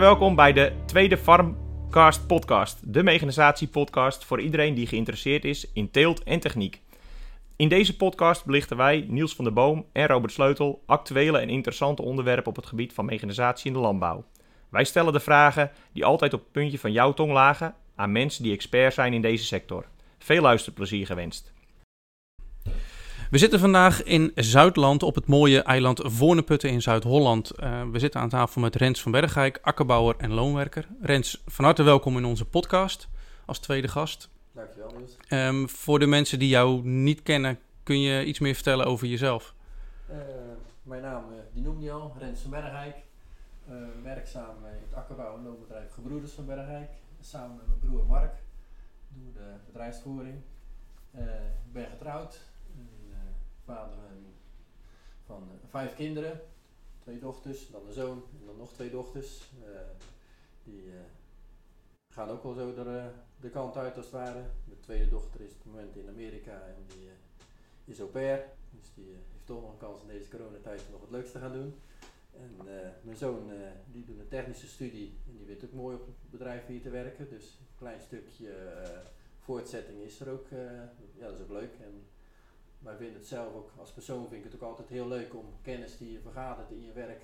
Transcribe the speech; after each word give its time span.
Welkom 0.00 0.34
bij 0.34 0.52
de 0.52 0.72
tweede 0.86 1.16
Farmcast 1.16 2.26
podcast. 2.26 2.92
De 2.92 3.02
mechanisatie 3.02 3.68
podcast 3.68 4.24
voor 4.24 4.40
iedereen 4.40 4.74
die 4.74 4.86
geïnteresseerd 4.86 5.44
is 5.44 5.72
in 5.72 5.90
teelt 5.90 6.22
en 6.22 6.40
techniek. 6.40 6.80
In 7.56 7.68
deze 7.68 7.96
podcast 7.96 8.44
belichten 8.44 8.76
wij, 8.76 9.04
Niels 9.08 9.34
van 9.34 9.44
der 9.44 9.54
Boom 9.54 9.86
en 9.92 10.06
Robert 10.06 10.32
Sleutel, 10.32 10.82
actuele 10.86 11.38
en 11.38 11.48
interessante 11.48 12.02
onderwerpen 12.02 12.46
op 12.46 12.56
het 12.56 12.66
gebied 12.66 12.92
van 12.92 13.04
mechanisatie 13.04 13.66
in 13.66 13.72
de 13.72 13.78
landbouw. 13.78 14.24
Wij 14.68 14.84
stellen 14.84 15.12
de 15.12 15.20
vragen 15.20 15.70
die 15.92 16.04
altijd 16.04 16.34
op 16.34 16.40
het 16.40 16.52
puntje 16.52 16.78
van 16.78 16.92
jouw 16.92 17.12
tong 17.12 17.32
lagen 17.32 17.74
aan 17.94 18.12
mensen 18.12 18.42
die 18.42 18.52
expert 18.52 18.94
zijn 18.94 19.12
in 19.12 19.22
deze 19.22 19.44
sector. 19.44 19.84
Veel 20.18 20.42
luisterplezier 20.42 21.06
gewenst. 21.06 21.51
We 23.32 23.38
zitten 23.38 23.58
vandaag 23.58 24.02
in 24.02 24.32
Zuidland 24.34 25.02
op 25.02 25.14
het 25.14 25.26
mooie 25.26 25.62
eiland 25.62 26.00
Voorneputten 26.04 26.70
in 26.70 26.82
Zuid-Holland. 26.82 27.52
Uh, 27.58 27.82
we 27.90 27.98
zitten 27.98 28.20
aan 28.20 28.28
tafel 28.28 28.60
met 28.60 28.74
Rens 28.74 29.02
van 29.02 29.12
Bergijk, 29.12 29.58
akkerbouwer 29.62 30.16
en 30.18 30.32
loonwerker. 30.32 30.88
Rens, 31.00 31.42
van 31.46 31.64
harte 31.64 31.82
welkom 31.82 32.16
in 32.16 32.24
onze 32.24 32.44
podcast 32.44 33.08
als 33.46 33.58
tweede 33.58 33.88
gast. 33.88 34.28
Dankjewel. 34.52 34.92
Um, 35.28 35.68
voor 35.68 35.98
de 35.98 36.06
mensen 36.06 36.38
die 36.38 36.48
jou 36.48 36.86
niet 36.86 37.22
kennen, 37.22 37.58
kun 37.82 38.00
je 38.00 38.24
iets 38.24 38.38
meer 38.38 38.54
vertellen 38.54 38.86
over 38.86 39.06
jezelf? 39.06 39.54
Uh, 40.10 40.16
mijn 40.82 41.02
naam, 41.02 41.24
uh, 41.30 41.38
die 41.52 41.62
noem 41.62 41.80
je 41.80 41.90
al, 41.90 42.16
Rens 42.18 42.40
van 42.40 42.50
Bergijk. 42.50 42.96
werkzaam 44.02 44.56
in 44.64 44.82
het 44.88 44.94
akkerbouw 44.94 45.36
en 45.36 45.44
loonbedrijf 45.44 45.92
Gebroeders 45.92 46.32
van 46.32 46.46
Bergijk. 46.46 46.90
Samen 47.20 47.56
met 47.56 47.66
mijn 47.66 47.78
broer 47.78 48.06
Mark 48.06 48.34
doe 49.08 49.32
de 49.32 49.54
bedrijfsvoering. 49.66 50.36
Ik 51.64 51.72
ben 51.72 51.86
getrouwd, 51.86 52.40
vader 53.64 53.98
van 55.26 55.42
eh, 55.42 55.68
vijf 55.68 55.94
kinderen, 55.94 56.40
twee 56.98 57.18
dochters, 57.18 57.70
dan 57.70 57.86
een 57.86 57.92
zoon 57.92 58.22
en 58.40 58.46
dan 58.46 58.56
nog 58.56 58.72
twee 58.72 58.90
dochters. 58.90 59.50
Uh, 59.60 59.80
die 60.64 60.84
uh, 60.84 60.94
gaan 62.08 62.28
ook 62.28 62.42
wel 62.42 62.54
zo 62.54 62.74
de, 62.74 63.10
de 63.40 63.50
kant 63.50 63.76
uit 63.76 63.96
als 63.96 64.04
het 64.04 64.14
ware. 64.14 64.42
De 64.68 64.80
tweede 64.80 65.08
dochter 65.08 65.40
is 65.40 65.52
op 65.52 65.58
het 65.58 65.72
moment 65.72 65.96
in 65.96 66.08
Amerika 66.08 66.60
en 66.60 66.84
die 66.86 67.08
is 67.84 67.98
au 67.98 68.10
pair. 68.10 68.44
Dus 68.70 68.94
die 68.94 69.06
heeft 69.06 69.46
toch 69.46 69.60
nog 69.60 69.72
een 69.72 69.78
kans 69.78 70.02
in 70.02 70.08
deze 70.08 70.28
coronatijd 70.28 70.82
nog 70.90 71.00
het 71.00 71.10
leukste 71.10 71.38
gaan 71.38 71.52
doen. 71.52 71.74
En 72.32 72.56
mijn 73.02 73.16
zoon 73.16 73.50
die 73.92 74.04
doet 74.04 74.18
een 74.18 74.28
technische 74.28 74.66
studie 74.66 75.18
en 75.26 75.36
die 75.36 75.46
weet 75.46 75.64
ook 75.64 75.72
mooi 75.72 75.96
op 75.96 76.06
het 76.06 76.30
bedrijf 76.30 76.66
hier 76.66 76.82
te 76.82 76.90
werken. 76.90 77.28
Dus 77.28 77.44
een 77.44 77.76
klein 77.78 78.00
stukje 78.00 78.52
voortzetting 79.38 80.00
is 80.00 80.20
er 80.20 80.28
ook. 80.28 80.48
ja, 81.14 81.26
dat 81.26 81.34
is 81.34 81.42
ook 81.42 81.50
leuk. 81.50 81.72
En 81.80 82.06
wij 82.82 82.96
vinden 82.96 83.16
het 83.16 83.26
zelf 83.26 83.54
ook, 83.54 83.70
als 83.76 83.92
persoon 83.92 84.28
vind 84.28 84.44
ik 84.44 84.52
het 84.52 84.62
ook 84.62 84.68
altijd 84.68 84.88
heel 84.88 85.08
leuk 85.08 85.34
om 85.34 85.46
kennis 85.62 85.98
die 85.98 86.12
je 86.12 86.20
vergadert 86.20 86.70
in 86.70 86.84
je 86.84 86.92
werk 86.92 87.22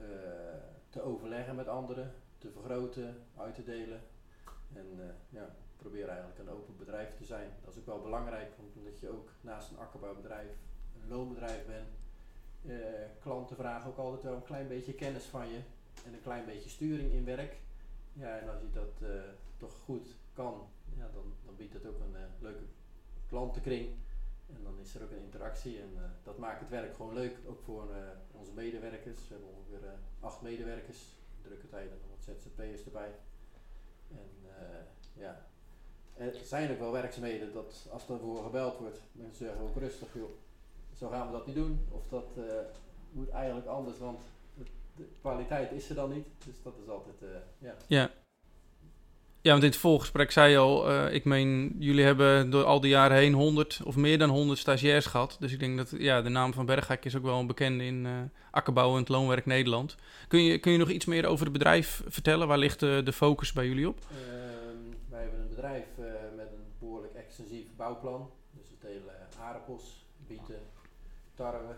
uh, 0.00 0.06
te 0.88 1.02
overleggen 1.02 1.54
met 1.54 1.68
anderen, 1.68 2.14
te 2.38 2.50
vergroten, 2.50 3.16
uit 3.36 3.54
te 3.54 3.64
delen. 3.64 4.00
En 4.72 4.86
uh, 4.98 5.04
ja, 5.28 5.54
probeer 5.76 6.08
eigenlijk 6.08 6.38
een 6.38 6.50
open 6.50 6.76
bedrijf 6.76 7.16
te 7.16 7.24
zijn. 7.24 7.50
Dat 7.64 7.74
is 7.74 7.80
ook 7.80 7.86
wel 7.86 8.02
belangrijk, 8.02 8.52
omdat 8.74 9.00
je 9.00 9.10
ook 9.10 9.28
naast 9.40 9.70
een 9.70 9.78
akkerbouwbedrijf 9.78 10.50
een 11.02 11.08
loonbedrijf 11.08 11.66
bent. 11.66 11.88
Uh, 12.62 12.76
klanten 13.20 13.56
vragen 13.56 13.90
ook 13.90 13.98
altijd 13.98 14.22
wel 14.22 14.34
een 14.34 14.42
klein 14.42 14.68
beetje 14.68 14.94
kennis 14.94 15.24
van 15.24 15.48
je 15.48 15.60
en 16.04 16.12
een 16.12 16.22
klein 16.22 16.44
beetje 16.44 16.70
sturing 16.70 17.12
in 17.12 17.24
werk. 17.24 17.60
Ja, 18.12 18.38
en 18.38 18.48
als 18.48 18.60
je 18.60 18.70
dat 18.72 19.08
toch 19.56 19.74
goed 19.84 20.16
kan, 20.32 20.68
ja, 20.96 21.10
dan, 21.14 21.32
dan 21.44 21.56
biedt 21.56 21.72
het 21.72 21.86
ook 21.86 22.00
een 22.00 22.16
leuke 22.40 22.64
klantenkring. 23.28 23.88
En 24.56 24.62
dan 24.62 24.78
is 24.80 24.94
er 24.94 25.02
ook 25.02 25.10
een 25.10 25.24
interactie 25.24 25.78
en 25.78 25.90
uh, 25.94 26.02
dat 26.22 26.38
maakt 26.38 26.60
het 26.60 26.68
werk 26.68 26.94
gewoon 26.94 27.14
leuk, 27.14 27.36
ook 27.46 27.60
voor 27.60 27.90
uh, 27.90 27.96
onze 28.32 28.52
medewerkers. 28.52 29.28
We 29.28 29.34
hebben 29.34 29.48
ongeveer 29.56 29.88
uh, 29.88 29.94
acht 30.20 30.40
medewerkers, 30.40 30.98
drukke 31.42 31.68
tijden, 31.68 31.98
wat 32.10 32.36
ZZP'ers 32.36 32.84
erbij. 32.84 33.10
En 34.10 34.28
ja, 35.14 35.46
er 36.14 36.34
zijn 36.44 36.70
ook 36.70 36.78
wel 36.78 36.92
werkzaamheden 36.92 37.52
dat 37.52 37.86
als 37.90 38.08
er 38.08 38.18
voor 38.18 38.42
gebeld 38.44 38.78
wordt, 38.78 39.00
dan 39.12 39.32
zeggen 39.32 39.60
ook 39.60 39.76
rustig, 39.76 40.14
joh, 40.14 40.30
zo 40.96 41.08
gaan 41.08 41.26
we 41.26 41.32
dat 41.32 41.46
niet 41.46 41.56
doen. 41.56 41.86
Of 41.90 42.08
dat 42.08 42.28
moet 43.10 43.28
eigenlijk 43.28 43.66
anders, 43.66 43.98
want 43.98 44.20
de, 44.54 44.64
de, 44.96 45.08
kwaliteit 45.20 45.72
is 45.72 45.88
er 45.88 45.94
dan 45.94 46.12
niet. 46.12 46.26
Dus 46.44 46.62
dat 46.62 46.74
is 46.82 46.88
altijd, 46.88 47.16
ja. 47.58 47.74
Ja, 47.86 48.10
ja, 49.42 49.50
want 49.50 49.62
in 49.62 49.68
het 49.68 49.78
voorgesprek 49.78 50.30
zei 50.30 50.50
je 50.50 50.58
al, 50.58 50.90
uh, 50.90 51.14
ik 51.14 51.24
meen, 51.24 51.76
jullie 51.78 52.04
hebben 52.04 52.50
door 52.50 52.64
al 52.64 52.80
die 52.80 52.90
jaren 52.90 53.16
heen 53.16 53.32
100 53.32 53.80
of 53.84 53.96
meer 53.96 54.18
dan 54.18 54.28
100 54.28 54.58
stagiairs 54.58 55.06
gehad. 55.06 55.36
Dus 55.40 55.52
ik 55.52 55.58
denk 55.58 55.76
dat 55.76 55.94
ja, 55.98 56.22
de 56.22 56.28
naam 56.28 56.52
van 56.52 56.66
Berghak 56.66 57.04
is 57.04 57.16
ook 57.16 57.22
wel 57.22 57.38
een 57.38 57.46
bekende 57.46 57.84
in 57.84 58.04
uh, 58.04 58.10
akkerbouw 58.50 58.92
en 58.92 58.98
het 58.98 59.08
loonwerk 59.08 59.46
Nederland. 59.46 59.96
Kun 60.28 60.44
je, 60.44 60.58
kun 60.58 60.72
je 60.72 60.78
nog 60.78 60.90
iets 60.90 61.04
meer 61.04 61.26
over 61.26 61.44
het 61.44 61.52
bedrijf 61.52 62.02
vertellen? 62.06 62.48
Waar 62.48 62.58
ligt 62.58 62.80
de, 62.80 63.12
focus 63.12 63.52
bij 63.52 63.66
jullie 63.66 63.88
op? 63.88 63.98
Uh, 63.98 64.18
wij 65.08 65.20
hebben 65.20 65.40
een 65.40 65.48
bedrijf 65.48 65.86
eh, 65.98 66.04
met 66.36 66.46
een 66.46 66.64
behoorlijk 66.78 67.14
extensief 67.14 67.66
bouwplan. 67.76 68.30
Dus 68.50 68.66
het 68.70 68.90
hele 68.90 69.12
aardappels, 69.40 70.04
bieten, 70.26 70.60
tarwe 71.34 71.74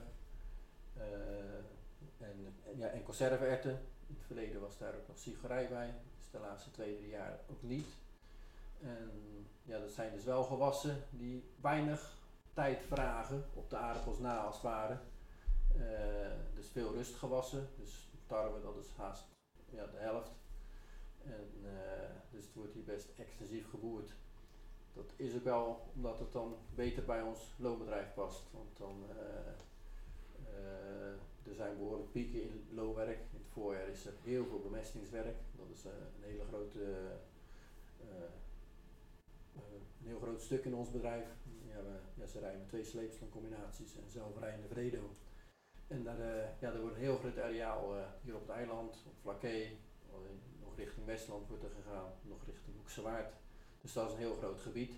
en, 2.18 2.54
ja, 2.76 2.86
en. 2.86 3.02
In 4.08 4.14
het 4.14 4.26
verleden 4.26 4.60
was 4.60 4.78
daar 4.78 4.94
ook 4.94 5.08
nog 5.08 5.18
sigarij 5.18 5.68
bij 5.68 5.94
de 6.34 6.40
laatste 6.40 6.70
twee, 6.70 6.96
drie 6.96 7.08
jaar 7.08 7.38
ook 7.50 7.62
niet. 7.62 7.86
En 8.82 9.10
ja, 9.62 9.78
dat 9.78 9.90
zijn 9.90 10.12
dus 10.12 10.24
wel 10.24 10.44
gewassen 10.44 11.04
die 11.10 11.44
weinig 11.60 12.12
tijd 12.52 12.82
vragen 12.82 13.44
op 13.54 13.70
de 13.70 13.76
aardappels 13.76 14.18
na 14.18 14.38
als 14.38 14.54
het 14.54 14.64
ware. 14.64 14.98
Uh, 15.76 15.82
dus 16.54 16.68
veel 16.68 16.92
rustgewassen, 16.92 17.68
dus 17.76 18.08
tarwe 18.26 18.60
dat 18.62 18.76
is 18.76 18.90
haast 18.96 19.24
ja, 19.70 19.86
de 19.86 19.96
helft. 19.96 20.30
En, 21.24 21.50
uh, 21.62 21.70
dus 22.30 22.44
het 22.44 22.54
wordt 22.54 22.72
hier 22.72 22.84
best 22.84 23.08
extensief 23.16 23.70
geboerd. 23.70 24.12
Dat 24.92 25.12
is 25.16 25.34
ook 25.34 25.44
wel 25.44 25.90
omdat 25.94 26.18
het 26.18 26.32
dan 26.32 26.56
beter 26.74 27.04
bij 27.04 27.22
ons 27.22 27.40
loonbedrijf 27.56 28.14
past. 28.14 28.42
Want 28.50 28.76
dan 28.76 29.04
uh, 29.10 29.52
er 31.48 31.54
zijn 31.54 31.76
behoorlijk 31.76 32.12
pieken 32.12 32.42
in 32.42 32.50
het 32.50 32.76
loonwerk. 32.76 33.18
In 33.18 33.38
het 33.38 33.52
voorjaar 33.52 33.88
is 33.88 34.06
er 34.06 34.12
heel 34.22 34.46
veel 34.46 34.60
bemestingswerk. 34.60 35.36
Dat 35.56 35.66
is 35.72 35.86
uh, 35.86 35.92
een 35.92 36.30
hele 36.30 36.44
grote, 36.44 36.80
uh, 38.00 38.30
een 40.00 40.06
heel 40.06 40.20
groot 40.20 40.40
stuk 40.40 40.64
in 40.64 40.74
ons 40.74 40.90
bedrijf. 40.90 41.26
We, 42.14 42.26
ze 42.28 42.38
rijden 42.38 42.58
met 42.58 42.68
twee 42.68 42.84
sleepslangcombinaties 42.84 43.96
en 43.96 44.10
zelfrijdende 44.10 44.68
Vredo. 44.68 45.16
En 45.86 46.04
daar, 46.04 46.18
ja, 46.60 46.72
er 46.72 46.80
wordt 46.80 46.96
een 46.96 47.02
heel 47.02 47.16
groot 47.16 47.38
areaal 47.38 47.94
hier 48.22 48.34
op 48.34 48.40
het 48.40 48.56
eiland, 48.56 49.04
op 49.06 49.14
Vlakke, 49.20 49.68
nog 50.60 50.76
richting 50.76 51.06
Westland 51.06 51.48
wordt 51.48 51.64
er 51.64 51.70
gegaan, 51.70 52.12
nog 52.22 52.44
richting 52.46 52.76
Hoekse 52.76 53.02
Waard. 53.02 53.34
Dus 53.80 53.92
dat 53.92 54.06
is 54.06 54.12
een 54.12 54.18
heel 54.18 54.36
groot 54.36 54.60
gebied. 54.60 54.94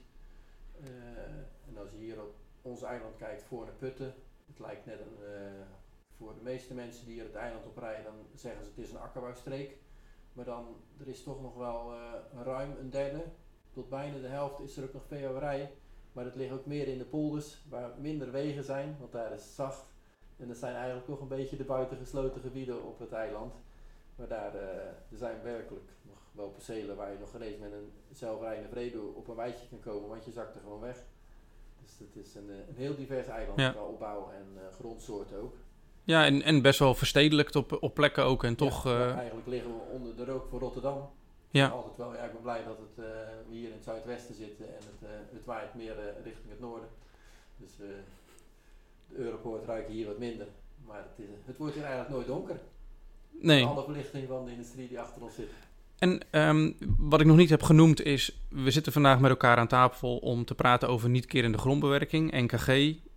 en 1.68 1.76
als 1.78 1.90
je 1.90 1.96
hier 1.96 2.22
op 2.22 2.34
ons 2.62 2.82
eiland 2.82 3.16
kijkt 3.16 3.42
voor 3.42 3.66
de 3.66 3.72
putten, 3.72 4.14
het 4.46 4.58
lijkt 4.58 4.86
net 4.86 5.00
een, 5.00 5.18
voor 6.18 6.34
de 6.34 6.42
meeste 6.42 6.74
mensen 6.74 7.04
die 7.04 7.14
hier 7.14 7.24
het 7.24 7.34
eiland 7.34 7.66
op 7.66 7.78
rijden, 7.78 8.04
dan 8.04 8.14
zeggen 8.34 8.64
ze 8.64 8.70
het 8.70 8.78
is 8.78 8.90
een 8.90 8.98
akkerbouwstreek. 8.98 9.76
Maar 10.32 10.44
dan, 10.44 10.66
er 11.00 11.08
is 11.08 11.22
toch 11.22 11.42
nog 11.42 11.56
wel 11.56 11.92
uh, 11.92 12.12
ruim 12.44 12.76
een 12.80 12.90
derde, 12.90 13.24
tot 13.72 13.88
bijna 13.88 14.18
de 14.18 14.26
helft 14.26 14.60
is 14.60 14.76
er 14.76 14.84
ook 14.84 14.92
nog 14.92 15.06
veehouderij. 15.06 15.72
Maar 16.12 16.24
het 16.24 16.34
ligt 16.34 16.52
ook 16.52 16.66
meer 16.66 16.88
in 16.88 16.98
de 16.98 17.04
polders, 17.04 17.62
waar 17.68 17.90
minder 17.98 18.30
wegen 18.30 18.64
zijn, 18.64 18.96
want 18.98 19.12
daar 19.12 19.32
is 19.32 19.42
het 19.42 19.52
zacht. 19.52 19.84
En 20.36 20.48
dat 20.48 20.56
zijn 20.56 20.74
eigenlijk 20.74 21.06
toch 21.06 21.20
een 21.20 21.28
beetje 21.28 21.56
de 21.56 21.64
buitengesloten 21.64 22.40
gebieden 22.40 22.84
op 22.84 22.98
het 22.98 23.12
eiland. 23.12 23.54
Maar 24.16 24.28
daar 24.28 24.54
uh, 24.54 24.62
er 25.10 25.16
zijn 25.16 25.42
werkelijk 25.42 25.90
nog 26.02 26.18
wel 26.32 26.48
percelen 26.48 26.96
waar 26.96 27.12
je 27.12 27.18
nog 27.18 27.34
ineens 27.34 27.58
met 27.58 27.72
een 27.72 27.92
zelfrijdende 28.10 28.68
vrede 28.68 29.00
op 29.00 29.28
een 29.28 29.36
wijtje 29.36 29.68
kan 29.68 29.80
komen, 29.80 30.08
want 30.08 30.24
je 30.24 30.32
zakt 30.32 30.54
er 30.54 30.60
gewoon 30.60 30.80
weg. 30.80 31.04
Dus 31.82 31.98
het 31.98 32.16
is 32.16 32.34
een, 32.34 32.48
een 32.48 32.74
heel 32.74 32.96
divers 32.96 33.26
eiland 33.26 33.60
ja. 33.60 33.70
qua 33.70 33.82
opbouw 33.82 34.30
en 34.30 34.46
uh, 34.54 34.60
grondsoorten 34.74 35.42
ook. 35.42 35.54
Ja, 36.06 36.24
en, 36.24 36.42
en 36.42 36.62
best 36.62 36.78
wel 36.78 36.94
verstedelijkt 36.94 37.56
op, 37.56 37.76
op 37.80 37.94
plekken 37.94 38.24
ook. 38.24 38.44
En 38.44 38.54
toch, 38.56 38.84
ja, 38.84 38.90
uh... 38.90 39.16
eigenlijk 39.16 39.46
liggen 39.46 39.70
we 39.70 39.80
onder 39.92 40.16
de 40.16 40.24
rook 40.24 40.46
voor 40.50 40.60
Rotterdam. 40.60 41.10
Ja. 41.50 41.68
Altijd 41.68 41.96
wel, 41.96 42.14
ja, 42.14 42.22
ik 42.22 42.32
ben 42.32 42.42
blij 42.42 42.64
dat 42.64 42.78
het, 42.78 43.04
uh, 43.04 43.10
we 43.48 43.54
hier 43.54 43.68
in 43.68 43.74
het 43.74 43.84
zuidwesten 43.84 44.34
zitten 44.34 44.66
en 44.66 44.74
het, 44.74 45.02
uh, 45.02 45.08
het 45.32 45.44
waait 45.44 45.74
meer 45.74 45.94
richting 46.24 46.48
het 46.48 46.60
noorden. 46.60 46.88
Dus 47.56 47.76
de 47.76 47.94
Europoort 49.14 49.64
ruikt 49.64 49.90
hier 49.90 50.06
wat 50.06 50.18
minder. 50.18 50.46
Maar 50.86 50.96
het, 50.96 51.26
is, 51.26 51.34
het 51.44 51.56
wordt 51.56 51.74
hier 51.74 51.84
eigenlijk 51.84 52.14
nooit 52.14 52.26
donker. 52.26 52.60
Nee. 53.30 53.64
Alle 53.64 53.84
verlichting 53.84 54.28
van 54.28 54.44
de 54.44 54.50
industrie 54.50 54.88
die 54.88 55.00
achter 55.00 55.22
ons 55.22 55.34
zit. 55.34 55.50
En 55.98 56.20
um, 56.30 56.76
wat 56.98 57.20
ik 57.20 57.26
nog 57.26 57.36
niet 57.36 57.50
heb 57.50 57.62
genoemd 57.62 58.02
is, 58.02 58.40
we 58.48 58.70
zitten 58.70 58.92
vandaag 58.92 59.20
met 59.20 59.30
elkaar 59.30 59.56
aan 59.56 59.66
tafel 59.66 60.16
om 60.16 60.44
te 60.44 60.54
praten 60.54 60.88
over 60.88 61.08
niet-kerende 61.08 61.58
grondbewerking, 61.58 62.32
NKG. 62.32 62.68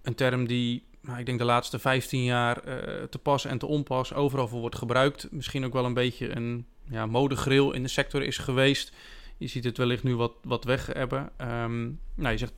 Een 0.02 0.16
term 0.16 0.48
die 0.48 0.84
nou, 1.02 1.20
ik 1.20 1.26
denk 1.26 1.38
de 1.38 1.46
laatste 1.46 1.80
15 1.80 2.24
jaar 2.24 2.68
uh, 2.68 3.04
te 3.04 3.20
pas 3.20 3.46
en 3.46 3.58
te 3.58 3.66
onpas 3.66 4.14
overal 4.14 4.48
voor 4.48 4.60
wordt 4.60 4.78
gebruikt. 4.78 5.28
Misschien 5.32 5.66
ook 5.66 5.74
wel 5.74 5.86
een 5.86 5.94
beetje 5.94 6.36
een 6.36 6.66
ja, 6.90 7.06
modegril 7.06 7.72
in 7.72 7.84
de 7.84 7.90
sector 7.90 8.24
is 8.24 8.38
geweest. 8.38 8.94
Je 9.38 9.48
ziet 9.48 9.64
het 9.64 9.78
wellicht 9.78 10.04
nu 10.04 10.16
wat, 10.16 10.34
wat 10.44 10.64
weg 10.64 10.86
hebben. 10.94 11.32
Um, 11.42 12.00
nou, 12.16 12.32
je 12.32 12.38
zegt 12.38 12.54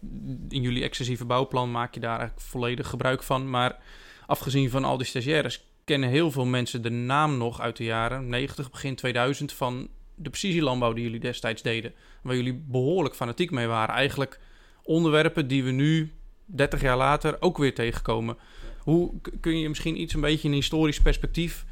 in 0.50 0.62
jullie 0.62 0.84
excessieve 0.84 1.26
bouwplan 1.26 1.72
maak 1.72 1.94
je 1.94 2.00
daar 2.00 2.18
eigenlijk 2.18 2.48
volledig 2.48 2.88
gebruik 2.88 3.24
van. 3.24 3.50
Maar 3.50 3.78
afgezien 4.26 4.70
van 4.70 4.84
al 4.84 4.98
die 4.98 5.08
stagiaires, 5.08 5.66
kennen 5.86 6.10
heel 6.10 6.32
veel 6.32 6.46
mensen 6.46 6.82
de 6.82 6.90
naam 6.90 7.38
nog 7.38 7.62
uit 7.62 7.78
de 7.78 7.84
jaren 7.84 8.30
90, 8.30 8.72
begin 8.72 8.96
2000 8.96 9.54
van 9.54 9.90
de 10.16 10.30
precisielandbouw 10.30 10.94
die 10.94 11.04
jullie 11.04 11.20
destijds 11.20 11.62
deden. 11.62 11.94
Waar 12.22 12.36
jullie 12.36 12.64
behoorlijk 12.68 13.16
fanatiek 13.16 13.52
mee 13.52 13.68
waren. 13.68 13.96
Eigenlijk 13.96 14.40
onderwerpen 14.84 15.48
die 15.48 15.64
we 15.64 15.72
nu, 15.72 16.12
30 16.56 16.82
jaar 16.82 16.98
later, 16.98 17.38
ook 17.40 17.58
weer 17.58 17.74
tegenkomen. 17.76 18.38
Hoe 18.80 19.12
kun 19.40 19.60
je 19.60 19.70
misschien 19.70 20.02
iets 20.02 20.14
een 20.14 20.22
beetje 20.22 20.48
in 20.48 20.54
historisch 20.54 21.02
perspectief... 21.02 21.66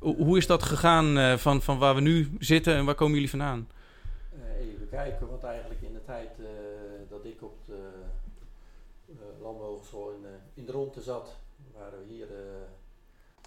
Hoe 0.00 0.36
is 0.36 0.46
dat 0.46 0.62
gegaan 0.62 1.18
uh, 1.18 1.36
van, 1.36 1.62
van 1.62 1.78
waar 1.78 1.94
we 1.94 2.00
nu 2.00 2.30
zitten 2.38 2.74
en 2.74 2.84
waar 2.84 2.94
komen 2.94 3.14
jullie 3.14 3.30
vandaan? 3.30 3.68
Uh, 4.32 4.68
even 4.68 4.88
kijken, 4.88 5.28
want 5.28 5.42
eigenlijk 5.42 5.80
in 5.82 5.92
de 5.92 6.04
tijd 6.04 6.30
uh, 6.38 6.46
dat 7.08 7.24
ik 7.24 7.42
op 7.42 7.58
de 7.66 7.90
Landbouwhogeschool 9.42 10.10
in, 10.10 10.26
in 10.54 10.66
de 10.66 10.72
Ronde 10.72 11.02
zat, 11.02 11.36
waren 11.74 11.98
we 11.98 12.12
hier 12.12 12.26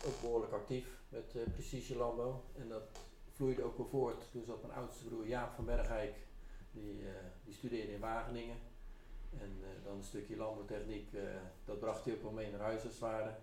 ook 0.05 0.21
behoorlijk 0.21 0.53
actief 0.53 0.85
met 1.09 1.35
precisielandbouw. 1.53 2.43
En 2.59 2.69
dat 2.69 2.99
vloeide 3.35 3.63
ook 3.63 3.77
wel 3.77 3.87
voort. 3.87 4.23
Toen 4.31 4.43
zat 4.47 4.61
mijn 4.61 4.77
oudste 4.77 5.03
broer 5.03 5.27
Jaap 5.27 5.55
van 5.55 5.65
Bergijk, 5.65 6.15
die, 6.71 7.03
die 7.45 7.53
studeerde 7.53 7.93
in 7.93 7.99
Wageningen. 7.99 8.55
En 9.39 9.57
uh, 9.61 9.67
dan 9.83 9.97
een 9.97 10.03
stukje 10.03 10.37
landbouwtechniek, 10.37 11.11
uh, 11.11 11.21
dat 11.65 11.79
bracht 11.79 12.05
hij 12.05 12.13
ook 12.13 12.21
wel 12.21 12.31
mee 12.31 12.51
naar 12.51 12.59
huis 12.59 12.83
als 12.83 12.91
het 12.91 13.01
ware. 13.01 13.35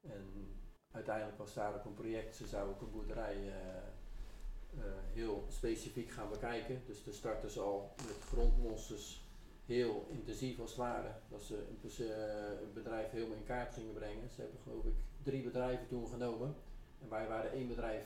En 0.00 0.56
uiteindelijk 0.90 1.38
was 1.38 1.54
daar 1.54 1.74
ook 1.74 1.84
een 1.84 1.94
project, 1.94 2.36
ze 2.36 2.46
zouden 2.46 2.74
ook 2.74 2.80
een 2.80 2.90
boerderij 2.90 3.36
uh, 3.36 4.82
heel 5.12 5.46
specifiek 5.48 6.10
gaan 6.10 6.28
bekijken. 6.28 6.82
Dus 6.86 7.04
de 7.04 7.12
starten 7.12 7.50
ze 7.50 7.60
al 7.60 7.94
met 8.06 8.20
grondmonsters 8.26 9.26
heel 9.66 10.06
intensief 10.10 10.60
als 10.60 10.70
het 10.70 10.78
ware. 10.78 11.12
Dat 11.28 11.42
ze 11.42 11.56
een, 11.56 12.62
een 12.62 12.72
bedrijf 12.72 13.10
helemaal 13.10 13.36
in 13.36 13.44
kaart 13.44 13.74
gingen 13.74 13.94
brengen. 13.94 14.30
Ze 14.30 14.40
hebben 14.40 14.60
geloof 14.62 14.84
ik 14.84 14.94
drie 15.22 15.42
bedrijven 15.42 15.86
toen 15.86 16.08
genomen. 16.08 16.54
En 17.00 17.08
wij 17.08 17.28
waren 17.28 17.52
één 17.52 17.68
bedrijf 17.68 18.04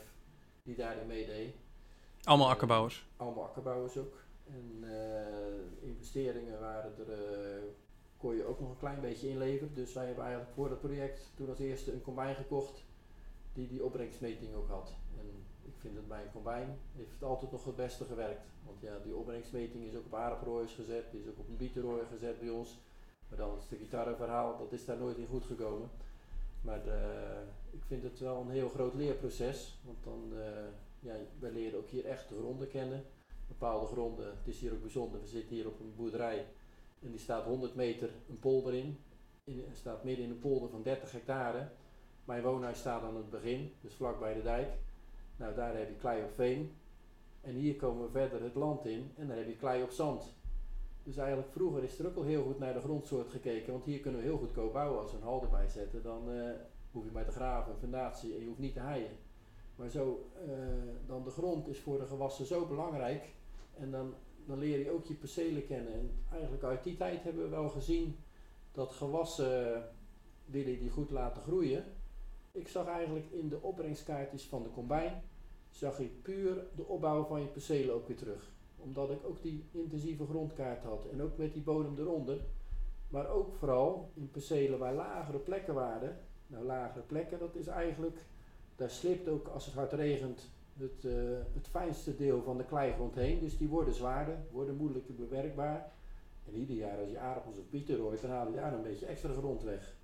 die 0.62 0.76
daarin 0.76 1.06
meedeed. 1.06 1.54
Allemaal 2.24 2.48
akkerbouwers? 2.48 3.06
allemaal 3.16 3.44
akkerbouwers 3.44 3.96
ook. 3.96 4.21
En 4.46 4.84
uh, 4.84 5.88
investeringen 5.88 6.60
waren 6.60 6.92
er, 6.98 7.08
uh, 7.08 7.62
kon 8.16 8.36
je 8.36 8.44
ook 8.44 8.60
nog 8.60 8.70
een 8.70 8.78
klein 8.78 9.00
beetje 9.00 9.28
inleveren. 9.28 9.74
Dus 9.74 9.92
wij 9.92 10.06
hebben 10.06 10.24
eigenlijk 10.24 10.54
voor 10.54 10.68
dat 10.68 10.80
project 10.80 11.30
toen 11.34 11.48
als 11.48 11.58
eerste 11.58 11.92
een 11.92 12.02
combine 12.02 12.34
gekocht 12.34 12.84
die 13.52 13.68
die 13.68 13.84
opbrengstmeting 13.84 14.54
ook 14.54 14.68
had. 14.68 14.94
En 15.18 15.26
ik 15.62 15.74
vind 15.78 15.94
dat 15.94 16.08
bij 16.08 16.22
een 16.22 16.32
combine 16.32 16.74
heeft 16.96 17.12
het 17.12 17.22
altijd 17.22 17.52
nog 17.52 17.64
het 17.64 17.76
beste 17.76 18.04
gewerkt. 18.04 18.46
Want 18.64 18.80
ja, 18.80 18.98
die 19.04 19.14
opbrengstmeting 19.14 19.84
is 19.84 19.96
ook 19.96 20.04
op 20.04 20.14
aardappelrooiers 20.14 20.74
gezet, 20.74 21.10
die 21.10 21.20
is 21.20 21.28
ook 21.28 21.38
op 21.38 21.48
een 21.48 21.56
bietenrooier 21.56 22.06
gezet 22.06 22.40
bij 22.40 22.48
ons. 22.48 22.78
Maar 23.28 23.38
dan 23.38 23.50
het 23.54 23.78
gitarrenverhaal, 23.78 24.58
dat 24.58 24.72
is 24.72 24.84
daar 24.84 24.96
nooit 24.98 25.16
in 25.16 25.26
goed 25.26 25.44
gekomen. 25.44 25.90
Maar 26.60 26.82
de, 26.82 27.22
ik 27.70 27.82
vind 27.86 28.02
het 28.02 28.18
wel 28.18 28.40
een 28.40 28.50
heel 28.50 28.68
groot 28.68 28.94
leerproces. 28.94 29.78
Want 29.84 29.98
dan, 30.04 30.32
ja, 31.00 31.14
wij 31.38 31.50
leren 31.50 31.78
ook 31.78 31.88
hier 31.88 32.04
echt 32.04 32.28
de 32.28 32.34
gronden 32.34 32.68
kennen 32.68 33.04
bepaalde 33.58 33.86
gronden. 33.86 34.26
Het 34.26 34.46
is 34.46 34.60
hier 34.60 34.72
ook 34.72 34.80
bijzonder, 34.80 35.20
we 35.20 35.26
zitten 35.26 35.56
hier 35.56 35.66
op 35.66 35.80
een 35.80 35.94
boerderij 35.96 36.46
en 37.02 37.10
die 37.10 37.20
staat 37.20 37.44
100 37.44 37.74
meter 37.74 38.10
een 38.28 38.38
polder 38.38 38.74
in. 38.74 38.98
in 39.44 39.64
staat 39.72 40.04
midden 40.04 40.24
in 40.24 40.30
een 40.30 40.38
polder 40.38 40.68
van 40.68 40.82
30 40.82 41.12
hectare. 41.12 41.68
Mijn 42.24 42.42
woonhuis 42.42 42.78
staat 42.78 43.02
aan 43.02 43.16
het 43.16 43.30
begin, 43.30 43.72
dus 43.80 43.94
vlak 43.94 44.18
bij 44.18 44.34
de 44.34 44.42
dijk. 44.42 44.72
Nou, 45.36 45.54
daar 45.54 45.76
heb 45.76 45.88
je 45.88 45.94
klei 45.94 46.22
op 46.22 46.32
veen. 46.34 46.72
En 47.40 47.54
hier 47.54 47.76
komen 47.76 48.04
we 48.04 48.10
verder 48.10 48.42
het 48.42 48.54
land 48.54 48.86
in 48.86 49.10
en 49.16 49.26
dan 49.26 49.36
heb 49.36 49.46
je 49.46 49.56
klei 49.56 49.82
op 49.82 49.90
zand. 49.90 50.34
Dus 51.02 51.16
eigenlijk 51.16 51.52
vroeger 51.52 51.82
is 51.82 51.98
er 51.98 52.06
ook 52.06 52.16
al 52.16 52.22
heel 52.22 52.42
goed 52.42 52.58
naar 52.58 52.74
de 52.74 52.80
grondsoort 52.80 53.28
gekeken, 53.28 53.72
want 53.72 53.84
hier 53.84 54.00
kunnen 54.00 54.20
we 54.20 54.26
heel 54.26 54.38
goedkoop 54.38 54.72
bouwen. 54.72 55.00
Als 55.00 55.10
we 55.10 55.16
een 55.16 55.22
hal 55.22 55.42
erbij 55.42 55.68
zetten, 55.68 56.02
dan 56.02 56.30
uh, 56.30 56.50
hoef 56.90 57.04
je 57.04 57.10
maar 57.10 57.24
te 57.24 57.32
graven, 57.32 57.72
een 57.72 57.78
fundatie 57.78 58.34
en 58.34 58.40
je 58.40 58.46
hoeft 58.46 58.58
niet 58.58 58.74
te 58.74 58.80
haaien. 58.80 59.10
Maar 59.76 59.88
zo, 59.88 60.30
uh, 60.46 60.52
dan 61.06 61.24
de 61.24 61.30
grond 61.30 61.68
is 61.68 61.80
voor 61.80 61.98
de 61.98 62.06
gewassen 62.06 62.46
zo 62.46 62.66
belangrijk 62.66 63.32
en 63.78 63.90
dan, 63.90 64.14
dan 64.46 64.58
leer 64.58 64.78
je 64.78 64.90
ook 64.90 65.04
je 65.04 65.14
percelen 65.14 65.66
kennen. 65.66 65.92
En 65.92 66.10
eigenlijk 66.30 66.62
uit 66.62 66.84
die 66.84 66.96
tijd 66.96 67.22
hebben 67.22 67.42
we 67.42 67.48
wel 67.48 67.68
gezien 67.68 68.16
dat 68.72 68.92
gewassen 68.92 69.84
willen 70.44 70.78
die 70.78 70.90
goed 70.90 71.10
laten 71.10 71.42
groeien. 71.42 71.84
Ik 72.52 72.68
zag 72.68 72.86
eigenlijk 72.86 73.30
in 73.30 73.48
de 73.48 73.62
opbrengstkaartjes 73.62 74.44
van 74.44 74.62
de 74.62 74.70
combine, 74.70 75.20
zag 75.70 75.98
ik 75.98 76.22
puur 76.22 76.64
de 76.74 76.86
opbouw 76.86 77.24
van 77.24 77.40
je 77.40 77.46
percelen 77.46 77.94
ook 77.94 78.06
weer 78.06 78.16
terug. 78.16 78.50
Omdat 78.76 79.10
ik 79.10 79.24
ook 79.24 79.42
die 79.42 79.64
intensieve 79.70 80.26
grondkaart 80.26 80.82
had 80.82 81.06
en 81.12 81.22
ook 81.22 81.36
met 81.36 81.52
die 81.52 81.62
bodem 81.62 81.98
eronder. 81.98 82.40
Maar 83.08 83.28
ook 83.28 83.54
vooral 83.54 84.10
in 84.14 84.30
percelen 84.30 84.78
waar 84.78 84.94
lagere 84.94 85.38
plekken 85.38 85.74
waren. 85.74 86.18
Nou, 86.46 86.64
lagere 86.64 87.04
plekken, 87.04 87.38
dat 87.38 87.54
is 87.54 87.66
eigenlijk, 87.66 88.24
daar 88.76 88.90
slipt 88.90 89.28
ook 89.28 89.48
als 89.48 89.64
het 89.64 89.74
hard 89.74 89.92
regent 89.92 90.50
het, 90.78 91.04
uh, 91.04 91.38
het 91.54 91.68
fijnste 91.68 92.16
deel 92.16 92.42
van 92.42 92.56
de 92.56 92.64
kleigrond 92.64 93.14
heen. 93.14 93.40
Dus 93.40 93.58
die 93.58 93.68
worden 93.68 93.94
zwaarder, 93.94 94.38
worden 94.50 94.76
moeilijker 94.76 95.14
bewerkbaar. 95.14 95.92
En 96.46 96.54
ieder 96.54 96.76
jaar 96.76 96.98
als 96.98 97.10
je 97.10 97.18
aardappels 97.18 97.58
of 97.58 97.70
bieten 97.70 97.96
rooit, 97.96 98.20
dan 98.20 98.30
haal 98.30 98.48
je 98.48 98.54
daar 98.54 98.72
een 98.72 98.82
beetje 98.82 99.06
extra 99.06 99.32
grond 99.32 99.62
weg. 99.62 99.96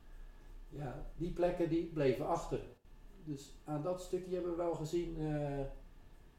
Ja, 0.68 1.06
die 1.16 1.32
plekken 1.32 1.68
die 1.68 1.84
bleven 1.84 2.26
achter. 2.26 2.60
Dus 3.24 3.54
aan 3.64 3.82
dat 3.82 4.02
stukje 4.02 4.34
hebben 4.34 4.50
we 4.50 4.56
wel 4.56 4.74
gezien, 4.74 5.16
uh, 5.18 5.60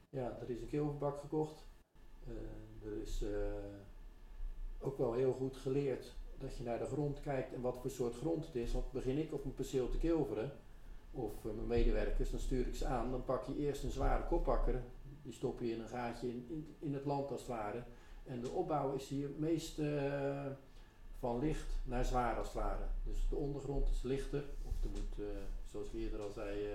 ja, 0.09 0.37
er 0.41 0.49
is 0.49 0.61
een 0.61 0.67
kilverbak 0.67 1.19
gekocht. 1.19 1.67
Uh, 2.27 2.91
er 2.91 3.01
is 3.01 3.23
ook 4.79 4.97
wel 4.97 5.13
heel 5.13 5.33
goed 5.33 5.57
geleerd 5.57 6.15
dat 6.37 6.57
je 6.57 6.63
naar 6.63 6.79
de 6.79 6.85
grond 6.85 7.19
kijkt 7.19 7.53
en 7.53 7.61
wat 7.61 7.77
voor 7.77 7.89
soort 7.89 8.15
grond 8.15 8.45
het 8.45 8.55
is. 8.55 8.71
Want 8.71 8.91
begin 8.91 9.17
ik 9.17 9.33
op 9.33 9.45
een 9.45 9.53
perceel 9.53 9.89
te 9.89 9.97
kilveren, 9.97 10.51
of 11.11 11.45
uh, 11.45 11.53
mijn 11.53 11.67
medewerkers, 11.67 12.31
dan 12.31 12.39
stuur 12.39 12.67
ik 12.67 12.75
ze 12.75 12.85
aan. 12.85 13.11
Dan 13.11 13.25
pak 13.25 13.45
je 13.45 13.57
eerst 13.57 13.83
een 13.83 13.91
zware 13.91 14.23
koppakker, 14.23 14.81
die 15.21 15.33
stop 15.33 15.59
je 15.59 15.71
in 15.71 15.81
een 15.81 15.87
gaatje 15.87 16.27
in, 16.27 16.75
in, 16.79 16.93
het 16.93 17.05
land 17.05 17.31
als 17.31 17.39
het 17.39 17.49
ware. 17.49 17.83
En 18.23 18.41
de 18.41 18.49
opbouw 18.49 18.93
is 18.93 19.07
hier 19.07 19.29
meest 19.37 19.79
uh, 19.79 20.45
van 21.19 21.39
licht 21.39 21.73
naar 21.83 22.05
zwaar 22.05 22.37
als 22.37 22.47
het 22.47 22.55
ware. 22.55 22.85
Dus 23.03 23.27
de 23.29 23.35
ondergrond 23.35 23.89
is 23.89 24.01
lichter, 24.01 24.43
of 24.67 24.83
er 24.83 24.89
moet, 24.89 25.19
uh, 25.19 25.25
zoals 25.65 25.91
we 25.91 25.97
eerder 25.97 26.21
al 26.21 26.31
zei, 26.31 26.67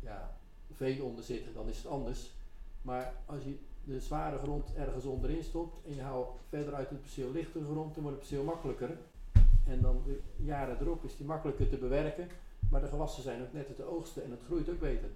ja, 0.00 0.38
veen 0.74 1.02
onder 1.02 1.24
zitten, 1.24 1.54
dan 1.54 1.68
is 1.68 1.76
het 1.76 1.86
anders. 1.86 2.30
Maar 2.82 3.14
als 3.26 3.42
je 3.44 3.58
de 3.84 4.00
zware 4.00 4.38
grond 4.38 4.74
ergens 4.74 5.04
onderin 5.04 5.42
stopt 5.42 5.86
en 5.86 5.94
je 5.94 6.02
haalt 6.02 6.38
verder 6.48 6.74
uit 6.74 6.90
het 6.90 7.00
perceel 7.00 7.30
lichtere 7.30 7.64
grond, 7.64 7.94
dan 7.94 8.02
wordt 8.02 8.18
het 8.18 8.28
perceel 8.28 8.44
makkelijker. 8.44 8.98
En 9.70 9.80
dan 9.80 10.02
de 10.06 10.44
jaren 10.44 10.76
erop 10.80 11.04
is 11.04 11.16
die 11.16 11.26
makkelijker 11.26 11.68
te 11.68 11.76
bewerken. 11.76 12.28
Maar 12.70 12.80
de 12.80 12.86
gewassen 12.86 13.22
zijn 13.22 13.42
ook 13.42 13.52
net 13.52 13.68
het 13.68 13.82
oogsten 13.82 14.24
en 14.24 14.30
het 14.30 14.42
groeit 14.46 14.68
ook 14.68 14.80
beter. 14.80 15.08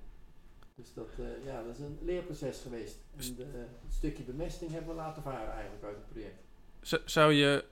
Dus 0.75 0.95
dat, 0.95 1.09
uh, 1.21 1.27
ja, 1.45 1.63
dat 1.63 1.75
is 1.75 1.81
een 1.81 1.99
leerproces 2.03 2.61
geweest. 2.61 2.99
En 3.17 3.35
de, 3.37 3.43
uh, 3.43 3.53
het 3.83 3.95
stukje 3.95 4.23
bemesting 4.23 4.71
hebben 4.71 4.91
we 4.91 4.97
laten 4.97 5.23
varen 5.23 5.53
eigenlijk 5.53 5.85
uit 5.85 5.97
het 5.97 6.09
project. 6.09 6.43
Z 6.81 6.97
zou 7.05 7.33
je 7.33 7.65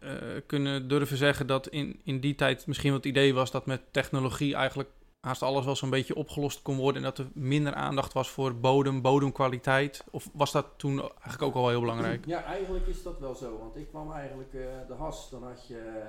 uh, 0.00 0.10
kunnen 0.46 0.88
durven 0.88 1.16
zeggen 1.16 1.46
dat 1.46 1.68
in, 1.68 2.00
in 2.04 2.20
die 2.20 2.34
tijd 2.34 2.66
misschien 2.66 2.92
wat 2.92 3.04
het 3.04 3.12
idee 3.12 3.34
was 3.34 3.50
dat 3.50 3.66
met 3.66 3.80
technologie 3.90 4.54
eigenlijk 4.54 4.90
haast 5.24 5.42
alles 5.42 5.64
wel 5.64 5.76
zo'n 5.76 5.90
beetje 5.90 6.14
opgelost 6.14 6.62
kon 6.62 6.76
worden 6.76 7.02
en 7.02 7.08
dat 7.08 7.18
er 7.18 7.30
minder 7.32 7.74
aandacht 7.74 8.12
was 8.12 8.30
voor 8.30 8.56
bodem, 8.56 9.02
bodemkwaliteit? 9.02 10.04
Of 10.10 10.28
was 10.32 10.52
dat 10.52 10.66
toen 10.76 11.00
eigenlijk 11.00 11.42
ook 11.42 11.54
al 11.54 11.68
heel 11.68 11.80
belangrijk? 11.80 12.26
Ja, 12.26 12.44
eigenlijk 12.44 12.86
is 12.86 13.02
dat 13.02 13.18
wel 13.18 13.34
zo. 13.34 13.58
Want 13.58 13.76
ik 13.76 13.88
kwam 13.88 14.12
eigenlijk 14.12 14.52
uh, 14.52 14.62
de 14.88 14.94
has, 14.94 15.30
dan 15.30 15.42
had 15.42 15.66
je, 15.66 16.02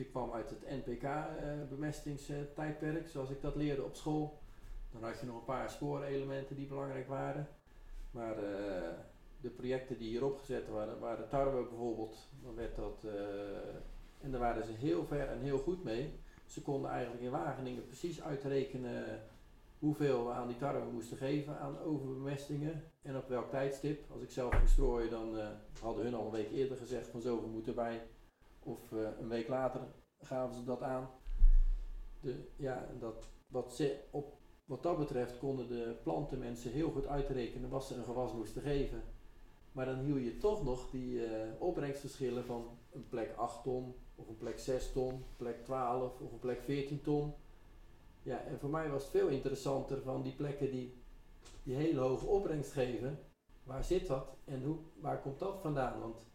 je 0.00 0.06
kwam 0.06 0.32
uit 0.32 0.50
het 0.50 0.86
NPK 0.86 1.02
uh, 1.02 1.18
bemestingstijdperk, 1.68 3.08
zoals 3.08 3.30
ik 3.30 3.40
dat 3.40 3.56
leerde 3.56 3.84
op 3.84 3.94
school. 3.94 4.38
Dan 4.92 5.02
had 5.02 5.20
je 5.20 5.26
nog 5.26 5.36
een 5.36 5.44
paar 5.44 5.70
spoorelementen 5.70 6.56
die 6.56 6.66
belangrijk 6.66 7.08
waren. 7.08 7.48
Maar 8.10 8.36
uh, 8.36 8.42
de 9.40 9.48
projecten 9.48 9.98
die 9.98 10.08
hier 10.08 10.24
opgezet 10.24 10.68
waren, 10.68 10.98
waren 10.98 11.28
tarwe 11.28 11.62
bijvoorbeeld, 11.62 12.28
dan 12.42 12.54
werd 12.54 12.76
dat, 12.76 13.04
en 14.20 14.30
daar 14.30 14.40
waren 14.40 14.64
ze 14.64 14.72
heel 14.72 15.04
ver 15.04 15.28
en 15.28 15.40
heel 15.40 15.58
goed 15.58 15.84
mee. 15.84 16.12
Ze 16.46 16.62
konden 16.62 16.90
eigenlijk 16.90 17.22
in 17.22 17.30
Wageningen 17.30 17.86
precies 17.86 18.22
uitrekenen 18.22 19.22
hoeveel 19.78 20.26
we 20.26 20.32
aan 20.32 20.48
die 20.48 20.56
tarwe 20.56 20.92
moesten 20.92 21.16
geven 21.16 21.58
aan 21.58 21.78
overbemestingen 21.78 22.84
en 23.02 23.16
op 23.16 23.28
welk 23.28 23.50
tijdstip. 23.50 24.10
Als 24.12 24.22
ik 24.22 24.30
zelf 24.30 24.54
strooien, 24.64 25.10
dan 25.10 25.36
uh, 25.36 25.48
hadden 25.80 26.04
hun 26.04 26.14
al 26.14 26.24
een 26.24 26.30
week 26.30 26.50
eerder 26.50 26.76
gezegd 26.76 27.08
van 27.08 27.20
zoveel 27.20 27.48
moeten 27.48 27.74
bij. 27.74 28.02
Of 28.62 28.90
uh, 28.90 29.08
een 29.20 29.28
week 29.28 29.48
later 29.48 29.80
gaven 30.20 30.54
ze 30.54 30.64
dat 30.64 30.82
aan. 30.82 31.10
De, 32.20 32.48
ja, 32.56 32.88
dat, 32.98 33.28
wat, 33.46 33.74
ze 33.74 34.00
op, 34.10 34.36
wat 34.64 34.82
dat 34.82 34.98
betreft 34.98 35.38
konden 35.38 35.68
de 35.68 35.96
plantenmensen 36.02 36.70
heel 36.70 36.90
goed 36.90 37.06
uitrekenen 37.06 37.70
wat 37.70 37.84
ze 37.84 37.94
een 37.94 38.04
gewas 38.04 38.32
moesten 38.32 38.62
geven. 38.62 39.02
Maar 39.72 39.86
dan 39.86 39.98
hield 39.98 40.22
je 40.24 40.36
toch 40.36 40.64
nog 40.64 40.90
die 40.90 41.12
uh, 41.12 41.30
opbrengstverschillen 41.58 42.44
van 42.44 42.78
een 42.92 43.08
plek 43.08 43.34
8 43.36 43.62
ton, 43.62 43.94
of 44.14 44.28
een 44.28 44.36
plek 44.36 44.58
6 44.58 44.92
ton, 44.92 45.24
plek 45.36 45.64
12 45.64 46.20
of 46.20 46.32
een 46.32 46.38
plek 46.38 46.60
14 46.62 47.02
ton. 47.02 47.34
Ja, 48.22 48.44
en 48.44 48.58
voor 48.58 48.70
mij 48.70 48.90
was 48.90 49.02
het 49.02 49.10
veel 49.10 49.28
interessanter 49.28 50.02
van 50.02 50.22
die 50.22 50.34
plekken 50.34 50.70
die 50.70 51.00
die 51.62 51.74
hele 51.74 52.00
hoge 52.00 52.26
opbrengst 52.26 52.72
geven. 52.72 53.18
Waar 53.62 53.84
zit 53.84 54.06
dat 54.06 54.36
en 54.44 54.62
hoe, 54.62 54.76
waar 55.00 55.20
komt 55.20 55.38
dat 55.38 55.60
vandaan? 55.60 56.00
Want 56.00 56.26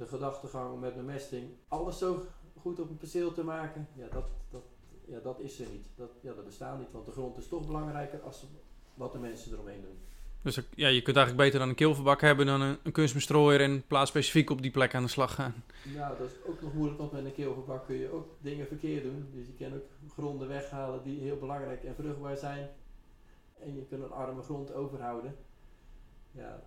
de 0.00 0.06
gedachtegang 0.06 0.80
met 0.80 0.94
bemesting, 0.96 1.50
alles 1.68 1.98
zo 1.98 2.24
goed 2.60 2.80
op 2.80 2.90
een 2.90 2.96
perceel 2.96 3.32
te 3.32 3.42
maken, 3.44 3.88
ja, 3.96 4.06
dat, 4.12 4.28
dat 4.50 4.62
ja, 5.04 5.18
dat 5.22 5.40
is 5.40 5.60
er 5.60 5.66
niet. 5.72 5.86
Dat, 5.96 6.10
ja, 6.20 6.32
dat 6.32 6.44
bestaat 6.44 6.78
niet, 6.78 6.92
want 6.92 7.06
de 7.06 7.12
grond 7.12 7.38
is 7.38 7.48
toch 7.48 7.66
belangrijker 7.66 8.20
als 8.22 8.46
wat 8.94 9.12
de 9.12 9.18
mensen 9.18 9.52
eromheen 9.52 9.80
doen. 9.80 9.98
Dus 10.42 10.56
ik- 10.56 10.66
ja, 10.74 10.88
je 10.88 11.02
kunt 11.02 11.16
eigenlijk 11.16 11.44
beter 11.46 11.58
dan 11.60 11.68
een 11.68 11.74
kilverbak 11.74 12.20
hebben 12.20 12.46
dan 12.46 12.60
een, 12.60 12.76
een 12.82 12.92
kunstbestrooier 12.92 13.60
en 13.60 13.86
plaats 13.86 14.10
specifiek 14.10 14.50
op 14.50 14.62
die 14.62 14.70
plek 14.70 14.94
aan 14.94 15.02
de 15.02 15.08
slag 15.08 15.34
gaan. 15.34 15.54
Nou, 15.94 16.18
dat 16.18 16.26
is 16.30 16.36
ook 16.46 16.60
nog 16.62 16.74
moeilijk, 16.74 16.98
want 16.98 17.12
met 17.12 17.24
een 17.24 17.34
keelverbak 17.34 17.86
kun 17.86 17.96
je 17.96 18.12
ook 18.12 18.26
dingen 18.40 18.66
verkeerd 18.66 19.02
doen. 19.02 19.28
Dus 19.34 19.46
je 19.46 19.64
kan 19.64 19.74
ook 19.74 20.12
gronden 20.12 20.48
weghalen 20.48 21.02
die 21.02 21.20
heel 21.20 21.36
belangrijk 21.38 21.84
en 21.84 21.94
vruchtbaar 21.94 22.36
zijn. 22.36 22.68
En 23.58 23.74
je 23.74 23.84
kunt 23.88 24.02
een 24.02 24.10
arme 24.12 24.42
grond 24.42 24.72
overhouden. 24.74 25.36
Ja, 26.32 26.62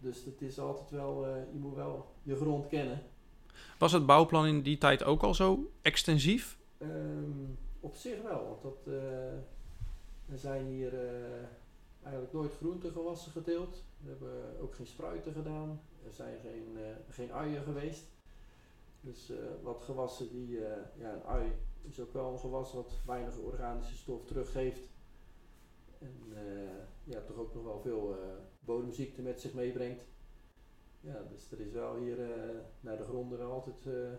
dus 0.00 0.24
het 0.24 0.42
is 0.42 0.58
altijd 0.58 0.90
wel, 0.90 1.26
eh, 1.26 1.52
je 1.52 1.58
moet 1.58 1.74
wel 1.74 2.06
je 2.22 2.36
grond 2.36 2.66
kennen. 2.66 3.02
Was 3.78 3.92
het 3.92 4.06
bouwplan 4.06 4.46
in 4.46 4.62
die 4.62 4.78
tijd 4.78 5.04
ook 5.04 5.22
al 5.22 5.34
zo 5.34 5.70
extensief? 5.82 6.58
Ehm, 6.78 7.50
op 7.80 7.94
zich 7.94 8.22
wel, 8.22 8.44
want 8.44 8.62
dat, 8.62 8.94
eh, 8.94 9.32
er 10.32 10.38
zijn 10.38 10.66
hier 10.66 10.94
eh, 10.94 11.46
eigenlijk 12.02 12.32
nooit 12.32 12.52
groentegewassen 12.56 13.32
geteeld. 13.32 13.84
We 13.98 14.08
hebben 14.08 14.60
ook 14.60 14.74
geen 14.74 14.86
spruiten 14.86 15.32
gedaan. 15.32 15.80
Er 16.04 16.12
zijn 16.12 16.38
geen, 16.40 16.76
eh, 16.76 17.14
geen 17.14 17.32
uien 17.32 17.62
geweest. 17.62 18.04
Dus 19.00 19.32
wat 19.62 19.82
gewassen 19.82 20.30
die, 20.30 20.58
ja 20.98 21.12
een 21.12 21.24
ui 21.24 21.52
is 21.82 22.00
ook 22.00 22.12
wel 22.12 22.32
een 22.32 22.38
gewas 22.38 22.72
wat 22.72 22.92
weinig 23.06 23.38
organische 23.38 23.96
stof 23.96 24.24
teruggeeft. 24.24 24.80
En 25.98 26.14
ja, 27.04 27.20
toch 27.20 27.36
ook 27.36 27.54
nog 27.54 27.64
wel 27.64 27.80
veel 27.80 28.18
bodemziekte 28.60 29.22
met 29.22 29.40
zich 29.40 29.54
meebrengt. 29.54 30.04
Ja, 31.00 31.22
dus 31.30 31.50
er 31.52 31.60
is 31.60 31.72
wel 31.72 31.96
hier 31.96 32.32
eh, 32.32 32.58
naar 32.80 32.96
de 32.96 33.04
gronden 33.04 33.38
wel 33.38 33.52
altijd 33.52 33.86
eh, 33.86 34.12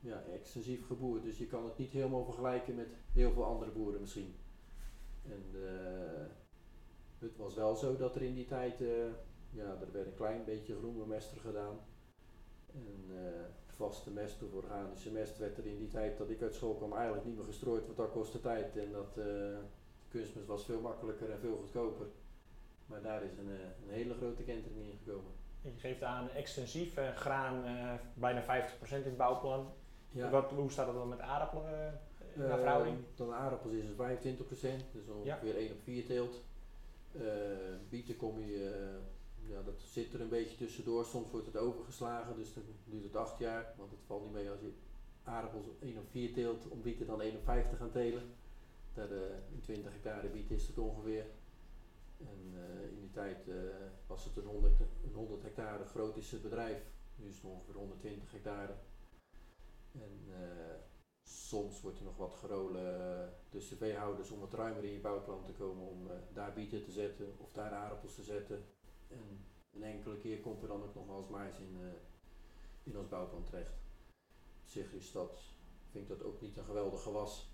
ja, 0.00 0.22
extensief 0.32 0.86
geboerd. 0.86 1.22
Dus 1.22 1.38
je 1.38 1.46
kan 1.46 1.64
het 1.64 1.78
niet 1.78 1.90
helemaal 1.90 2.24
vergelijken 2.24 2.74
met 2.74 2.88
heel 3.12 3.32
veel 3.32 3.44
andere 3.44 3.70
boeren 3.70 4.00
misschien. 4.00 4.34
En 5.22 5.44
eh, 5.52 6.26
het 7.18 7.36
was 7.36 7.54
wel 7.54 7.76
zo 7.76 7.96
dat 7.96 8.16
er 8.16 8.22
in 8.22 8.34
die 8.34 8.46
tijd, 8.46 8.78
ja, 9.50 9.80
er 9.80 9.92
werd 9.92 10.06
een 10.06 10.14
klein 10.14 10.44
beetje 10.44 10.76
groenbemester 10.76 11.40
gedaan. 11.40 11.78
En 12.72 13.12
vaste 13.74 14.10
mest 14.10 14.42
of 14.42 14.52
organische 14.52 15.10
mest 15.12 15.38
werd 15.38 15.58
er 15.58 15.66
in 15.66 15.78
die 15.78 15.88
tijd 15.88 16.18
dat 16.18 16.30
ik 16.30 16.42
uit 16.42 16.54
school 16.54 16.74
kwam 16.74 16.92
eigenlijk 16.92 17.26
niet 17.26 17.36
meer 17.36 17.44
gestrooid, 17.44 17.84
want 17.84 17.96
dat 17.96 18.10
kostte 18.10 18.40
tijd. 18.40 18.76
En 18.76 18.92
dat 18.92 19.18
eh, 19.18 19.58
kunstmest 20.08 20.46
was 20.46 20.64
veel 20.64 20.80
makkelijker 20.80 21.30
en 21.30 21.38
veel 21.38 21.56
goedkoper. 21.56 22.06
Maar 22.86 23.02
daar 23.02 23.22
is 23.22 23.38
een, 23.38 23.50
eh, 23.50 23.86
een 23.86 23.94
hele 23.94 24.14
grote 24.14 24.42
kentering 24.42 24.80
in 24.80 24.98
gekomen. 25.04 25.32
Je 25.60 25.70
geeft 25.78 26.02
aan 26.02 26.30
extensief 26.30 26.96
eh, 26.96 27.16
graan 27.16 27.64
eh, 27.64 27.92
bijna 28.14 28.42
50% 28.42 29.04
in 29.04 29.08
het 29.10 29.16
bouwplan. 29.16 29.72
Ja. 30.10 30.30
Wat, 30.30 30.50
hoe 30.50 30.70
staat 30.70 30.86
het 30.86 30.96
dan 30.96 31.08
met 31.08 31.20
aardappelen 31.20 32.00
naar 32.34 32.48
Eh, 32.50 32.54
verhouding? 32.54 32.96
Dan 33.14 33.32
aardappels 33.32 33.72
is 33.72 33.84
het 33.88 33.96
25%, 33.96 34.84
dus 34.92 35.06
ongeveer 35.08 35.56
1 35.56 35.72
op 35.72 35.82
4 35.82 36.06
teelt. 36.06 36.42
Bieten 37.88 38.16
kom 38.16 38.40
je, 38.40 38.98
ja, 39.48 39.62
dat 39.62 39.80
zit 39.82 40.14
er 40.14 40.20
een 40.20 40.28
beetje 40.28 40.56
tussendoor. 40.56 41.04
Soms 41.04 41.30
wordt 41.30 41.46
het 41.46 41.56
overgeslagen, 41.56 42.36
dus 42.36 42.54
dan 42.54 42.62
duurt 42.84 43.04
het 43.04 43.16
8 43.16 43.38
jaar. 43.38 43.74
Want 43.76 43.90
het 43.90 44.00
valt 44.06 44.24
niet 44.24 44.32
mee 44.32 44.50
als 44.50 44.60
je 44.60 44.72
aardappels 45.24 45.66
1 45.80 45.98
op 45.98 46.10
4 46.10 46.32
teelt, 46.32 46.68
om 46.68 46.82
bieten 46.82 47.06
dan 47.06 47.20
1 47.20 47.36
op 47.36 47.44
5 47.44 47.68
te 47.68 47.76
gaan 47.76 47.90
telen. 47.90 48.22
Eh, 48.94 49.02
in 49.52 49.60
20 49.60 49.92
hectare 49.92 50.28
biet 50.28 50.50
is 50.50 50.66
het 50.66 50.78
ongeveer. 50.78 51.24
En 52.18 52.52
eh, 52.54 52.90
in 52.90 53.00
die 53.00 53.10
tijd 53.10 53.48
eh, 53.48 53.56
was 54.06 54.24
het 54.24 54.36
een 54.36 54.46
100, 54.46 54.80
een 54.80 55.12
100 55.14 55.42
hectare 55.42 55.84
groot 55.84 56.16
is 56.16 56.30
het 56.30 56.42
bedrijf. 56.42 56.92
Nu 57.16 57.28
is 57.28 57.34
het 57.34 57.44
ongeveer 57.44 57.74
120 57.74 58.32
hectare. 58.32 58.74
En 59.92 60.20
eh, 60.28 60.74
soms 61.22 61.80
wordt 61.80 61.98
er 61.98 62.04
nog 62.04 62.16
wat 62.16 62.34
gerolen 62.34 63.32
tussen 63.48 63.76
veehouders 63.76 64.30
om 64.30 64.40
wat 64.40 64.52
ruimer 64.52 64.84
in 64.84 64.92
je 64.92 65.00
bouwplan 65.00 65.44
te 65.44 65.52
komen 65.52 65.86
om 65.86 66.08
daar 66.32 66.52
bieten 66.52 66.84
te 66.84 66.92
zetten 66.92 67.34
of 67.38 67.52
daar 67.52 67.72
aardappels 67.72 68.14
te 68.14 68.22
zetten. 68.22 68.64
En 69.08 69.46
een 69.72 69.82
enkele 69.82 70.18
keer 70.18 70.40
komt 70.40 70.62
er 70.62 70.68
dan 70.68 70.82
ook 70.82 70.94
nog 70.94 71.06
wel 71.06 71.18
eens 71.18 71.28
mais 71.28 71.58
in, 71.58 71.78
in 72.82 72.98
ons 72.98 73.08
bouwplan 73.08 73.44
terecht. 73.44 73.72
Op 74.62 74.68
zich 74.68 74.88
vind 75.90 76.04
ik 76.04 76.08
dat 76.08 76.22
ook 76.22 76.40
niet 76.40 76.56
een 76.56 76.64
geweldig 76.64 77.02
gewas. 77.02 77.53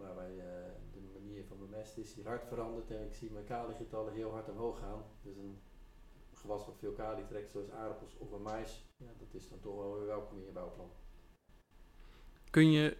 Maar 0.00 0.14
wij, 0.14 0.38
eh, 0.38 0.44
de 0.92 1.18
manier 1.20 1.44
van 1.48 1.58
bemesten 1.58 2.02
is 2.02 2.14
hier 2.14 2.26
hard 2.26 2.44
veranderd 2.48 2.90
en 2.90 3.04
ik 3.04 3.14
zie 3.14 3.30
mijn 3.30 3.44
kaligetallen 3.44 4.12
heel 4.12 4.30
hard 4.30 4.48
omhoog 4.48 4.78
gaan. 4.78 5.02
Dus 5.22 5.36
een 5.36 5.58
gewas 6.34 6.66
wat 6.66 6.76
veel 6.78 6.92
kali 6.92 7.22
trekt, 7.28 7.50
zoals 7.50 7.70
aardappels 7.70 8.16
of 8.18 8.32
een 8.32 8.42
mais, 8.42 8.84
ja, 8.96 9.06
dat 9.18 9.34
is 9.40 9.48
dan 9.48 9.60
toch 9.60 9.76
wel 9.76 9.96
weer 9.98 10.06
welkom 10.06 10.38
in 10.38 10.44
je 10.44 10.52
bouwplan. 10.52 10.90
Kun 12.50 12.70
je 12.70 12.96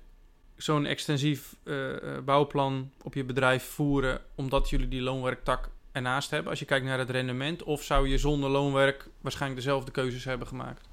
zo'n 0.57 0.87
extensief 0.87 1.57
eh, 1.62 2.16
eh, 2.16 2.25
bouwplan 2.25 2.90
op 3.02 3.14
je 3.14 3.25
bedrijf 3.25 3.64
voeren 3.64 4.21
omdat 4.35 4.71
jullie 4.71 4.88
die 4.88 5.00
loonwerktak 5.02 5.71
ernaast 5.92 6.30
hebben? 6.30 6.50
Als 6.50 6.59
je 6.59 6.64
kijkt 6.64 6.87
naar 6.87 6.99
het 6.99 7.11
rendement, 7.11 7.62
of 7.62 7.83
zou 7.83 8.09
je 8.09 8.19
zonder 8.19 8.50
loonwerk 8.50 9.09
waarschijnlijk 9.21 9.62
dezelfde 9.62 9.90
keuzes 9.90 10.25
hebben 10.25 10.47
gemaakt? 10.47 10.88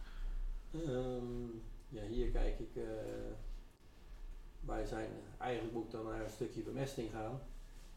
Ehm, 0.74 1.46
ja, 1.90 2.02
hier 2.04 2.30
kijk 2.32 2.60
ik. 2.60 2.76
eh, 2.76 2.84
wij 4.60 4.86
zijn, 4.86 5.10
eigenlijk 5.48 5.76
moet 5.76 5.86
ik 5.86 5.92
dan 5.92 6.06
naar 6.06 6.24
een 6.24 6.30
stukje 6.30 6.62
bemesting 6.62 7.12
gaan. 7.12 7.42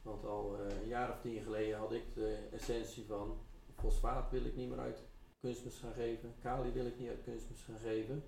Want 0.02 0.24
al 0.24 0.56
eh, 0.56 0.80
een 0.80 0.88
jaar 0.88 1.10
of 1.10 1.20
tien 1.20 1.42
geleden 1.42 1.78
had 1.78 1.92
ik 1.92 2.14
de 2.14 2.48
essentie 2.52 3.04
van 3.06 3.38
fosfaat 3.74 4.30
wil 4.30 4.44
ik 4.44 4.56
niet 4.56 4.68
meer 4.68 4.78
uit 4.78 5.02
kunstmest 5.40 5.78
gaan 5.78 5.92
geven. 5.92 6.34
Kali 6.42 6.72
wil 6.72 6.86
ik 6.86 6.98
niet 6.98 7.08
uit 7.08 7.22
kunstmest 7.24 7.62
gaan 7.62 7.78
geven. 7.78 8.22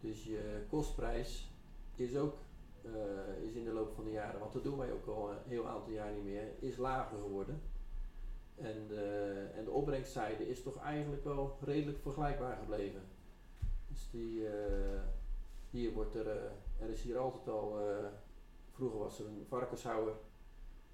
Dus 0.00 0.24
je 0.24 0.64
kostprijs 0.68 1.50
is 1.94 2.16
ook 2.16 2.34
eh, 2.82 3.44
is 3.46 3.54
in 3.54 3.64
de 3.64 3.72
loop 3.72 3.94
van 3.94 4.04
de 4.04 4.10
jaren, 4.10 4.40
want 4.40 4.52
dat 4.52 4.62
doen 4.62 4.78
wij 4.78 4.92
ook 4.92 5.06
al 5.06 5.30
een 5.30 5.36
heel 5.46 5.68
aantal 5.68 5.92
jaar 5.92 6.12
niet 6.12 6.24
meer, 6.24 6.48
is 6.58 6.76
lager 6.76 7.18
geworden. 7.18 7.60
En 8.54 8.88
en 9.54 9.64
de 9.64 9.70
opbrengstzijde 9.70 10.48
is 10.48 10.62
toch 10.62 10.76
eigenlijk 10.76 11.24
wel 11.24 11.58
redelijk 11.60 11.98
vergelijkbaar 11.98 12.56
gebleven. 12.56 13.02
Dus 13.88 14.08
die, 14.10 14.46
eh, 14.46 15.00
hier 15.70 15.92
wordt 15.92 16.14
er, 16.14 16.26
er 16.78 16.88
is 16.88 17.02
hier 17.02 17.18
altijd 17.18 17.48
al, 17.48 17.78
vroeger 18.72 18.98
was 18.98 19.18
er 19.18 19.26
een 19.26 19.44
varkenshouwer. 19.48 20.14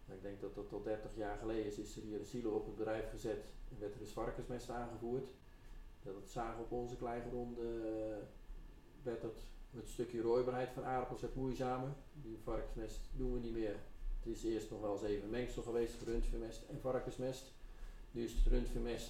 Ik 0.06 0.23
denk 0.23 0.40
dat 0.40 0.54
dat 0.54 0.68
tot 0.68 0.85
30 0.85 1.16
jaar 1.16 1.38
geleden 1.38 1.66
is, 1.66 1.78
is 1.78 1.97
er 1.97 2.02
hier 2.02 2.18
een 2.18 2.26
silo 2.26 2.50
op 2.50 2.66
het 2.66 2.76
bedrijf 2.76 3.11
gezet 3.11 3.44
en 3.70 3.78
werd 3.78 3.92
er 3.92 3.99
dus 3.99 4.11
varkensmest 4.11 4.70
aangevoerd. 4.70 5.28
Dat 6.02 6.14
het 6.14 6.30
zagen 6.30 6.61
op 6.61 6.73
onze 6.73 6.97
kleigronden 6.97 7.66
eh, 7.66 8.16
werd 9.02 9.23
dat 9.23 9.37
het 9.70 9.88
stukje 9.88 10.20
rooibaarheid 10.20 10.70
van 10.70 10.85
aardappels 10.85 11.23
het 11.23 11.35
moeizamer. 11.35 11.88
Die 12.12 12.38
varkensmest 12.42 13.00
doen 13.16 13.32
we 13.32 13.38
niet 13.38 13.52
meer. 13.52 13.76
Het 14.18 14.37
is 14.37 14.44
eerst 14.44 14.70
nog 14.70 14.80
wel 14.80 14.92
eens 14.92 15.02
even 15.02 15.30
mengsel 15.30 15.62
geweest, 15.62 16.02
rundvermest 16.02 16.62
en 16.68 16.80
varkensmest. 16.80 17.52
Nu 18.11 18.25
is 18.25 18.32
het 18.32 18.47
rundvermest. 18.47 19.08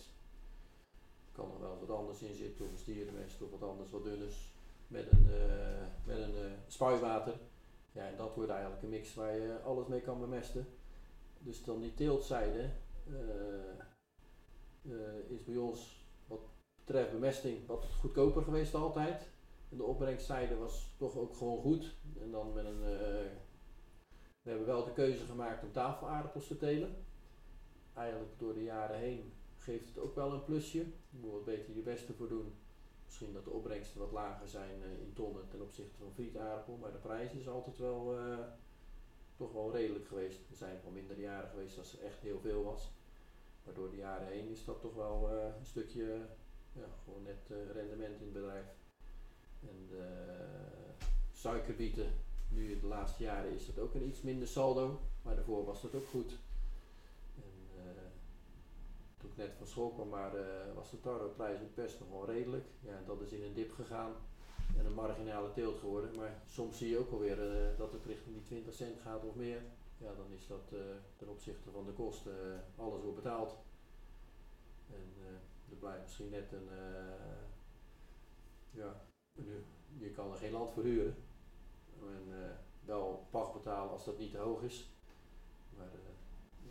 Er 1.26 1.32
kan 1.32 1.52
er 1.52 1.60
wel 1.60 1.78
wat 1.80 1.96
anders 1.96 2.22
in 2.22 2.34
zitten, 2.34 2.64
of 2.72 2.78
stierenmest 2.78 3.42
of 3.42 3.50
wat 3.50 3.68
anders, 3.68 3.90
wat 3.90 4.04
dunners. 4.04 4.52
Met 4.86 5.12
een, 5.12 5.30
eh, 5.30 5.86
met 6.04 6.18
een 6.18 6.36
eh, 6.36 6.50
spuiwater. 6.66 7.34
Ja, 7.92 8.06
en 8.06 8.16
dat 8.16 8.34
wordt 8.34 8.50
eigenlijk 8.50 8.82
een 8.82 8.88
mix 8.88 9.14
waar 9.14 9.36
je 9.36 9.60
alles 9.60 9.86
mee 9.86 10.00
kan 10.00 10.20
bemesten. 10.20 10.66
Dus 11.38 11.64
dan 11.64 11.80
die 11.80 11.94
teeltzijde 11.94 12.70
eh, 13.08 13.70
eh, 14.82 15.30
is 15.30 15.44
bij 15.44 15.56
ons 15.56 16.06
wat 16.26 16.40
betreft 16.84 17.12
bemesting 17.12 17.66
wat 17.66 17.86
goedkoper 18.00 18.42
geweest 18.42 18.74
altijd. 18.74 19.28
En 19.70 19.76
de 19.76 19.82
opbrengstzijde 19.82 20.56
was 20.56 20.94
toch 20.96 21.16
ook 21.16 21.36
gewoon 21.36 21.58
goed. 21.58 21.96
En 22.20 22.30
dan 22.30 22.52
met 22.52 22.64
een. 22.64 22.82
eh, 22.82 23.30
we 24.42 24.54
hebben 24.54 24.66
wel 24.66 24.84
de 24.84 24.92
keuze 24.92 25.24
gemaakt 25.24 25.64
om 25.64 25.72
tafelaardappels 25.72 26.46
te 26.46 26.56
telen. 26.56 27.04
Eigenlijk 27.94 28.38
door 28.38 28.54
de 28.54 28.62
jaren 28.62 28.98
heen 28.98 29.32
geeft 29.56 29.88
het 29.88 29.98
ook 29.98 30.14
wel 30.14 30.32
een 30.32 30.44
plusje. 30.44 30.78
Je 30.78 31.18
moet 31.20 31.32
wat 31.32 31.44
beter 31.44 31.74
je 31.74 31.82
best 31.82 32.08
ervoor 32.08 32.28
doen. 32.28 32.54
Misschien 33.08 33.32
dat 33.32 33.44
de 33.44 33.50
opbrengsten 33.50 34.00
wat 34.00 34.12
lager 34.12 34.48
zijn 34.48 34.82
eh, 34.82 35.00
in 35.00 35.12
tonnen 35.12 35.48
ten 35.48 35.62
opzichte 35.62 35.96
van 35.98 36.12
frietaardappel. 36.12 36.76
Maar 36.76 36.92
de 36.92 36.98
prijs 36.98 37.32
is 37.32 37.48
altijd 37.48 37.78
wel 37.78 38.18
eh, 38.18 38.38
toch 39.36 39.52
wel 39.52 39.72
redelijk 39.72 40.06
geweest. 40.06 40.38
Er 40.50 40.56
zijn 40.56 40.80
wel 40.82 40.92
minder 40.92 41.18
jaren 41.18 41.50
geweest 41.50 41.78
als 41.78 41.92
er 41.92 42.04
echt 42.04 42.20
heel 42.20 42.40
veel 42.40 42.64
was. 42.64 42.90
Maar 43.64 43.74
door 43.74 43.90
de 43.90 43.96
jaren 43.96 44.26
heen 44.26 44.48
is 44.48 44.64
dat 44.64 44.80
toch 44.80 44.94
wel 44.94 45.30
eh, 45.30 45.58
een 45.58 45.66
stukje 45.66 46.26
ja, 46.72 46.86
gewoon 47.04 47.22
net 47.22 47.72
rendement 47.72 48.20
in 48.20 48.24
het 48.24 48.32
bedrijf. 48.32 48.66
En 49.60 49.88
suikerbieten, 51.32 52.12
nu 52.48 52.80
de 52.80 52.86
laatste 52.86 53.22
jaren 53.22 53.52
is 53.52 53.66
dat 53.66 53.78
ook 53.78 53.94
een 53.94 54.08
iets 54.08 54.22
minder 54.22 54.48
saldo, 54.48 55.00
maar 55.22 55.34
daarvoor 55.34 55.64
was 55.64 55.82
dat 55.82 55.94
ook 55.94 56.06
goed. 56.06 56.38
En, 59.18 59.24
toen 59.24 59.30
ik 59.30 59.36
net 59.36 59.56
van 59.56 59.66
school 59.66 59.90
kwam, 59.90 60.08
maar, 60.08 60.34
eh, 60.36 60.74
was 60.74 60.90
de 60.90 61.00
tarweprijs 61.00 61.60
ook 61.60 61.74
best 61.74 62.00
nog 62.00 62.08
wel 62.10 62.26
redelijk. 62.26 62.66
Ja, 62.80 63.02
dat 63.06 63.20
is 63.20 63.32
in 63.32 63.42
een 63.42 63.54
dip 63.54 63.72
gegaan 63.72 64.12
en 64.76 64.86
een 64.86 64.94
marginale 64.94 65.52
teelt 65.52 65.78
geworden. 65.78 66.16
Maar 66.16 66.42
soms 66.46 66.78
zie 66.78 66.88
je 66.90 66.98
ook 66.98 67.12
alweer 67.12 67.50
eh, 67.70 67.78
dat 67.78 67.92
het 67.92 68.04
richting 68.04 68.34
die 68.34 68.44
20 68.44 68.74
cent 68.74 69.00
gaat 69.00 69.24
of 69.24 69.34
meer. 69.34 69.62
Ja, 69.98 70.14
dan 70.14 70.32
is 70.32 70.46
dat 70.46 70.72
eh, 70.72 70.78
ten 71.16 71.28
opzichte 71.28 71.70
van 71.70 71.84
de 71.86 71.92
kosten 71.92 72.64
alles 72.76 73.02
wordt 73.02 73.16
betaald. 73.22 73.56
En 74.90 75.12
er 75.70 75.76
blijft 75.76 76.02
misschien 76.02 76.30
net 76.30 76.52
een, 76.52 76.68
ja, 78.70 79.00
een- 79.36 79.64
je 79.98 80.10
kan 80.10 80.30
er 80.32 80.38
geen 80.38 80.52
land 80.52 80.72
voor 80.72 80.82
huren. 80.82 81.14
En, 82.00 82.56
wel 82.84 83.26
pacht 83.30 83.66
als 83.66 84.04
dat 84.04 84.18
niet 84.18 84.30
te 84.30 84.38
hoog 84.38 84.62
is. 84.62 84.90
Maar 85.76 85.88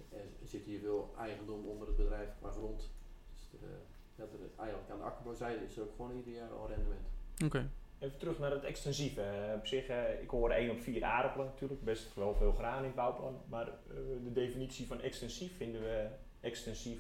er, 0.10 0.48
zit 0.48 0.66
hier 0.66 0.80
veel 0.80 1.14
eigendom 1.18 1.66
onder 1.66 1.88
het 1.88 1.98
bedrijf 1.98 2.30
qua 2.40 2.52
grond. 2.52 2.90
Dus 3.34 3.62
er, 3.62 3.68
ja, 4.16 4.24
er, 4.24 4.60
eigenlijk 4.60 4.90
aan 4.90 4.98
de 4.98 5.04
akkerbouwzijde 5.04 5.66
is 5.66 5.78
er 5.78 5.84
ook 5.84 5.96
gewoon 5.96 6.16
ieder 6.16 6.34
jaar 6.34 6.52
al 6.52 6.68
rendement. 6.68 7.08
Oké. 7.46 7.70
Even 8.00 8.18
terug 8.18 8.40
naar 8.40 8.52
het 8.52 8.64
extensieve. 8.64 9.22
Uh, 9.22 9.54
op 9.56 9.66
zich, 9.66 9.90
uh, 9.90 10.22
ik 10.22 10.30
hoor 10.30 10.52
1 10.52 10.72
op 10.72 10.80
4 10.80 11.04
aardappelen 11.04 11.46
natuurlijk, 11.46 11.84
best 11.84 12.16
wel 12.16 12.36
veel 12.36 12.52
graan 12.52 12.78
in 12.78 12.84
het 12.84 12.96
bouwplan. 12.96 13.42
Maar 13.50 13.68
uh, 13.68 13.94
de 14.24 14.34
definitie 14.34 14.88
van 14.88 15.02
extensief 15.02 15.58
vinden 15.58 15.82
we 15.82 16.08
extensief 16.40 17.00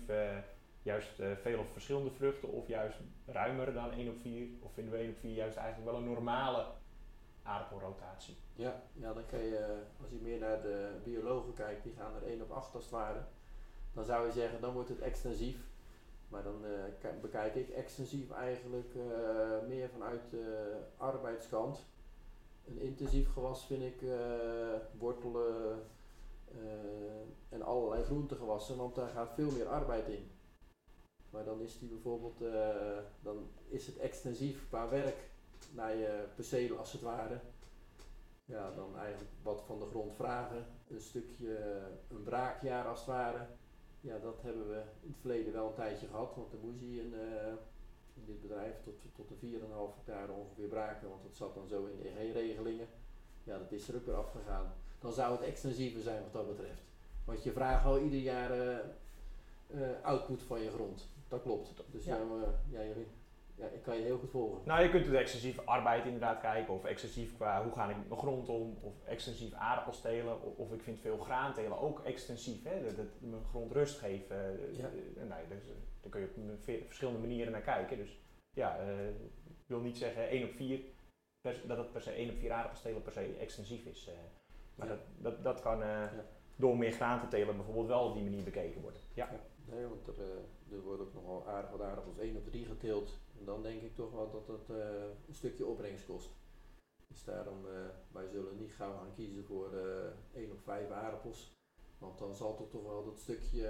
juist 0.82 1.22
veel 1.42 1.60
of 1.60 1.72
verschillende 1.72 2.12
vruchten 2.12 2.52
of 2.52 2.68
juist 2.68 2.98
ruimer 3.26 3.74
dan 3.74 3.92
1 3.92 4.10
op 4.10 4.18
4? 4.18 4.48
Of 4.62 4.74
vinden 4.74 4.94
we 4.94 5.00
1 5.00 5.10
op 5.10 5.18
4 5.18 5.34
juist 5.34 5.58
eigenlijk 5.58 5.92
wel 5.92 6.00
een 6.00 6.08
normale 6.08 6.66
aardappelrotatie? 7.48 8.38
Ja, 8.56 8.82
ja 8.94 9.14
dan 9.14 9.26
kan 9.26 9.40
je, 9.40 9.82
als 10.02 10.10
je 10.10 10.18
meer 10.22 10.40
naar 10.40 10.62
de 10.62 11.00
biologen 11.04 11.54
kijkt, 11.54 11.84
die 11.84 11.94
gaan 11.98 12.16
er 12.16 12.24
1 12.24 12.42
op 12.42 12.52
8 12.52 12.76
als. 12.76 12.90
Dan 13.94 14.06
zou 14.06 14.26
je 14.26 14.32
zeggen, 14.32 14.62
dan 14.62 14.74
wordt 14.74 14.90
het 14.90 15.00
extensief. 15.00 15.58
Maar 16.28 16.44
dan 16.44 16.66
uh, 16.66 17.22
bekijk 17.22 17.56
ik 17.56 17.70
extensief 17.70 18.32
eigenlijk 18.32 18.94
uh, 18.96 19.04
meer 19.68 19.90
vanuit 19.90 20.22
de 20.30 20.78
arbeidskant. 20.98 21.80
Een 22.66 22.80
intensief 22.80 23.34
gewas 23.34 23.66
vind 23.66 23.84
ik 23.84 24.02
wortelen 24.98 25.84
en 27.50 27.62
allerlei 27.62 28.04
groentegewassen, 28.04 28.78
want 28.78 28.96
daar 28.96 29.10
gaat 29.10 29.34
veel 29.34 29.52
meer 29.52 29.68
arbeid 29.68 30.08
in. 30.08 30.32
Maar 31.30 31.44
dan 31.44 31.62
is 31.62 31.80
die 31.80 31.90
bijvoorbeeld, 31.90 32.40
dan 33.22 33.50
is 33.68 33.88
het 33.88 33.98
extensief 33.98 34.68
qua 34.68 34.90
werk 34.90 35.30
naar 35.72 35.96
je 35.96 36.26
percelen 36.36 36.78
als 36.78 36.92
het 36.92 37.02
ware. 37.02 37.40
Ja, 38.46 38.72
dan 38.72 38.98
eigenlijk 38.98 39.32
wat 39.44 39.64
van 39.66 39.80
de 39.80 39.86
grond 39.86 40.14
vragen, 40.16 40.66
een 40.88 41.02
stukje, 41.02 41.82
een 42.08 42.24
braakjaar 42.24 42.88
als 42.88 43.00
het 43.00 43.08
ware 43.08 43.48
ja, 44.08 44.18
dat 44.20 44.42
hebben 44.42 44.70
we 44.70 44.82
in 45.02 45.10
het 45.10 45.20
verleden 45.20 45.54
wel 45.54 45.68
een 45.68 45.74
tijdje 45.74 46.08
gehad, 46.08 46.36
want 46.36 46.52
dan 46.52 46.60
moest 46.60 46.80
je 46.80 46.86
in, 46.86 47.14
uh, 47.14 47.54
in 48.14 48.26
dit 48.26 48.42
bedrijf 48.42 48.76
tot, 48.84 48.94
tot 49.16 49.30
de 49.30 49.36
4,5 49.36 49.96
hectare 49.96 50.32
ongeveer 50.32 50.68
braken, 50.68 51.10
want 51.10 51.24
dat 51.24 51.36
zat 51.36 51.54
dan 51.54 51.68
zo 51.68 51.86
in 51.86 51.98
de 51.98 52.20
EG-regelingen. 52.20 52.88
Ja, 53.44 53.58
dat 53.58 53.72
is 53.72 53.88
er 53.88 53.96
ook 53.96 54.06
weer 54.06 54.16
afgegaan. 54.16 54.74
Dan 55.00 55.14
zou 55.14 55.32
het 55.32 55.42
extensiever 55.42 56.02
zijn 56.02 56.24
wat 56.24 56.34
dat 56.34 56.48
betreft. 56.48 56.82
Want 57.26 57.44
je 57.44 57.52
vraagt 57.52 57.86
al 57.86 58.00
ieder 58.00 58.20
jaar 58.20 58.58
uh, 58.58 58.78
uh, 59.68 59.88
output 60.02 60.42
van 60.42 60.62
je 60.62 60.72
grond. 60.72 61.08
Dat 61.28 61.42
klopt. 61.42 61.74
Dus 61.92 62.06
ja. 62.06 62.18
ja, 62.70 62.80
ja, 63.58 63.68
ik 63.68 63.84
kan 63.84 63.98
je 63.98 64.04
heel 64.04 64.18
goed 64.18 64.30
volgen. 64.30 64.62
Nou, 64.66 64.84
je 64.84 64.90
kunt 64.90 65.06
het 65.06 65.16
extensief 65.16 65.60
arbeid 65.66 66.06
inderdaad 66.06 66.40
kijken, 66.40 66.74
of 66.74 66.86
extensief 66.86 67.36
qua 67.36 67.64
hoe 67.64 67.72
ga 67.74 67.90
ik 67.90 67.98
met 67.98 68.08
mijn 68.08 68.20
grond 68.20 68.50
om, 68.50 68.78
of 68.82 68.94
extensief 69.06 69.54
aardappels 69.54 70.02
telen, 70.02 70.42
of, 70.44 70.56
of 70.56 70.74
ik 70.74 70.84
vind 70.84 71.00
veel 71.00 71.18
graan 71.18 71.54
telen 71.54 71.80
ook 71.80 72.04
extensief, 72.04 72.64
hè, 72.64 72.84
dat, 72.84 72.96
dat 72.96 73.06
mijn 73.20 73.44
grond 73.44 73.72
rust 73.72 74.00
geven. 74.00 74.38
Ja. 74.76 74.90
Uh, 74.90 75.24
nee, 75.30 75.48
dus, 75.50 75.64
daar 76.02 76.12
kun 76.12 76.22
je 76.22 76.28
op 76.28 76.86
verschillende 76.86 77.20
manieren 77.20 77.52
naar 77.52 77.62
kijken. 77.62 77.98
Dus 77.98 78.20
ja, 78.54 78.80
uh, 78.80 79.10
ik 79.48 79.68
wil 79.68 79.80
niet 79.80 79.98
zeggen 79.98 80.30
1 80.30 80.44
op 80.44 80.54
4, 80.54 80.80
dat 81.42 81.78
het 81.78 81.92
per 81.92 82.02
se 82.02 82.12
1 82.12 82.30
op 82.30 82.38
4 82.38 82.52
aardappels 82.52 82.82
telen 82.82 83.02
per 83.02 83.12
se 83.12 83.36
extensief 83.40 83.86
is. 83.86 84.10
maar 84.76 84.88
ja. 84.88 84.94
dat, 84.94 85.02
dat, 85.18 85.44
dat 85.44 85.62
kan 85.62 85.84
door 86.56 86.78
meer 86.78 86.92
graan 86.92 87.20
te 87.20 87.28
telen 87.28 87.56
bijvoorbeeld 87.56 87.88
wel 87.88 88.08
op 88.08 88.14
die 88.14 88.24
manier 88.24 88.44
bekeken 88.44 88.82
worden. 88.82 89.02
Ja. 89.14 89.30
Nee, 89.66 89.86
want 89.88 90.08
er, 90.08 90.20
er 90.72 90.82
wordt 90.82 91.02
ook 91.02 91.14
nogal 91.14 91.48
aardig 91.48 91.72
wat 91.72 91.82
aardappels 91.82 92.18
1 92.18 92.36
op 92.36 92.46
3 92.46 92.66
geteeld 92.66 93.20
dan 93.46 93.64
denk 93.64 93.82
ik 93.82 93.96
toch 93.96 94.12
wel 94.12 94.32
dat 94.32 94.48
het 94.48 94.70
uh, 94.70 94.78
een 95.28 95.36
stukje 95.36 95.66
opbrengst 95.66 96.06
kost. 96.06 96.30
Dus 97.08 97.24
daarom, 97.24 97.66
uh, 97.66 97.72
wij 98.12 98.28
zullen 98.28 98.58
niet 98.58 98.74
gauw 98.74 98.98
gaan 98.98 99.14
kiezen 99.14 99.46
voor 99.46 99.74
uh, 99.74 100.42
1 100.42 100.52
of 100.52 100.62
5 100.62 100.90
aardappels. 100.90 101.56
Want 101.98 102.18
dan 102.20 102.36
zal 102.36 102.56
toch 102.56 102.70
toch 102.70 102.84
wel 102.84 103.06
dat 103.06 103.20
stukje 103.20 103.68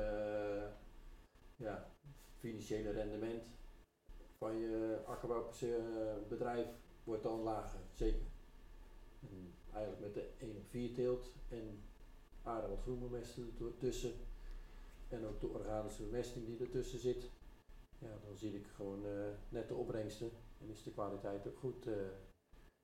ja, 1.55 1.91
financiële 2.37 2.91
rendement 2.91 3.43
van 4.37 4.55
je 4.55 5.01
akkerbouwbedrijf 5.05 6.67
wordt 7.03 7.23
dan 7.23 7.39
lager, 7.39 7.79
zeker. 7.93 8.25
En 9.19 9.53
eigenlijk 9.73 10.01
met 10.01 10.13
de 10.13 10.29
1 10.37 10.57
op 10.57 10.67
4 10.67 10.93
teelt 10.93 11.31
en 11.49 11.83
aardig 12.43 12.69
ertussen 13.59 14.13
en 15.09 15.25
ook 15.25 15.39
de 15.39 15.47
organische 15.47 16.03
bemesting 16.03 16.45
die 16.45 16.59
ertussen 16.59 16.99
zit, 16.99 17.29
ja, 17.99 18.17
dan 18.25 18.37
zie 18.37 18.55
ik 18.55 18.67
gewoon 18.67 19.05
uh, 19.05 19.27
net 19.49 19.67
de 19.67 19.75
opbrengsten 19.75 20.31
en 20.57 20.69
is 20.69 20.83
de 20.83 20.91
kwaliteit 20.91 21.47
ook 21.47 21.57
goed. 21.57 21.87
Uh, 21.87 21.93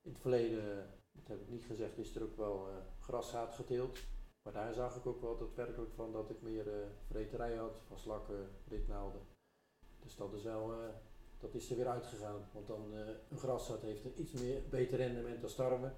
in 0.01 0.11
het 0.11 0.19
verleden, 0.19 0.89
dat 1.11 1.27
heb 1.27 1.41
ik 1.41 1.49
niet 1.49 1.65
gezegd, 1.65 1.97
is 1.97 2.15
er 2.15 2.23
ook 2.23 2.37
wel 2.37 2.69
uh, 2.69 2.75
graszaad 2.99 3.55
geteeld. 3.55 3.99
Maar 4.41 4.53
daar 4.53 4.73
zag 4.73 4.95
ik 4.95 5.05
ook 5.05 5.21
wel 5.21 5.37
daadwerkelijk 5.37 5.93
van 5.93 6.11
dat 6.11 6.29
ik 6.29 6.41
meer 6.41 6.65
vreterij 7.07 7.55
had 7.55 7.81
van 7.87 7.97
slakken, 7.97 8.49
ritnaalden. 8.67 9.21
Dus 9.99 10.15
dat 10.15 10.33
is 10.33 10.43
wel, 10.43 10.73
dat 11.37 11.53
is 11.53 11.69
er 11.69 11.75
weer 11.75 11.87
uitgegaan. 11.87 12.49
Want 12.53 12.67
dan 12.67 12.93
een 13.29 13.37
graszaad 13.37 13.81
heeft 13.81 14.05
een 14.05 14.21
iets 14.21 14.31
meer 14.31 14.61
beter 14.69 14.97
rendement 14.97 15.41
dan 15.41 15.49
starwe. 15.49 15.91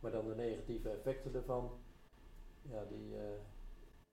Maar 0.00 0.10
dan 0.10 0.28
de 0.28 0.34
negatieve 0.34 0.90
effecten 0.90 1.34
ervan, 1.34 1.80
ja, 2.62 2.84
die, 2.84 3.14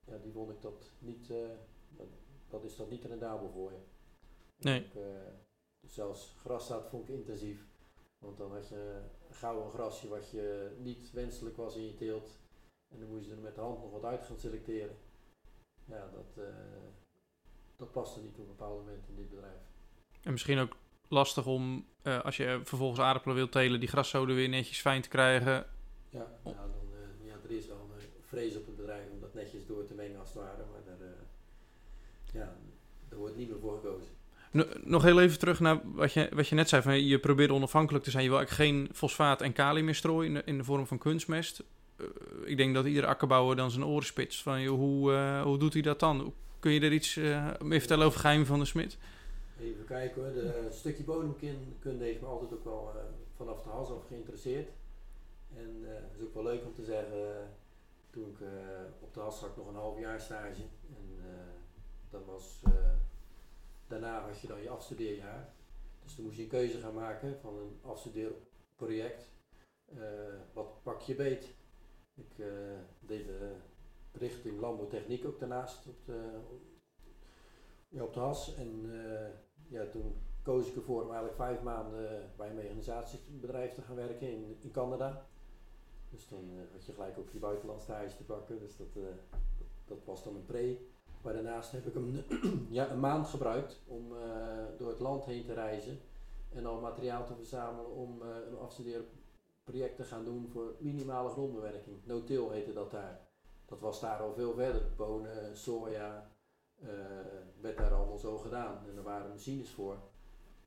ja, 0.06 0.18
die 0.22 0.32
vond 0.32 0.50
ik 0.50 0.60
dat 0.62 0.90
niet, 0.98 1.32
dat, 1.96 2.08
dat 2.48 2.64
is 2.64 2.76
dat 2.76 2.90
niet 2.90 3.04
rendabel 3.04 3.50
voor 3.50 3.72
je. 3.72 3.80
Nee. 4.60 4.84
Ik, 4.84 4.94
uh, 4.94 5.02
zelfs 5.80 6.34
graszaad 6.38 6.88
vond 6.88 7.08
ik 7.08 7.14
intensief. 7.14 7.68
Want 8.18 8.38
dan 8.38 8.52
had 8.52 8.68
je 8.68 9.02
een 9.28 9.34
gouden 9.34 9.70
grasje 9.70 10.08
wat 10.08 10.30
je 10.30 10.76
niet 10.78 11.10
wenselijk 11.10 11.56
was 11.56 11.76
in 11.76 11.84
je 11.84 11.94
teelt. 11.94 12.38
En 12.88 13.00
dan 13.00 13.08
moest 13.08 13.26
je 13.26 13.30
er 13.30 13.38
met 13.38 13.54
de 13.54 13.60
hand 13.60 13.80
nog 13.80 13.90
wat 13.90 14.04
uit 14.04 14.22
gaan 14.22 14.38
selecteren. 14.38 14.96
Ja, 15.84 16.10
dat, 16.12 16.44
uh, 16.44 16.44
dat 17.76 17.92
paste 17.92 18.20
niet 18.20 18.30
op 18.30 18.38
een 18.38 18.46
bepaald 18.46 18.78
moment 18.78 19.08
in 19.08 19.16
dit 19.16 19.30
bedrijf. 19.30 19.60
En 20.22 20.32
misschien 20.32 20.58
ook 20.58 20.76
lastig 21.08 21.46
om, 21.46 21.86
uh, 22.02 22.24
als 22.24 22.36
je 22.36 22.60
vervolgens 22.64 23.00
aardappelen 23.00 23.36
wilt 23.36 23.52
telen, 23.52 23.80
die 23.80 23.88
graszoden 23.88 24.36
weer 24.36 24.48
netjes 24.48 24.80
fijn 24.80 25.02
te 25.02 25.08
krijgen. 25.08 25.66
Ja, 26.08 26.38
nou, 26.44 26.56
dan, 26.56 26.92
uh, 26.92 27.26
ja 27.26 27.34
er 27.44 27.50
is 27.50 27.66
wel 27.66 27.76
een 27.76 28.08
vrees 28.20 28.56
op 28.56 28.66
het 28.66 28.76
bedrijf 28.76 29.10
om 29.10 29.20
dat 29.20 29.34
netjes 29.34 29.66
door 29.66 29.84
te 29.84 29.94
mengen 29.94 30.20
als 30.20 30.28
het 30.28 30.38
ware. 30.42 30.64
Maar 30.70 30.84
daar, 30.84 31.08
ja, 32.32 32.56
daar 33.08 33.18
wordt 33.18 33.36
niet 33.36 33.48
meer 33.48 33.60
voor 33.60 33.74
gekozen. 33.74 34.19
Nog 34.84 35.02
heel 35.02 35.20
even 35.20 35.38
terug 35.38 35.60
naar 35.60 35.80
wat 35.84 36.12
je, 36.12 36.28
wat 36.32 36.48
je 36.48 36.54
net 36.54 36.68
zei. 36.68 36.82
Van 36.82 37.06
je 37.06 37.18
probeert 37.18 37.50
onafhankelijk 37.50 38.04
te 38.04 38.10
zijn. 38.10 38.22
Je 38.22 38.28
wil 38.28 38.38
eigenlijk 38.38 38.70
geen 38.70 38.88
fosfaat 38.92 39.40
en 39.40 39.52
kalium 39.52 39.84
meer 39.84 39.94
strooien 39.94 40.46
in 40.46 40.58
de, 40.58 40.64
vorm 40.64 40.86
van 40.86 40.98
kunstmest. 40.98 41.62
Uh, 41.96 42.06
ik 42.44 42.56
denk 42.56 42.74
dat 42.74 42.84
iedere 42.84 43.06
akkerbouwer 43.06 43.56
dan 43.56 43.70
zijn 43.70 43.84
oren 43.84 44.06
spitst. 44.06 44.42
Van, 44.42 44.60
joh, 44.60 44.78
hoe, 44.78 45.12
uh, 45.12 45.42
hoe 45.42 45.58
doet 45.58 45.72
hij 45.72 45.82
dat 45.82 46.00
dan? 46.00 46.34
Kun 46.58 46.72
je 46.72 46.80
er 46.80 46.92
iets 46.92 47.16
uh, 47.16 47.50
meer 47.62 47.78
vertellen 47.78 48.06
over 48.06 48.20
geheim 48.20 48.46
van 48.46 48.58
de 48.58 48.64
smid? 48.64 48.98
Even 49.60 49.84
kijken 49.84 50.22
hoor. 50.22 50.32
De 50.32 50.68
stukje 50.70 51.04
bodemkunde 51.04 52.04
heeft 52.04 52.20
me 52.20 52.26
altijd 52.26 52.52
ook 52.52 52.64
wel 52.64 52.92
vanaf 53.36 53.62
de 53.62 53.68
hals 53.68 53.90
af 53.90 54.06
geïnteresseerd. 54.08 54.68
En 55.56 55.84
het 55.84 56.16
is 56.16 56.22
ook 56.22 56.34
wel 56.34 56.42
leuk 56.42 56.64
om 56.64 56.74
te 56.74 56.84
zeggen. 56.84 57.50
toen 58.10 58.28
ik 58.28 58.46
op 59.00 59.14
de 59.14 59.20
Hassak 59.20 59.56
nog 59.56 59.68
een 59.68 59.74
half 59.74 59.98
jaar 60.00 60.20
stage. 60.20 60.62
En 60.88 61.24
dat 62.10 62.24
was 62.26 62.62
daarna 63.90 64.26
had 64.26 64.40
je 64.40 64.46
dan 64.46 64.62
je 64.62 64.68
afstudeerjaar. 64.68 65.54
Dus 66.02 66.16
dan 66.16 66.24
moest 66.24 66.36
je 66.36 66.42
een 66.42 66.48
keuze 66.48 66.78
gaan 66.78 66.94
maken 66.94 67.38
van 67.40 67.58
een 67.58 67.78
afstudeerproject. 67.82 69.30
Uh, 69.94 70.00
wat 70.52 70.82
pak 70.82 71.00
je 71.00 71.14
beet? 71.14 71.54
Ik 72.14 72.38
uh, 72.38 72.46
deed 73.00 73.26
de 73.26 73.54
richting 74.12 74.60
landbouwtechniek 74.60 75.24
ook 75.26 75.38
daarnaast 75.38 75.86
op 75.86 76.04
de, 76.04 76.40
ja, 77.88 78.02
op 78.02 78.14
de 78.14 78.20
has. 78.20 78.54
En 78.54 78.84
uh, 78.84 79.28
ja, 79.68 79.86
toen 79.86 80.14
koos 80.42 80.68
ik 80.68 80.76
ervoor 80.76 81.02
om 81.02 81.08
eigenlijk 81.08 81.36
vijf 81.36 81.62
maanden 81.62 82.30
bij 82.36 82.48
een 82.48 82.54
mechanisatiebedrijf 82.54 83.72
te 83.72 83.82
gaan 83.82 83.96
werken 83.96 84.30
in, 84.30 84.56
in 84.60 84.70
Canada. 84.70 85.26
Dus 86.10 86.28
dan 86.28 86.50
had 86.72 86.86
je 86.86 86.92
gelijk 86.92 87.18
ook 87.18 87.30
je 87.30 87.38
buitenlandstage 87.38 88.16
te 88.16 88.24
pakken. 88.24 88.58
Dus 88.58 88.76
dat, 88.76 88.94
dat, 88.94 89.68
dat 89.84 90.04
was 90.04 90.24
dan 90.24 90.34
een 90.34 90.46
pre. 90.46 90.78
Maar 91.22 91.32
daarnaast 91.32 91.72
heb 91.72 91.86
ik 91.86 91.94
hem 91.94 92.24
ja, 92.78 92.90
een 92.90 93.00
maand 93.00 93.26
gebruikt 93.26 93.80
om 93.86 94.12
uh, 94.12 94.18
door 94.78 94.88
het 94.88 95.00
land 95.00 95.24
heen 95.24 95.44
te 95.44 95.54
reizen 95.54 95.98
en 96.48 96.66
al 96.66 96.80
materiaal 96.80 97.26
te 97.26 97.34
verzamelen 97.34 97.90
om 97.90 98.22
uh, 98.22 98.28
een 98.48 98.58
afstudeerproject 98.58 99.96
te 99.96 100.04
gaan 100.04 100.24
doen 100.24 100.48
voor 100.48 100.74
minimale 100.78 101.28
grondbewerking. 101.28 101.96
No-till 102.04 102.50
heette 102.50 102.72
dat 102.72 102.90
daar. 102.90 103.28
Dat 103.64 103.80
was 103.80 104.00
daar 104.00 104.20
al 104.20 104.32
veel 104.32 104.54
verder. 104.54 104.82
Bonen, 104.96 105.56
soja, 105.56 106.30
uh, 106.82 106.88
werd 107.60 107.78
daar 107.78 107.94
allemaal 107.94 108.18
zo 108.18 108.38
gedaan 108.38 108.86
en 108.88 108.96
er 108.96 109.02
waren 109.02 109.30
machines 109.30 109.70
voor. 109.70 109.98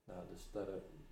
Nou, 0.06 0.20
dus 0.30 0.52
daar, 0.52 0.68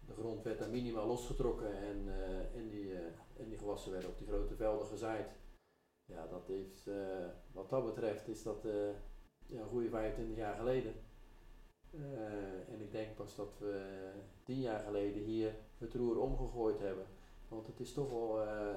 de 0.05 0.13
grond 0.13 0.43
werd 0.43 0.59
daar 0.59 0.69
minimaal 0.69 1.07
losgetrokken 1.07 1.77
en, 1.77 2.07
en, 2.55 2.69
die, 2.69 2.93
en 3.37 3.49
die 3.49 3.57
gewassen 3.57 3.91
werden 3.91 4.09
op 4.09 4.17
die 4.17 4.27
grote 4.27 4.55
velden 4.55 4.87
gezaaid. 4.87 5.31
Ja, 6.05 6.27
dat 6.27 6.47
heeft, 6.47 6.89
wat 7.51 7.69
dat 7.69 7.85
betreft 7.85 8.27
is 8.27 8.43
dat 8.43 8.65
een 9.59 9.69
goede 9.69 9.89
25 9.89 10.37
jaar 10.37 10.55
geleden. 10.55 10.93
Uh, 11.93 12.73
en 12.73 12.81
ik 12.81 12.91
denk 12.91 13.15
pas 13.15 13.35
dat 13.35 13.59
we 13.59 14.11
tien 14.43 14.59
jaar 14.59 14.79
geleden 14.79 15.23
hier 15.23 15.55
het 15.77 15.93
roer 15.93 16.19
omgegooid 16.19 16.79
hebben. 16.79 17.05
Want 17.47 17.67
het 17.67 17.79
is 17.79 17.93
toch 17.93 18.09
wel 18.09 18.43
uh, 18.43 18.75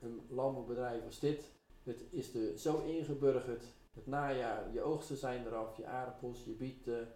een 0.00 0.20
landbouwbedrijf 0.28 1.04
als 1.04 1.18
dit, 1.18 1.52
Het 1.82 2.04
is 2.10 2.34
er 2.34 2.58
zo 2.58 2.82
ingeburgerd. 2.82 3.64
Het 3.94 4.06
najaar, 4.06 4.72
je 4.72 4.82
oogsten 4.82 5.16
zijn 5.16 5.46
eraf, 5.46 5.76
je 5.76 5.86
aardappels, 5.86 6.44
je 6.44 6.52
bieten, 6.52 7.08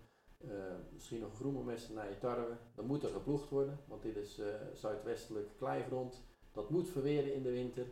uh, 0.45 0.51
misschien 0.93 1.21
nog 1.21 1.35
groenmessen 1.35 1.95
naar 1.95 2.09
je 2.09 2.19
tarwe. 2.19 2.57
Dan 2.75 2.87
moet 2.87 3.03
er 3.03 3.11
geploegd 3.11 3.49
worden, 3.49 3.79
want 3.87 4.03
dit 4.03 4.17
is 4.17 4.41
zuidwestelijk 4.75 5.49
kleigrond. 5.57 6.23
Dat 6.53 6.71
moet 6.71 6.89
verweren 6.89 7.35
in 7.35 7.43
de 7.43 7.51
winter. 7.51 7.87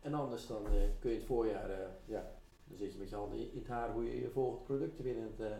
En 0.00 0.14
anders 0.14 0.46
dan 0.46 0.64
kun 0.98 1.10
je 1.10 1.16
het 1.16 1.26
voorjaar, 1.26 1.90
ja, 2.04 2.35
dan 2.68 2.78
zit 2.78 2.92
je 2.92 2.98
met 2.98 3.08
je 3.08 3.14
handen 3.14 3.38
in 3.38 3.50
het 3.54 3.68
haar 3.68 3.92
hoe 3.92 4.04
je 4.04 4.20
je 4.20 4.30
volgende 4.30 4.64
producten 4.64 5.04
weer 5.04 5.16
in, 5.16 5.34
het, 5.36 5.50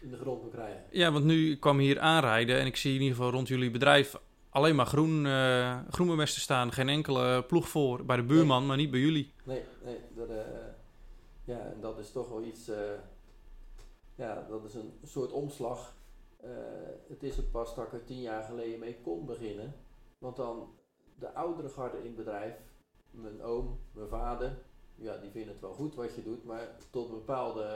in 0.00 0.10
de 0.10 0.16
grond 0.16 0.42
moet 0.42 0.52
krijgen. 0.52 0.84
Ja, 0.90 1.12
want 1.12 1.24
nu 1.24 1.56
kwam 1.56 1.78
hier 1.78 2.00
aanrijden 2.00 2.58
en 2.58 2.66
ik 2.66 2.76
zie 2.76 2.94
in 2.94 3.00
ieder 3.00 3.16
geval 3.16 3.30
rond 3.30 3.48
jullie 3.48 3.70
bedrijf 3.70 4.16
alleen 4.52 4.76
maar 4.76 4.86
groen, 4.86 5.24
uh, 5.24 5.80
groenbemesten 5.90 6.42
staan. 6.42 6.72
Geen 6.72 6.88
enkele 6.88 7.44
ploeg 7.44 7.68
voor 7.68 8.04
bij 8.04 8.16
de 8.16 8.22
buurman, 8.22 8.58
nee. 8.58 8.68
maar 8.68 8.76
niet 8.76 8.90
bij 8.90 9.00
jullie. 9.00 9.32
Nee, 9.44 9.62
nee 9.84 9.98
dat, 10.14 10.30
uh, 10.30 10.36
ja, 11.44 11.58
en 11.58 11.80
dat 11.80 11.98
is 11.98 12.12
toch 12.12 12.28
wel 12.28 12.42
iets, 12.42 12.68
uh, 12.68 12.76
ja, 14.14 14.46
dat 14.48 14.64
is 14.64 14.74
een 14.74 14.92
soort 15.04 15.32
omslag. 15.32 15.94
het 17.08 17.22
is 17.22 17.36
het 17.36 17.50
pas 17.50 17.74
dat 17.74 17.86
ik 17.86 17.92
er 17.92 18.04
tien 18.04 18.20
jaar 18.20 18.42
geleden 18.42 18.78
mee 18.78 18.96
kon 19.02 19.26
beginnen. 19.26 19.74
Want 20.18 20.36
dan 20.36 20.68
de 21.18 21.32
oudere 21.34 21.68
garde 21.68 21.98
in 21.98 22.04
het 22.04 22.16
bedrijf, 22.16 22.54
mijn 23.10 23.42
oom, 23.42 23.78
mijn 23.92 24.08
vader, 24.08 24.58
ja, 24.94 25.16
die 25.16 25.30
vinden 25.30 25.52
het 25.52 25.60
wel 25.60 25.72
goed 25.72 25.94
wat 25.94 26.14
je 26.14 26.22
doet, 26.22 26.44
maar 26.44 26.76
tot 26.90 27.08
een 27.08 27.14
bepaalde 27.14 27.66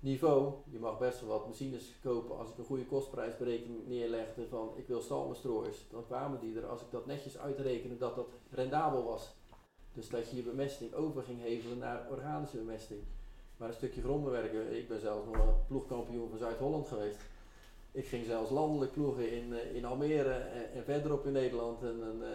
niveau. 0.00 0.52
Je 0.70 0.78
mag 0.78 0.98
best 0.98 1.20
wel 1.20 1.28
wat 1.28 1.46
machines 1.46 1.92
kopen 2.02 2.38
als 2.38 2.50
ik 2.50 2.58
een 2.58 2.64
goede 2.64 2.86
kostprijsberekening 2.86 3.86
neerlegde 3.86 4.48
van 4.48 4.72
ik 4.76 4.86
wil 4.86 5.00
stalmestrooiers. 5.00 5.86
Dan 5.90 6.06
kwamen 6.06 6.40
die 6.40 6.56
er 6.56 6.66
als 6.66 6.80
ik 6.80 6.90
dat 6.90 7.06
netjes 7.06 7.38
uitrekende 7.38 7.96
dat 7.96 8.16
dat 8.16 8.28
rendabel 8.50 9.04
was. 9.04 9.34
Dus 9.92 10.08
dat 10.08 10.30
je 10.30 10.36
je 10.36 10.42
bemesting 10.42 10.94
over 10.94 11.22
ging 11.22 11.40
hevelen 11.40 11.78
naar 11.78 12.06
organische 12.10 12.56
bemesting. 12.56 13.00
Maar 13.56 13.68
een 13.68 13.74
stukje 13.74 14.02
grondbewerken, 14.02 14.76
ik 14.76 14.88
ben 14.88 15.00
zelfs 15.00 15.26
nog 15.26 15.46
een 15.46 15.66
ploegkampioen 15.66 16.28
van 16.28 16.38
Zuid-Holland 16.38 16.88
geweest. 16.88 17.20
Ik 17.92 18.06
ging 18.06 18.26
zelfs 18.26 18.50
landelijk 18.50 18.92
ploegen 18.92 19.30
in, 19.30 19.52
eh, 19.52 19.74
in 19.74 19.84
Almere 19.84 20.32
en, 20.32 20.72
en 20.72 20.84
verderop 20.84 21.26
in 21.26 21.32
Nederland. 21.32 21.82
En, 21.82 22.18
uh, 22.20 22.28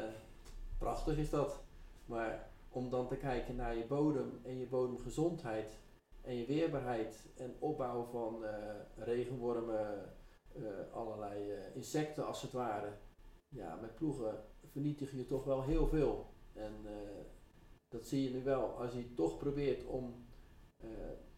prachtig 0.77 1.17
is 1.17 1.29
dat. 1.29 1.59
Maar 2.05 2.50
om 2.71 2.89
dan 2.89 3.07
te 3.07 3.17
kijken 3.17 3.55
naar 3.55 3.77
je 3.77 3.85
bodem 3.85 4.39
en 4.43 4.57
je 4.57 4.67
bodemgezondheid 4.67 5.79
en 6.21 6.35
je 6.35 6.45
weerbaarheid 6.45 7.29
en 7.37 7.55
opbouw 7.59 8.03
van 8.03 8.43
uh, 8.43 8.49
regenwormen, 8.95 10.13
uh, 10.57 10.67
allerlei 10.93 11.51
uh, 11.51 11.75
insecten 11.75 12.25
als 12.25 12.41
het 12.41 12.51
ware. 12.51 12.93
Ja, 13.49 13.75
met 13.81 13.95
ploegen 13.95 14.43
vernietig 14.71 15.11
je 15.11 15.25
toch 15.25 15.43
wel 15.43 15.63
heel 15.63 15.87
veel. 15.87 16.25
En 16.53 16.73
dat 17.87 18.07
zie 18.07 18.23
je 18.23 18.29
nu 18.29 18.43
wel. 18.43 18.63
Als 18.63 18.93
je 18.93 19.13
toch 19.13 19.37
probeert 19.37 19.85
om 19.85 20.25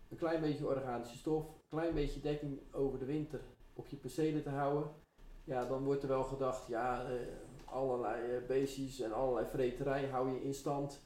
een 0.10 0.17
klein 0.17 0.41
beetje 0.41 0.67
organische 0.67 1.17
stof, 1.17 1.48
een 1.48 1.78
klein 1.78 1.93
beetje 1.93 2.22
dekking 2.22 2.74
over 2.74 3.00
de 3.00 3.06
winter 3.06 3.41
op 3.74 3.88
je 3.88 3.96
percelen 3.96 4.43
te 4.43 4.50
houden, 4.50 4.91
ja, 5.43 5.65
dan 5.65 5.84
wordt 5.84 6.02
er 6.02 6.10
wel 6.10 6.24
gedacht, 6.24 6.67
ja, 6.67 7.06
allerlei 7.65 8.39
beestjes 8.48 9.00
en 9.00 9.13
allerlei 9.13 9.48
vreterij 9.48 10.08
hou 10.08 10.30
je 10.30 10.43
in 10.43 10.54
stand. 10.54 11.02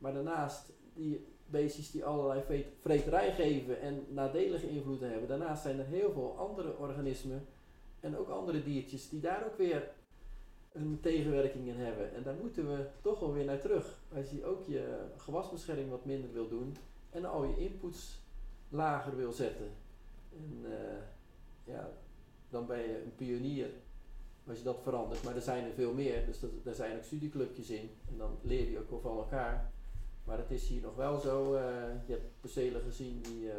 Maar 0.00 0.12
daarnaast, 0.12 0.72
die 0.94 1.26
beestjes 1.46 1.90
die 1.90 2.04
allerlei 2.04 2.66
vreterij 2.80 3.32
geven 3.32 3.80
en 3.80 4.06
nadelige 4.08 4.68
invloeden 4.68 5.10
hebben. 5.10 5.28
Daarnaast 5.28 5.62
zijn 5.62 5.78
er 5.78 5.86
heel 5.86 6.12
veel 6.12 6.36
andere 6.38 6.76
organismen 6.76 7.46
en 8.00 8.16
ook 8.16 8.28
andere 8.28 8.62
diertjes 8.62 9.08
die 9.08 9.20
daar 9.20 9.46
ook 9.46 9.56
weer 9.56 9.90
een 10.72 10.98
tegenwerking 11.00 11.66
in 11.66 11.76
hebben. 11.76 12.14
En 12.14 12.22
daar 12.22 12.36
moeten 12.40 12.68
we 12.68 12.86
toch 13.00 13.20
wel 13.20 13.32
weer 13.32 13.44
naar 13.44 13.60
terug. 13.60 13.98
Als 14.16 14.30
je 14.30 14.44
ook 14.44 14.64
je 14.66 14.98
gewasbescherming 15.16 15.90
wat 15.90 16.04
minder 16.04 16.32
wil 16.32 16.48
doen 16.48 16.76
en 17.10 17.24
al 17.24 17.44
je 17.44 17.58
inputs 17.58 18.20
lager 18.68 19.16
wil 19.16 19.32
zetten. 19.32 19.70
En 20.32 20.64
uh, 20.64 21.74
ja, 21.74 21.90
dan 22.48 22.66
ben 22.66 22.78
je 22.78 23.02
een 23.04 23.14
pionier 23.16 23.70
als 24.46 24.58
je 24.58 24.64
dat 24.64 24.82
verandert. 24.82 25.22
Maar 25.22 25.34
er 25.34 25.42
zijn 25.42 25.64
er 25.64 25.72
veel 25.72 25.92
meer, 25.92 26.26
dus 26.26 26.40
dat, 26.40 26.50
daar 26.62 26.74
zijn 26.74 26.96
ook 26.96 27.04
studieclubjes 27.04 27.70
in. 27.70 27.90
En 28.08 28.18
dan 28.18 28.38
leer 28.42 28.70
je 28.70 28.78
ook 28.78 28.90
wel 28.90 29.00
van 29.00 29.16
elkaar. 29.16 29.72
Maar 30.30 30.38
het 30.38 30.50
is 30.50 30.68
hier 30.68 30.82
nog 30.82 30.94
wel 30.94 31.18
zo, 31.18 31.54
uh, 31.54 31.60
je 32.06 32.12
hebt 32.12 32.40
percelen 32.40 32.82
gezien 32.82 33.22
die 33.22 33.42
uh, 33.42 33.52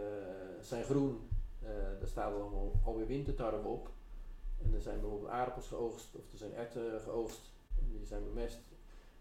zijn 0.62 0.84
groen, 0.84 1.20
uh, 1.64 1.70
daar 2.00 2.08
staan 2.08 2.34
allemaal 2.34 2.72
alweer 2.86 3.08
wintertarwe 3.08 3.68
op. 3.68 3.90
En 4.64 4.74
er 4.74 4.82
zijn 4.82 5.00
bijvoorbeeld 5.00 5.32
aardappels 5.32 5.68
geoogst 5.68 6.16
of 6.16 6.32
er 6.32 6.38
zijn 6.38 6.54
erwten 6.54 7.02
geoogst 7.02 7.52
en 7.80 7.88
die 7.90 8.06
zijn 8.06 8.24
bemest. 8.24 8.60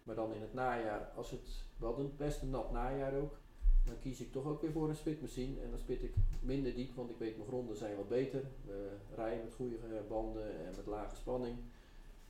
Maar 0.03 0.15
dan 0.15 0.33
in 0.33 0.41
het 0.41 0.55
najaar, 0.55 1.13
als 1.17 1.31
het, 1.31 1.65
we 1.77 1.85
hadden 1.85 2.17
best 2.17 2.43
een 2.43 2.51
nat 2.51 2.73
najaar 2.73 3.15
ook, 3.15 3.39
dan 3.85 3.99
kies 3.99 4.21
ik 4.21 4.33
toch 4.33 4.45
ook 4.45 4.61
weer 4.61 4.73
voor 4.73 4.89
een 4.89 4.97
spitmachine. 4.97 5.61
En 5.61 5.71
dan 5.71 5.79
spit 5.79 6.03
ik 6.03 6.15
minder 6.41 6.75
diep, 6.75 6.95
want 6.95 7.11
ik 7.11 7.19
weet 7.19 7.37
mijn 7.37 7.49
gronden 7.49 7.77
zijn 7.77 7.97
wat 7.97 8.09
beter. 8.09 8.43
We 8.65 8.89
rijden 9.15 9.45
met 9.45 9.55
goede 9.55 9.77
banden 10.09 10.67
en 10.67 10.75
met 10.77 10.87
lage 10.87 11.17
spanning. 11.17 11.57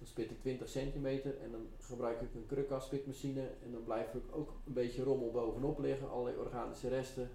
Dan 0.01 0.09
spit 0.09 0.31
ik 0.31 0.41
20 0.41 0.69
centimeter 0.69 1.39
en 1.39 1.51
dan 1.51 1.67
gebruik 1.79 2.21
ik 2.21 2.35
een 2.35 2.47
krukas 2.47 2.85
spitmachine 2.85 3.49
en 3.63 3.73
dan 3.73 3.85
blijft 3.85 4.15
er 4.15 4.21
ook 4.31 4.53
een 4.67 4.73
beetje 4.73 5.03
rommel 5.03 5.31
bovenop 5.31 5.79
liggen, 5.79 6.11
allerlei 6.11 6.37
organische 6.37 6.89
resten. 6.89 7.31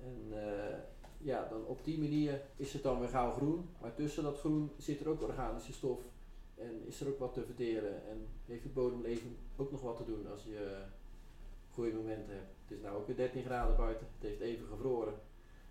En 0.00 0.22
uh, 0.30 0.78
ja, 1.18 1.48
dan 1.48 1.64
op 1.64 1.84
die 1.84 1.98
manier 1.98 2.42
is 2.56 2.72
het 2.72 2.82
dan 2.82 3.00
weer 3.00 3.08
gauw 3.08 3.30
groen, 3.30 3.68
maar 3.80 3.94
tussen 3.94 4.22
dat 4.22 4.38
groen 4.38 4.70
zit 4.76 5.00
er 5.00 5.08
ook 5.08 5.22
organische 5.22 5.72
stof 5.72 6.00
en 6.54 6.86
is 6.86 7.00
er 7.00 7.08
ook 7.08 7.18
wat 7.18 7.32
te 7.32 7.44
verteren 7.44 8.08
en 8.08 8.26
heeft 8.46 8.62
het 8.62 8.74
bodemleven 8.74 9.36
ook 9.56 9.70
nog 9.70 9.80
wat 9.80 9.96
te 9.96 10.04
doen 10.04 10.30
als 10.30 10.44
je 10.44 10.82
goede 11.70 11.92
momenten 11.92 12.34
hebt. 12.34 12.54
Het 12.62 12.76
is 12.76 12.82
nou 12.82 12.96
ook 12.96 13.06
weer 13.06 13.16
13 13.16 13.42
graden 13.42 13.76
buiten, 13.76 14.06
het 14.18 14.28
heeft 14.28 14.40
even 14.40 14.66
gevroren, 14.66 15.14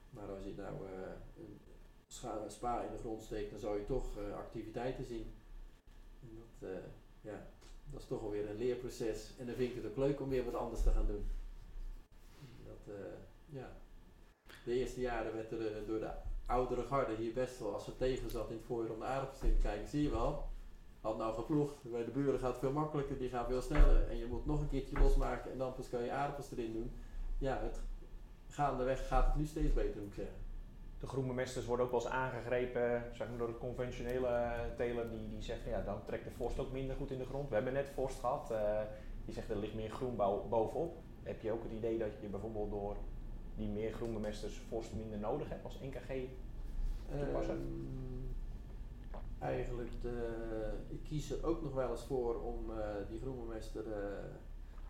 maar 0.09 0.29
als 0.29 0.43
je 0.43 0.53
nou 0.55 0.75
uh, 0.83 2.41
een 2.43 2.51
spa 2.51 2.81
in 2.81 2.91
de 2.91 2.97
grond 2.97 3.23
steekt, 3.23 3.51
dan 3.51 3.59
zou 3.59 3.79
je 3.79 3.85
toch 3.85 4.17
activiteiten 4.35 5.05
zien. 5.05 5.36
En 6.21 6.29
dat, 6.35 6.69
uh, 6.69 6.77
ja, 7.21 7.47
dat 7.91 8.01
is 8.01 8.07
toch 8.07 8.21
alweer 8.21 8.49
een 8.49 8.57
leerproces. 8.57 9.33
En 9.37 9.45
dan 9.45 9.55
vind 9.55 9.69
ik 9.69 9.83
het 9.83 9.91
ook 9.91 9.97
leuk 9.97 10.21
om 10.21 10.29
weer 10.29 10.45
wat 10.45 10.53
anders 10.53 10.83
te 10.83 10.91
gaan 10.91 11.07
doen. 11.07 11.25
Dat, 12.65 12.95
uh, 12.95 12.95
ja. 13.45 13.77
De 14.65 14.73
eerste 14.73 15.01
jaren 15.01 15.33
werd 15.33 15.51
er 15.51 15.81
uh, 15.81 15.87
door 15.87 15.99
de 15.99 16.11
oudere 16.45 16.83
garde 16.83 17.15
hier 17.15 17.33
best 17.33 17.59
wel, 17.59 17.73
als 17.73 17.83
ze 17.83 17.97
tegen 17.97 18.29
zat 18.29 18.49
in 18.49 18.55
het 18.55 18.65
voorjaar 18.65 18.93
om 18.93 18.99
de 18.99 19.05
aardappels 19.05 19.39
te 19.39 19.57
kijken, 19.61 19.87
zie 19.87 20.03
je 20.03 20.09
wel. 20.09 20.47
Had 21.01 21.17
nou 21.17 21.33
geploegd, 21.35 21.75
bij 21.91 22.05
de 22.05 22.11
buren 22.11 22.39
gaat 22.39 22.49
het 22.49 22.59
veel 22.59 22.71
makkelijker, 22.71 23.17
die 23.17 23.29
gaan 23.29 23.45
veel 23.45 23.61
sneller. 23.61 24.09
En 24.09 24.17
je 24.17 24.25
moet 24.25 24.45
nog 24.45 24.61
een 24.61 24.69
keertje 24.69 24.99
losmaken 24.99 25.51
en 25.51 25.57
dan 25.57 25.73
pas 25.73 25.89
kan 25.89 26.03
je 26.03 26.11
aardappels 26.11 26.51
erin 26.51 26.73
doen. 26.73 26.91
Ja, 27.37 27.59
het, 27.61 27.81
gaandeweg 28.47 29.07
gaat 29.07 29.25
het 29.25 29.35
nu 29.35 29.45
steeds 29.45 29.73
beter, 29.73 30.01
moet 30.01 30.07
ik 30.07 30.13
zeggen 30.13 30.46
de 30.99 31.07
groenbemesters 31.07 31.65
worden 31.65 31.85
ook 31.85 31.91
wel 31.91 32.01
eens 32.01 32.09
aangegrepen 32.09 33.03
zeg 33.13 33.29
maar, 33.29 33.37
door 33.37 33.47
de 33.47 33.57
conventionele 33.57 34.55
teler 34.77 35.09
die, 35.09 35.29
die 35.29 35.41
zegt 35.41 35.65
ja, 35.65 35.81
dan 35.81 36.05
trekt 36.05 36.23
de 36.23 36.31
vorst 36.31 36.59
ook 36.59 36.71
minder 36.71 36.95
goed 36.95 37.11
in 37.11 37.17
de 37.17 37.25
grond. 37.25 37.49
We 37.49 37.55
hebben 37.55 37.73
net 37.73 37.89
vorst 37.93 38.19
gehad, 38.19 38.51
uh, 38.51 38.79
die 39.25 39.33
zegt 39.33 39.49
er 39.49 39.57
ligt 39.57 39.75
meer 39.75 39.89
groenbouw 39.89 40.47
bovenop. 40.47 40.97
Heb 41.23 41.41
je 41.41 41.51
ook 41.51 41.63
het 41.63 41.71
idee 41.71 41.97
dat 41.97 42.21
je 42.21 42.27
bijvoorbeeld 42.27 42.69
door 42.69 42.95
die 43.55 43.67
meer 43.67 43.91
groenbemesters 43.91 44.57
vorst 44.57 44.93
minder 44.93 45.19
nodig 45.19 45.49
hebt 45.49 45.63
als 45.63 45.79
NKG 45.79 46.29
toepasser? 47.19 47.55
Um, 47.55 48.35
eigenlijk, 49.39 49.91
de, 50.01 50.73
ik 50.87 51.03
kies 51.03 51.31
er 51.31 51.45
ook 51.45 51.61
nog 51.61 51.73
wel 51.73 51.91
eens 51.91 52.05
voor 52.05 52.41
om 52.41 52.69
uh, 52.69 52.77
die 53.09 53.19
groenbemester 53.19 53.87
uh, 53.87 53.93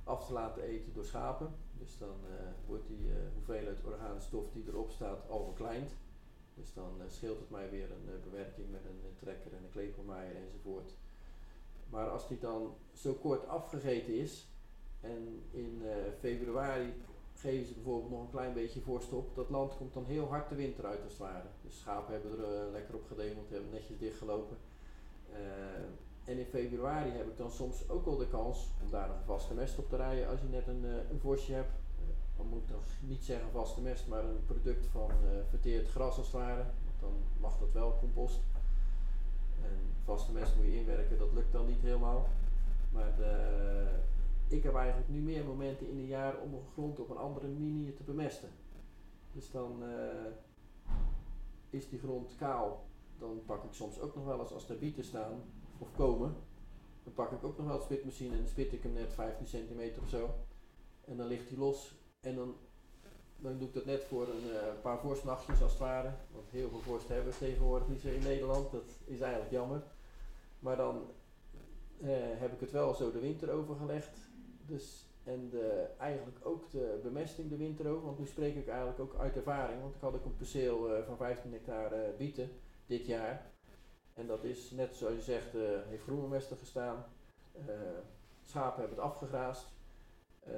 af 0.03 0.25
te 0.25 0.33
laten 0.33 0.63
eten 0.63 0.93
door 0.93 1.05
schapen. 1.05 1.55
Dus 1.79 1.97
dan 1.97 2.15
uh, 2.29 2.35
wordt 2.65 2.87
die 2.87 3.07
uh, 3.07 3.13
hoeveelheid 3.33 3.83
organische 3.83 4.27
stof 4.27 4.51
die 4.53 4.63
erop 4.67 4.91
staat 4.91 5.29
al 5.29 5.43
verkleind. 5.45 5.91
Dus 6.53 6.73
dan 6.73 6.91
uh, 6.97 7.03
scheelt 7.07 7.39
het 7.39 7.49
mij 7.49 7.69
weer 7.69 7.91
een 7.91 8.21
bewerking 8.23 8.71
met 8.71 8.85
een 8.85 9.15
trekker 9.15 9.53
en 9.53 9.63
een 9.63 9.71
klepelmaaier 9.71 10.35
enzovoort. 10.35 10.93
Maar 11.89 12.09
als 12.09 12.27
die 12.27 12.39
dan 12.39 12.75
zo 12.93 13.13
kort 13.13 13.47
afgegeten 13.47 14.13
is 14.13 14.47
en 15.01 15.43
in 15.51 15.81
februari 16.19 16.93
geven 17.35 17.65
ze 17.65 17.73
bijvoorbeeld 17.73 18.11
nog 18.11 18.21
een 18.21 18.29
klein 18.29 18.53
beetje 18.53 18.81
vorst 18.81 19.11
op, 19.13 19.35
dat 19.35 19.49
land 19.49 19.77
komt 19.77 19.93
dan 19.93 20.05
heel 20.05 20.27
hard 20.27 20.49
de 20.49 20.55
winter 20.55 20.85
uit 20.85 21.03
als 21.03 21.11
het 21.11 21.21
ware. 21.21 21.47
Dus 21.63 21.79
schapen 21.79 22.13
hebben 22.13 22.45
er 22.45 22.71
lekker 22.71 22.95
op 22.95 23.05
gedemeld, 23.07 23.49
hebben 23.49 23.69
netjes 23.69 23.97
dichtgelopen. 23.97 24.57
En 26.27 26.37
in 26.37 26.45
februari 26.45 27.09
heb 27.09 27.27
ik 27.27 27.37
dan 27.37 27.51
soms 27.51 27.89
ook 27.89 28.05
wel 28.05 28.17
de 28.17 28.27
kans 28.27 28.67
om 28.83 28.91
daar 28.91 29.09
een 29.09 29.25
vaste 29.25 29.53
mest 29.53 29.77
op 29.77 29.89
te 29.89 29.95
rijden 29.95 30.29
als 30.29 30.39
je 30.41 30.47
net 30.47 30.67
een, 30.67 30.85
uh, 30.85 31.09
een 31.09 31.19
vosje 31.19 31.53
hebt. 31.53 31.71
Dan 32.37 32.47
moet 32.47 32.63
ik 32.63 32.69
nog 32.69 32.83
niet 32.99 33.23
zeggen 33.23 33.51
vaste 33.51 33.81
mest, 33.81 34.07
maar 34.07 34.23
een 34.23 34.45
product 34.45 34.85
van 34.85 35.09
uh, 35.23 35.29
verteerd 35.49 35.89
gras 35.89 36.17
als 36.17 36.27
het 36.27 36.35
ware. 36.35 36.65
Dan 36.99 37.13
mag 37.39 37.57
dat 37.59 37.71
wel, 37.71 37.97
compost. 37.99 38.39
En 39.63 39.79
vaste 40.03 40.31
mest 40.31 40.55
moet 40.55 40.65
je 40.65 40.79
inwerken, 40.79 41.17
dat 41.17 41.33
lukt 41.33 41.51
dan 41.51 41.65
niet 41.65 41.81
helemaal. 41.81 42.27
Maar 42.91 43.15
de, 43.15 43.87
ik 44.47 44.63
heb 44.63 44.75
eigenlijk 44.75 45.09
nu 45.09 45.19
meer 45.19 45.45
momenten 45.45 45.89
in 45.89 45.97
een 45.97 46.07
jaar 46.07 46.37
om 46.37 46.53
een 46.53 46.67
grond 46.73 46.99
op 46.99 47.09
een 47.09 47.17
andere 47.17 47.47
manier 47.47 47.95
te 47.95 48.03
bemesten. 48.03 48.49
Dus 49.33 49.51
dan 49.51 49.83
is 51.69 51.89
die 51.89 51.99
grond 51.99 52.35
kaal. 52.37 52.85
Dan 53.19 53.41
pak 53.45 53.63
ik 53.63 53.73
soms 53.73 53.99
ook 53.99 54.15
nog 54.15 54.25
wel 54.25 54.39
eens 54.39 54.53
als 54.53 54.69
er 54.69 54.77
bieten 54.77 55.03
staan, 55.03 55.41
of 55.77 55.91
komen, 55.95 56.35
dan 57.03 57.13
pak 57.13 57.31
ik 57.31 57.43
ook 57.43 57.57
nog 57.57 57.67
wel 57.67 57.77
de 57.77 57.83
spitmachine 57.83 58.31
en 58.31 58.37
dan 58.37 58.47
spit 58.47 58.73
ik 58.73 58.83
hem 58.83 58.93
net 58.93 59.13
15 59.13 59.47
centimeter 59.47 60.01
of 60.01 60.09
zo. 60.09 60.29
En 61.05 61.17
dan 61.17 61.27
ligt 61.27 61.49
hij 61.49 61.57
los 61.57 61.95
En 62.19 62.35
dan, 62.35 62.55
dan 63.37 63.57
doe 63.57 63.67
ik 63.67 63.73
dat 63.73 63.85
net 63.85 64.03
voor 64.03 64.27
een 64.27 64.51
eh, 64.51 64.81
paar 64.81 64.99
vorstnachtjes 64.99 65.61
als 65.61 65.71
het 65.71 65.81
ware. 65.81 66.11
Want 66.31 66.49
heel 66.49 66.69
veel 66.69 66.79
vorsten 66.79 67.15
hebben 67.15 67.33
we 67.33 67.39
tegenwoordig 67.39 67.87
niet 67.87 68.01
zo 68.01 68.07
in 68.07 68.23
Nederland. 68.23 68.71
Dat 68.71 68.99
is 69.05 69.19
eigenlijk 69.19 69.51
jammer. 69.51 69.83
Maar 70.59 70.77
dan 70.77 71.11
eh, 72.01 72.09
heb 72.39 72.53
ik 72.53 72.59
het 72.59 72.71
wel 72.71 72.93
zo 72.93 73.11
de 73.11 73.19
winter 73.19 73.51
overgelegd. 73.51 74.17
Dus, 74.65 75.05
en 75.23 75.49
de, 75.49 75.87
eigenlijk 75.97 76.37
ook 76.43 76.71
de 76.71 76.99
bemesting 77.03 77.49
de 77.49 77.57
winter 77.57 77.87
over. 77.87 78.05
Want 78.05 78.19
nu 78.19 78.25
spreek 78.25 78.55
ik 78.55 78.67
eigenlijk 78.67 78.99
ook 78.99 79.15
uit 79.15 79.35
ervaring. 79.35 79.81
Want 79.81 79.95
ik 79.95 80.01
had 80.01 80.13
ook 80.15 80.25
een 80.25 80.35
perceel 80.35 80.95
eh, 80.95 81.05
van 81.05 81.17
15 81.17 81.51
hectare 81.51 82.13
bieten 82.17 82.49
dit 82.85 83.05
jaar. 83.05 83.56
En 84.17 84.27
dat 84.27 84.43
is 84.43 84.71
net 84.71 84.95
zoals 84.95 85.15
je 85.15 85.21
zegt, 85.21 85.55
eh 85.55 85.61
heeft 85.87 86.03
groenbemester 86.03 86.57
gestaan. 86.57 87.05
Eh, 87.53 87.75
schapen 88.43 88.79
hebben 88.79 88.97
het 88.97 89.05
afgegraasd. 89.05 89.67
Eh, 90.39 90.53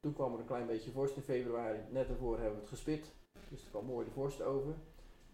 toen 0.00 0.12
kwam 0.12 0.32
er 0.32 0.38
een 0.38 0.46
klein 0.46 0.66
beetje 0.66 0.90
vorst 0.90 1.16
in 1.16 1.22
februari. 1.22 1.78
Net 1.90 2.08
daarvoor 2.08 2.34
hebben 2.34 2.54
we 2.54 2.60
het 2.60 2.68
gespit. 2.68 3.12
Dus 3.48 3.64
er 3.64 3.70
kwam 3.70 3.84
mooi 3.84 4.04
de 4.04 4.10
vorst 4.10 4.42
over. 4.42 4.74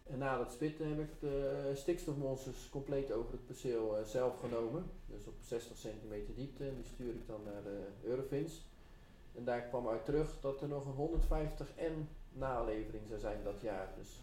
En 0.02 0.18
na 0.18 0.38
dat 0.38 0.52
spitten 0.52 0.88
heb 0.88 0.98
ik 0.98 1.20
de 1.20 1.70
stikstofmonsters 1.74 2.68
compleet 2.68 3.12
over 3.12 3.32
het 3.32 3.46
perceel 3.46 3.96
zelf 4.04 4.40
genomen. 4.40 4.90
Dus 5.06 5.26
op 5.26 5.34
60 5.40 5.76
centimeter 5.76 6.34
diepte. 6.34 6.68
En 6.68 6.74
die 6.74 6.84
stuur 6.84 7.14
ik 7.14 7.26
dan 7.26 7.42
naar 7.44 7.62
de 7.62 7.86
Eurofins. 8.02 8.68
En 9.34 9.44
daar 9.44 9.62
kwam 9.62 9.88
uit 9.88 10.04
terug 10.04 10.40
dat 10.40 10.62
er 10.62 10.68
nog 10.68 10.86
een 10.86 10.92
150 10.92 11.68
N 11.76 12.08
nalevering 12.32 13.02
zou 13.08 13.20
zijn 13.20 13.44
dat 13.44 13.60
jaar. 13.60 13.94
Dus 13.96 14.20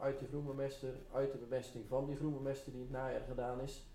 uit 0.00 0.18
de 0.18 0.26
groenbemester, 0.26 0.94
uit 1.12 1.32
de 1.32 1.38
bemesting 1.38 1.84
van 1.88 2.06
die 2.06 2.16
groenbemester 2.16 2.72
die 2.72 2.80
in 2.80 2.86
het 2.86 2.96
najaar 2.96 3.26
gedaan 3.28 3.60
is. 3.60 3.86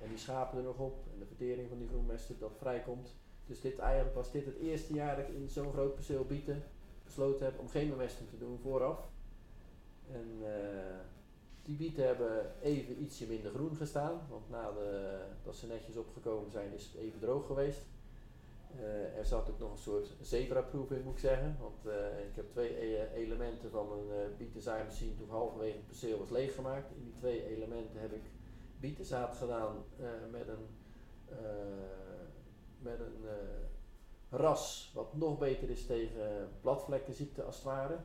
En 0.00 0.08
die 0.08 0.18
schapen 0.18 0.58
er 0.58 0.64
nog 0.64 0.78
op 0.78 1.06
en 1.12 1.18
de 1.18 1.26
vertering 1.26 1.68
van 1.68 1.78
die 1.78 1.88
groenbemester 1.88 2.38
dat 2.38 2.56
vrijkomt. 2.58 3.14
Dus 3.46 3.60
dit 3.60 3.78
eigenlijk 3.78 4.14
was 4.14 4.32
dit 4.32 4.44
het 4.44 4.56
eerste 4.56 4.92
jaar 4.92 5.16
dat 5.16 5.28
ik 5.28 5.34
in 5.34 5.48
zo'n 5.48 5.72
groot 5.72 5.94
perceel 5.94 6.24
bieten 6.24 6.62
besloten 7.04 7.44
heb 7.44 7.58
om 7.58 7.68
geen 7.68 7.90
bemesting 7.90 8.28
te 8.28 8.38
doen 8.38 8.58
vooraf. 8.58 9.08
En 10.12 10.38
eh, 10.42 10.98
die 11.62 11.76
bieten 11.76 12.06
hebben 12.06 12.62
even 12.62 13.02
ietsje 13.02 13.26
minder 13.26 13.50
groen 13.50 13.76
gestaan, 13.76 14.20
want 14.28 14.50
na 14.50 14.72
de, 14.72 15.20
dat 15.44 15.56
ze 15.56 15.66
netjes 15.66 15.96
opgekomen 15.96 16.50
zijn 16.50 16.72
is 16.72 16.84
het 16.84 16.94
even 16.94 17.20
droog 17.20 17.46
geweest. 17.46 17.80
Eh, 18.78 19.18
er 19.18 19.26
zat 19.26 19.50
ook 19.50 19.58
nog 19.58 19.72
een 19.72 19.78
soort 19.78 20.16
zebraproef 20.20 20.90
in 20.90 21.02
moet 21.02 21.12
ik 21.12 21.18
zeggen, 21.18 21.56
want 21.60 21.86
eh, 21.86 22.18
ik 22.28 22.36
heb 22.36 22.50
twee 22.50 22.84
e- 22.84 23.10
elementen 23.14 23.70
van 23.70 23.92
een 23.92 24.08
uh, 24.08 24.36
bietenzaaimachine 24.36 25.14
toen 25.14 25.28
halverwege 25.28 25.76
het 25.76 25.86
perceel 25.86 26.18
was 26.18 26.30
leeggemaakt. 26.30 26.90
In 26.96 27.04
die 27.04 27.14
twee 27.14 27.46
elementen 27.46 28.00
heb 28.00 28.12
ik 28.12 28.22
bietenzaad 28.80 29.36
gedaan 29.36 29.76
eh, 30.00 30.06
met 30.30 30.48
een, 30.48 30.66
eh, 31.28 31.36
met 32.78 33.00
een 33.00 33.28
eh, 33.28 34.38
ras 34.38 34.92
wat 34.94 35.16
nog 35.16 35.38
beter 35.38 35.70
is 35.70 35.86
tegen 35.86 36.48
bladvlekkenziekte 36.60 37.42
als 37.42 37.54
het 37.54 37.64
ware. 37.64 37.96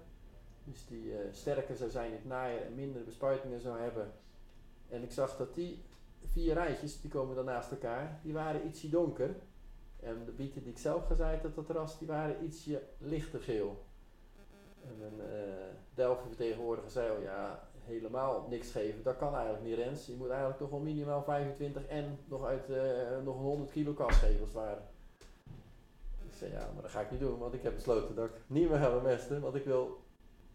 Dus 0.63 0.85
die 0.85 1.17
eh, 1.17 1.33
sterker 1.33 1.75
zou 1.75 1.89
zijn 1.89 2.09
in 2.09 2.15
het 2.17 2.25
najaar 2.25 2.61
en 2.61 2.75
minder 2.75 3.03
bespuitingen 3.03 3.59
zou 3.61 3.79
hebben. 3.79 4.11
En 4.89 5.03
ik 5.03 5.11
zag 5.11 5.37
dat 5.37 5.55
die 5.55 5.83
vier 6.19 6.53
rijtjes, 6.53 7.01
die 7.01 7.11
komen 7.11 7.35
dan 7.35 7.45
naast 7.45 7.71
elkaar, 7.71 8.19
die 8.23 8.33
waren 8.33 8.67
ietsje 8.67 8.89
donker. 8.89 9.35
En 9.99 10.25
de 10.25 10.31
bieten 10.31 10.63
die 10.63 10.71
ik 10.71 10.77
zelf 10.77 11.05
gezaaid 11.05 11.41
had, 11.41 11.55
dat 11.55 11.69
ras, 11.69 11.99
die 11.99 12.07
waren 12.07 12.43
ietsje 12.43 12.81
lichter 12.97 13.39
geel. 13.39 13.85
En 14.81 15.01
een 15.01 15.19
uh, 15.19 15.65
Delphi 15.93 16.27
vertegenwoordiger 16.27 16.91
zei 16.91 17.09
al, 17.09 17.21
ja, 17.21 17.69
helemaal 17.85 18.47
niks 18.49 18.71
geven, 18.71 19.03
dat 19.03 19.17
kan 19.17 19.33
eigenlijk 19.35 19.63
niet 19.63 19.75
Rens. 19.75 20.05
Je 20.05 20.15
moet 20.15 20.29
eigenlijk 20.29 20.59
toch 20.59 20.69
wel 20.69 20.79
minimaal 20.79 21.23
25 21.23 21.85
en 21.85 22.19
nog, 22.25 22.45
uit, 22.45 22.69
eh, 22.69 23.21
nog 23.23 23.35
een 23.35 23.43
100 23.43 23.71
kilo 23.71 23.93
kas 23.93 24.17
geven 24.17 24.39
als 24.39 24.49
het 24.49 24.57
ware. 24.57 24.81
Ik 26.27 26.33
zei, 26.33 26.51
ja, 26.51 26.69
maar 26.73 26.81
dat 26.81 26.91
ga 26.91 27.01
ik 27.01 27.11
niet 27.11 27.19
doen, 27.19 27.39
want 27.39 27.53
ik 27.53 27.63
heb 27.63 27.75
besloten 27.75 28.15
dat 28.15 28.25
ik 28.25 28.41
niet 28.47 28.69
meer 28.69 28.79
ga 28.79 28.93
bemesten, 28.93 29.41
want 29.41 29.55
ik 29.55 29.65
wil 29.65 30.03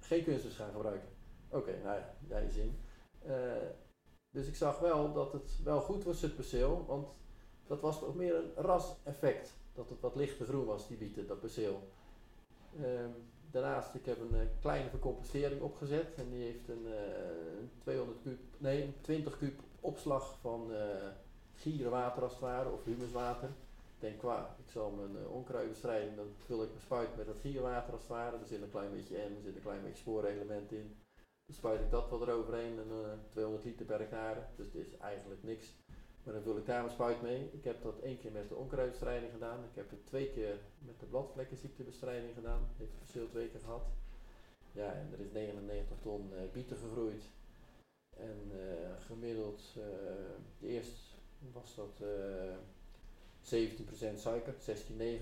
geen 0.01 0.25
kunstmest 0.25 0.57
gaan 0.57 0.73
gebruiken. 0.73 1.09
Oké, 1.49 1.71
nou 1.83 1.99
ja, 1.99 2.15
jij 2.29 2.49
zin. 2.49 2.79
Eh, 3.23 3.35
dus 4.31 4.47
ik 4.47 4.57
zag 4.57 4.79
wel 4.79 5.13
dat 5.13 5.33
het 5.33 5.63
wel 5.65 5.81
goed 5.81 6.05
was, 6.05 6.23
het 6.23 6.35
perceel, 6.35 6.85
want 6.87 7.09
dat 7.71 7.81
was 7.81 7.99
toch 7.99 8.15
meer 8.15 8.35
een 8.35 8.53
ras-effect. 8.55 9.53
Dat 9.75 9.89
het 9.89 10.01
wat 10.01 10.17
lichter 10.17 10.47
groen 10.47 10.65
was, 10.65 10.89
die 10.89 10.97
bieten, 10.97 11.27
dat 11.27 11.41
perceel. 11.41 11.89
Ehm, 12.77 13.11
daarnaast, 13.51 13.95
ik 13.95 14.07
heb 14.07 14.21
een 14.21 14.41
eh, 14.41 14.47
kleine 14.61 14.91
vercompostering 14.91 15.61
opgezet. 15.61 16.15
En 16.17 16.31
die 16.31 16.43
heeft 16.43 16.69
een, 16.69 16.87
eh, 16.87 17.59
een 17.59 17.71
200 17.79 18.19
kub, 18.23 18.39
nee, 18.59 18.83
een 18.83 18.95
20 19.01 19.39
kub 19.39 19.61
opslag 19.81 20.39
van 20.41 20.73
eh 20.75 21.09
gierenwater 21.55 22.23
als 22.23 22.39
ware, 22.39 22.71
of 22.71 22.85
humuswater. 22.85 23.49
Ik 23.49 24.01
denk, 24.07 24.19
qua, 24.19 24.57
ik 24.65 24.71
zal 24.71 24.91
mijn 24.91 25.23
uh, 25.23 25.33
onkruidbestrijding, 25.33 26.17
dan 26.17 26.27
vul 26.37 26.63
ik 26.63 26.69
mijn 26.69 26.81
spuit 26.81 27.17
met 27.17 27.27
dat 27.27 27.37
gierenwater 27.41 27.93
als 27.93 28.03
het 28.03 28.11
ware. 28.11 28.37
Er 28.37 28.47
zit 28.47 28.63
een 28.63 28.71
klein 28.71 28.93
beetje 28.93 29.17
N, 29.17 29.37
er 29.37 29.43
zit 29.43 29.57
een 29.57 29.63
klein 29.63 29.83
beetje 29.83 30.01
spoorelement 30.01 30.73
in. 30.73 30.97
Dan 31.47 31.57
spuit 31.57 31.81
ik 31.81 31.91
dat 31.91 32.09
wat 32.09 32.23
eroverheen, 32.23 32.79
en, 32.79 32.91
eh 32.91 33.11
200 33.29 33.65
liter 33.65 33.87
per 33.87 33.99
hectare. 33.99 34.41
Dus 34.57 34.67
het 34.67 34.87
is 34.87 34.97
eigenlijk 34.97 35.43
niks. 35.43 35.75
Maar 36.23 36.35
dan 36.35 36.43
vul 36.43 36.57
ik 36.57 36.67
daar 36.67 36.83
mijn 36.83 36.95
spuit 36.95 37.23
mee. 37.23 37.49
Ik 37.53 37.65
heb 37.65 37.83
dat 37.83 37.99
één 37.99 38.19
keer 38.19 38.33
met 38.33 38.49
de 38.49 38.55
onkruidbestrijding 38.55 39.33
gedaan. 39.33 39.65
Ik 39.65 39.75
heb 39.75 39.91
het 39.91 40.07
twee 40.07 40.31
keer 40.31 40.59
met 40.79 41.01
de 41.01 41.07
bladvlekkenziektebestrijding 41.07 42.35
gedaan. 42.35 42.69
Heeft 42.77 42.91
het 42.91 43.01
verschil 43.01 43.29
twee 43.29 43.49
keer 43.49 43.61
gehad. 43.61 43.83
Ja, 44.73 44.93
en 44.93 45.09
er 45.13 45.21
is 45.21 45.31
99 45.33 45.97
ton 46.03 46.33
eh, 46.35 46.43
bieten 46.53 46.77
gegroeid. 46.77 47.23
En 48.17 48.51
eh, 48.53 49.05
gemiddeld, 49.07 49.63
uh, 49.79 50.71
eerst 50.71 50.99
was 51.53 51.75
dat 51.75 52.01
uh, 52.03 52.55
17% 54.15 54.19
suiker, 54.19 54.55
16,9. 54.55 54.97
Nou, 54.97 55.21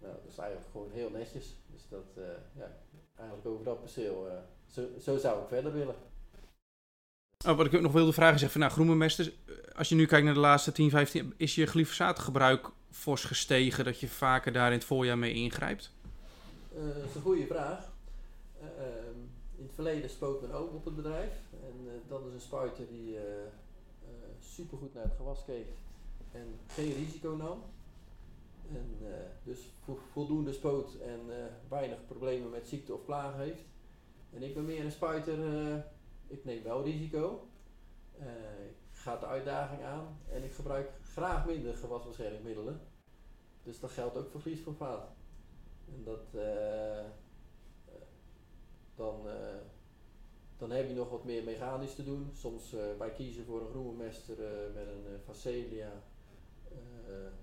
dat 0.00 0.24
is 0.28 0.38
eigenlijk 0.38 0.70
gewoon 0.70 0.90
heel 0.90 1.10
netjes. 1.10 1.54
Dus 1.66 1.88
dat, 1.88 2.24
ja, 2.56 2.76
eigenlijk 3.14 3.48
over 3.48 3.64
dat 3.64 3.80
perceel, 3.80 4.28
zo, 4.66 4.88
zo 5.00 5.16
zou 5.16 5.42
ik 5.42 5.48
verder 5.48 5.72
willen. 5.72 5.94
Oh, 7.46 7.56
wat 7.56 7.66
ik 7.66 7.74
ook 7.74 7.80
nog 7.80 7.92
wilde 7.92 8.12
vragen 8.12 8.34
is 8.34 8.42
even, 8.42 8.60
nou, 8.60 8.72
groenbemesters, 8.72 9.30
als 9.76 9.88
je 9.88 9.94
nu 9.94 10.06
kijkt 10.06 10.24
naar 10.24 10.34
de 10.34 10.40
laatste 10.40 10.72
10, 10.72 10.90
15, 10.90 11.34
is 11.36 11.54
je 11.54 11.66
glyfosaatgebruik 11.66 12.70
fors 12.90 13.24
gestegen 13.24 13.84
dat 13.84 14.00
je 14.00 14.08
vaker 14.08 14.52
daar 14.52 14.66
in 14.66 14.78
het 14.78 14.84
voorjaar 14.84 15.18
mee 15.18 15.32
ingrijpt? 15.32 15.92
Uh, 16.76 16.86
dat 16.86 17.04
is 17.08 17.14
een 17.14 17.22
goede 17.22 17.46
vraag. 17.46 17.92
Uh, 18.60 18.66
in 19.56 19.62
het 19.62 19.74
verleden 19.74 20.10
spoot 20.10 20.40
men 20.40 20.52
ook 20.52 20.74
op 20.74 20.84
het 20.84 20.96
bedrijf. 20.96 21.32
En 21.50 22.02
dat 22.08 22.26
is 22.26 22.32
een 22.32 22.40
spuiter 22.40 22.86
die 22.88 23.16
super 24.40 24.78
goed 24.78 24.94
naar 24.94 25.02
het 25.02 25.16
gewas 25.16 25.44
keek 25.46 25.66
en 26.32 26.46
geen 26.66 26.94
risico 26.94 27.30
nam. 27.30 27.62
En 28.74 28.96
dus 29.42 29.58
vo 29.84 29.98
voldoende 30.12 30.52
spoot 30.52 30.94
en 31.02 31.20
weinig 31.68 31.98
problemen 32.06 32.50
met 32.50 32.68
ziekte 32.68 32.94
of 32.94 33.04
plagen 33.04 33.40
heeft. 33.40 33.62
En 34.34 34.42
ik 34.42 34.54
ben 34.54 34.64
meer 34.64 34.84
een 34.84 34.92
spuiter 34.92 35.38
ik 36.26 36.44
neem 36.44 36.62
wel 36.62 36.82
risico. 36.82 37.48
Uh, 38.18 38.66
ik 38.66 38.76
ga 38.92 39.16
de 39.16 39.26
uitdaging 39.26 39.82
aan 39.82 40.18
en 40.30 40.44
ik 40.44 40.52
gebruik 40.52 40.90
graag 41.02 41.46
minder 41.46 41.76
gewasbeschermingsmiddelen. 41.76 42.80
Dus 43.62 43.80
dat 43.80 43.90
geldt 43.90 44.16
ook 44.16 44.30
voor 44.30 44.40
vliesfosfaat. 44.40 45.08
En 45.94 46.04
dat, 46.04 46.26
uh, 46.34 47.04
dan, 48.94 49.26
uh, 49.26 49.32
dan 50.56 50.70
heb 50.70 50.88
je 50.88 50.94
nog 50.94 51.10
wat 51.10 51.24
meer 51.24 51.44
mechanisch 51.44 51.94
te 51.94 52.04
doen. 52.04 52.30
Soms 52.34 52.70
wij 52.98 53.10
kiezen 53.10 53.44
voor 53.44 53.60
een 53.60 53.70
groenmester 53.70 54.36
met 54.74 54.86
een 54.86 55.20
Facelia, 55.24 55.92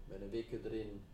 met 0.05 0.21
een 0.21 0.29
wikker 0.29 0.65
erin 0.65 1.05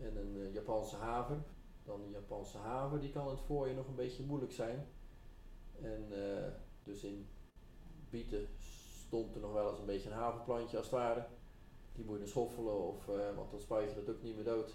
en 0.00 0.16
een 0.16 0.52
Japanse 0.52 0.96
haver. 0.96 1.36
Dan 1.84 2.00
een 2.00 2.10
Japanse 2.10 2.58
haver, 2.58 3.00
die 3.00 3.12
kan 3.12 3.28
het 3.28 3.40
voorjaar 3.40 3.76
nog 3.76 3.88
een 3.88 3.94
beetje 3.94 4.22
moeilijk 4.22 4.52
zijn. 4.52 4.86
En 5.82 6.04
dus 6.86 7.04
in 7.04 7.28
bieten 8.10 8.48
stond 9.06 9.34
er 9.34 9.40
nog 9.40 9.52
wel 9.52 9.70
eens 9.70 9.78
een 9.78 9.86
beetje 9.86 10.10
een 10.10 10.16
havenplantje 10.16 10.76
als 10.76 10.86
het 10.86 10.94
ware. 10.94 11.26
Die 11.92 12.04
moet 12.04 12.18
je 12.18 12.26
schoffelen, 12.26 12.78
of, 12.78 13.08
uh, 13.08 13.34
want 13.36 13.50
dan 13.50 13.60
spuit 13.60 13.90
je 13.90 13.96
het 13.98 14.10
ook 14.10 14.22
niet 14.22 14.34
meer 14.34 14.44
dood. 14.44 14.74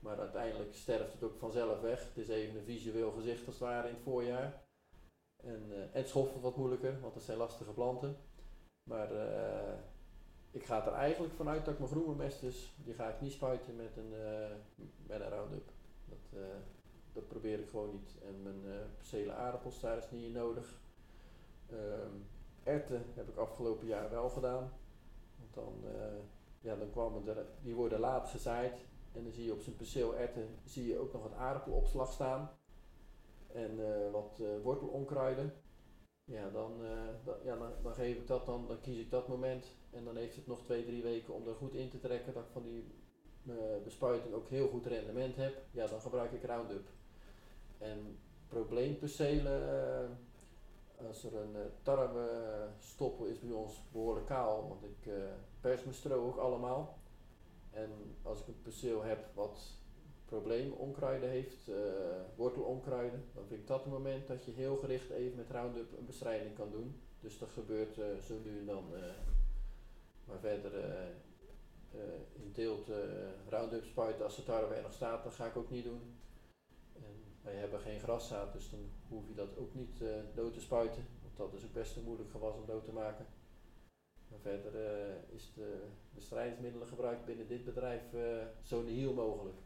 Maar 0.00 0.18
uiteindelijk 0.18 0.74
sterft 0.74 1.12
het 1.12 1.22
ook 1.22 1.38
vanzelf 1.38 1.80
weg. 1.80 2.04
Het 2.04 2.16
is 2.16 2.28
even 2.28 2.58
een 2.58 2.64
visueel 2.64 3.12
gezicht 3.12 3.46
als 3.46 3.54
het 3.54 3.68
ware 3.68 3.88
in 3.88 3.94
het 3.94 4.02
voorjaar. 4.02 4.64
En, 5.36 5.62
het 5.90 6.08
schoffelt 6.08 6.42
wat 6.42 6.56
moeilijker, 6.56 7.00
want 7.00 7.14
het 7.14 7.22
zijn 7.22 7.38
lastige 7.38 7.72
planten. 7.72 8.16
Maar 8.90 9.12
uh, 9.12 9.74
ik 10.50 10.64
ga 10.64 10.86
er 10.86 10.92
eigenlijk 10.92 11.34
vanuit 11.34 11.64
dat 11.64 11.74
ik 11.74 11.80
mijn 11.80 11.90
groenbemesters, 11.90 12.74
die 12.84 12.94
ga 12.94 13.08
ik 13.08 13.20
niet 13.20 13.32
spuiten 13.32 13.76
met 13.76 13.96
een, 13.96 14.10
met 15.06 15.20
een 15.20 15.28
Roundup. 15.28 15.70
Dat, 16.04 16.40
dat 17.12 17.28
probeer 17.28 17.58
ik 17.58 17.68
gewoon 17.68 17.90
niet. 17.90 18.14
En 18.22 18.42
mijn 18.42 18.62
percelen 18.96 19.36
aardappels, 19.36 19.80
daar 19.80 19.98
is 19.98 20.10
niet 20.10 20.32
nodig. 20.32 20.81
Um, 21.72 22.26
erten 22.62 23.04
heb 23.14 23.28
ik 23.28 23.36
afgelopen 23.36 23.86
jaar 23.86 24.10
wel 24.10 24.28
gedaan. 24.28 24.72
Want 25.38 25.54
dan, 25.54 25.74
uh, 25.84 26.18
ja, 26.60 26.76
dan 26.76 26.90
kwamen 26.90 27.28
er, 27.28 27.46
die 27.62 27.74
worden 27.74 28.00
laat 28.00 28.28
gezaaid. 28.28 28.80
En 29.12 29.22
dan 29.22 29.32
zie 29.32 29.44
je 29.44 29.52
op 29.52 29.60
zijn 29.60 29.76
perceel 29.76 30.16
erten 30.16 30.48
zie 30.64 30.86
je 30.86 30.98
ook 30.98 31.12
nog 31.12 31.22
wat 31.22 31.34
aardappelopslag 31.34 32.12
staan. 32.12 32.50
En 33.52 33.78
uh, 33.78 34.10
wat 34.12 34.38
uh, 34.40 34.62
wortelonkruiden. 34.62 35.52
Ja, 36.24 36.50
dan, 36.50 36.72
da, 37.24 37.36
ja 37.44 37.56
dan, 37.82 37.94
geef 37.94 38.16
ik 38.16 38.26
dat 38.26 38.46
dan, 38.46 38.66
dan 38.66 38.80
kies 38.80 38.98
ik 38.98 39.10
dat 39.10 39.28
moment. 39.28 39.76
En 39.90 40.04
dan 40.04 40.16
heeft 40.16 40.36
het 40.36 40.46
nog 40.46 40.62
twee, 40.62 40.84
drie 40.84 41.02
weken 41.02 41.34
om 41.34 41.48
er 41.48 41.54
goed 41.54 41.74
in 41.74 41.90
te 41.90 41.98
trekken. 41.98 42.34
Dat 42.34 42.42
ik 42.42 42.50
van 42.52 42.62
die 42.62 43.00
bespuiting 43.84 44.34
ook 44.34 44.48
heel 44.48 44.68
goed 44.68 44.86
rendement 44.86 45.36
heb, 45.36 45.62
ja, 45.70 45.86
dan 45.86 46.00
gebruik 46.00 46.32
ik 46.32 46.44
Roundup. 46.44 46.88
En 47.78 48.18
probleempercelen, 48.48 50.18
als 51.06 51.24
er 51.24 51.34
een 51.34 51.54
uh, 51.54 51.60
tarwestoppel 51.82 53.24
is 53.24 53.40
bij 53.40 53.52
ons 53.52 53.82
behoorlijk 53.92 54.26
kaal, 54.26 54.68
want 54.68 54.84
ik 54.84 55.06
uh, 55.06 55.14
pers 55.60 55.82
mijn 55.82 55.94
stro 55.94 56.26
ook 56.26 56.36
allemaal. 56.36 56.98
En 57.70 57.90
als 58.22 58.40
ik 58.40 58.46
een 58.46 58.62
perceel 58.62 59.02
heb 59.02 59.26
wat 59.34 59.60
probleemonkruiden 60.24 61.28
heeft, 61.28 61.68
uh, 61.68 61.76
wortelonkruiden, 62.36 63.24
dan 63.34 63.44
vind 63.46 63.60
ik 63.60 63.66
dat 63.66 63.82
het 63.82 63.92
moment 63.92 64.26
dat 64.26 64.44
je 64.44 64.50
heel 64.50 64.76
gericht 64.76 65.10
even 65.10 65.36
met 65.36 65.50
Roundup 65.50 65.98
een 65.98 66.06
bestrijding 66.06 66.54
kan 66.54 66.70
doen. 66.70 67.00
Dus 67.20 67.38
dat 67.38 67.50
gebeurt 67.50 67.98
uh, 67.98 68.04
zo 68.22 68.34
nu 68.44 68.58
en 68.58 68.66
dan. 68.66 68.84
Maar 70.24 70.38
verder 70.38 70.72
in 72.32 72.52
deelt 72.52 72.90
Roundup 73.48 73.84
spuiten 73.84 74.24
als 74.24 74.36
de 74.36 74.44
tarwe 74.44 74.74
er 74.74 74.82
nog 74.82 74.92
staat, 74.92 75.24
dat 75.24 75.34
ga 75.34 75.46
ik 75.46 75.56
ook 75.56 75.70
niet 75.70 75.84
doen. 75.84 76.21
Wij 77.42 77.54
hebben 77.54 77.80
geen 77.80 78.00
graszaad, 78.00 78.52
dus 78.52 78.70
dan 78.70 78.80
hoef 79.08 79.28
je 79.28 79.34
dat 79.34 79.56
ook 79.58 79.74
niet 79.74 80.00
dood 80.34 80.52
te 80.52 80.60
spuiten. 80.60 81.06
Want 81.22 81.36
dat 81.36 81.60
is 81.60 81.64
ook 81.64 81.72
best 81.72 81.96
een 81.96 82.04
moeilijk 82.04 82.30
gewas 82.30 82.54
om 82.54 82.66
dood 82.66 82.84
te 82.84 82.92
maken. 82.92 83.26
Verder 84.40 84.72
is 85.28 85.52
de 85.54 85.82
bestrijdingsmiddelen 86.14 86.88
gebruikt 86.88 87.24
binnen 87.24 87.48
dit 87.48 87.64
bedrijf 87.64 88.02
zo 88.62 88.82
nihil 88.82 89.14
mogelijk. 89.14 89.56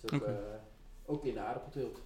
Dus 0.00 0.12
ook, 0.12 0.22
okay. 0.22 0.60
ook 1.04 1.24
in 1.24 1.34
de 1.34 1.40
aardappelteelt. 1.40 2.00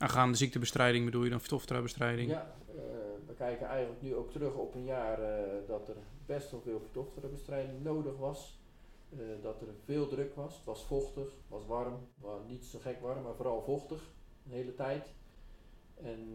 Aangaande 0.00 0.36
ziektebestrijding 0.36 1.04
bedoel 1.04 1.24
je 1.24 1.30
dan 1.30 1.40
vertofterenbestrijding? 1.40 2.30
Ja, 2.30 2.54
uh, 2.68 2.74
we 3.26 3.34
kijken 3.34 3.66
eigenlijk 3.66 4.02
nu 4.02 4.14
ook 4.14 4.30
terug 4.30 4.54
op 4.54 4.74
een 4.74 4.84
jaar 4.84 5.20
uh, 5.20 5.66
dat 5.66 5.88
er 5.88 5.96
best 6.26 6.50
wel 6.50 6.60
veel 6.60 6.80
vertofterenbestrijding 6.80 7.82
nodig 7.82 8.16
was. 8.16 8.59
Uh, 9.18 9.42
dat 9.42 9.60
er 9.60 9.74
veel 9.84 10.08
druk 10.08 10.34
was. 10.34 10.56
Het 10.56 10.64
was 10.64 10.84
vochtig, 10.84 11.24
het 11.24 11.48
was 11.48 11.66
warm. 11.66 12.08
Well, 12.14 12.38
niet 12.46 12.64
zo 12.64 12.78
gek 12.78 13.00
warm, 13.00 13.22
maar 13.22 13.34
vooral 13.34 13.62
vochtig. 13.62 14.14
De 14.42 14.54
hele 14.54 14.74
tijd. 14.74 15.12
En 15.94 16.34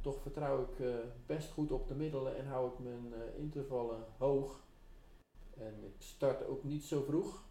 toch 0.00 0.22
vertrouw 0.22 0.62
ik 0.62 0.84
best 1.26 1.50
goed 1.50 1.70
op 1.70 1.88
de 1.88 1.94
middelen 1.94 2.36
en 2.36 2.46
hou 2.46 2.72
ik 2.72 2.78
mijn 2.78 3.12
intervallen 3.36 4.04
hoog. 4.18 4.64
En 5.56 5.84
ik 5.84 5.94
start 5.98 6.46
ook 6.46 6.64
niet 6.64 6.84
zo 6.84 7.02
vroeg. 7.02 7.44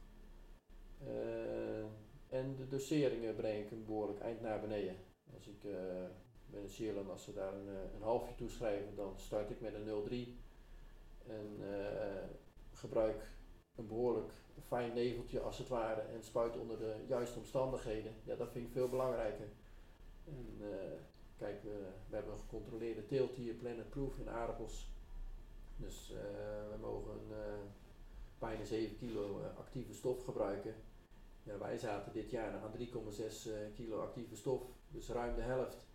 en 2.30 2.56
de 2.56 2.68
doseringen 2.70 3.36
breng 3.36 3.66
ik 3.66 3.72
een 3.72 3.86
behoorlijk 3.86 4.20
eind 4.20 4.42
naar 4.42 4.62
beneden. 4.62 4.96
Als 5.34 5.48
ik 5.48 5.64
met 6.46 6.62
een 6.62 6.70
Sierland, 6.70 7.10
als 7.10 7.24
ze 7.24 7.34
daar 7.34 7.54
een, 7.54 7.68
een 7.96 8.02
halfje 8.02 8.36
toeschrijven, 8.36 8.96
dan 8.96 9.14
start 9.18 9.50
ik 9.50 9.62
met 9.62 9.74
een 9.74 10.28
0,3 10.28 11.28
en 11.28 11.60
gebruik 12.74 13.39
een 13.80 13.88
behoorlijk 13.88 14.32
fijn 14.68 14.94
neveltje 14.94 15.40
als 15.40 15.58
het 15.58 15.68
ware 15.68 16.02
en 16.02 16.24
spuit 16.24 16.58
onder 16.58 16.78
de 16.78 16.96
juiste 17.08 17.40
omstandigheden. 17.40 18.14
Ja, 18.24 18.36
dat 18.36 18.52
vind 18.52 18.66
ik 18.66 18.72
veel 18.72 18.88
belangrijker. 18.88 19.48
En 20.26 20.58
uh, 20.60 20.68
kijk, 21.38 21.64
we, 21.64 21.88
we 22.10 22.16
hebben 22.16 22.34
een 22.34 22.40
gecontroleerde 22.40 23.06
teelt 23.06 23.36
hier, 23.36 23.54
Planet 23.54 23.90
Proof 23.90 24.18
in 24.18 24.30
aardappels. 24.30 24.88
Dus 25.76 26.14
we 26.70 26.78
mogen 26.82 27.20
bijna 28.40 28.64
7 28.64 28.98
kilo 28.98 29.42
actieve 29.58 29.94
stof 29.94 30.24
gebruiken. 30.24 30.76
Ja, 31.44 31.58
wij 31.58 31.78
zaten 31.78 32.14
dit 32.14 32.30
jaar 32.30 32.54
aan 32.54 32.72
3,6 32.78 33.74
kilo 33.76 34.02
actieve 34.02 34.36
stof 34.36 34.64
dus 34.88 35.10
ruim 35.10 35.36
de 35.36 35.42
helft. 35.42 35.88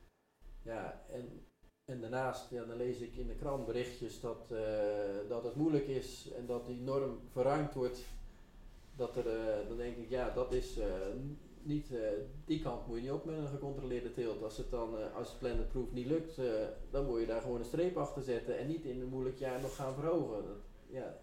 Ja, 0.63 1.05
en, 1.11 1.47
en 1.85 2.01
daarnaast 2.01 2.51
ja, 2.51 2.65
dan 2.65 2.77
lees 2.77 2.99
ik 2.99 3.17
in 3.17 3.27
de 3.27 3.35
krant 3.35 3.67
berichtjes 3.67 4.21
dat, 4.21 4.49
uh, 4.53 4.59
dat 5.29 5.45
het 5.45 5.55
moeilijk 5.55 5.87
is 5.87 6.33
en 6.37 6.47
dat 6.47 6.67
die 6.67 6.81
norm 6.81 7.19
verruimd 7.33 7.75
wordt. 7.75 8.05
Dat 8.97 9.17
er, 9.17 9.27
uh, 9.27 9.69
dan 9.69 9.77
denk 9.77 9.97
ik, 9.97 10.09
ja, 10.09 10.31
dat 10.31 10.53
is 10.53 10.79
uh, 10.79 10.85
niet, 11.63 11.87
die 12.45 12.63
kant 12.63 12.87
moet 12.87 12.97
je 12.97 13.03
niet 13.03 13.11
op 13.11 13.25
met 13.25 13.37
een 13.37 13.47
gecontroleerde 13.47 14.13
teelt. 14.13 14.43
Als 14.43 14.57
het 14.57 14.71
dan, 14.71 15.15
als 15.15 15.29
het 15.29 15.39
planet 15.39 15.69
proof 15.69 15.93
niet 15.93 16.07
lukt, 16.07 16.41
dan 16.91 17.07
moet 17.07 17.21
je 17.21 17.27
daar 17.27 17.41
gewoon 17.41 17.59
een 17.59 17.65
streep 17.65 17.97
achter 17.97 18.23
zetten 18.23 18.59
en 18.59 18.67
niet 18.67 18.85
in 18.85 19.01
een 19.01 19.09
moeilijk 19.09 19.39
jaar 19.39 19.61
nog 19.61 19.77
gaan 19.77 19.95
verhogen. 19.95 20.45
Ja, 20.87 21.19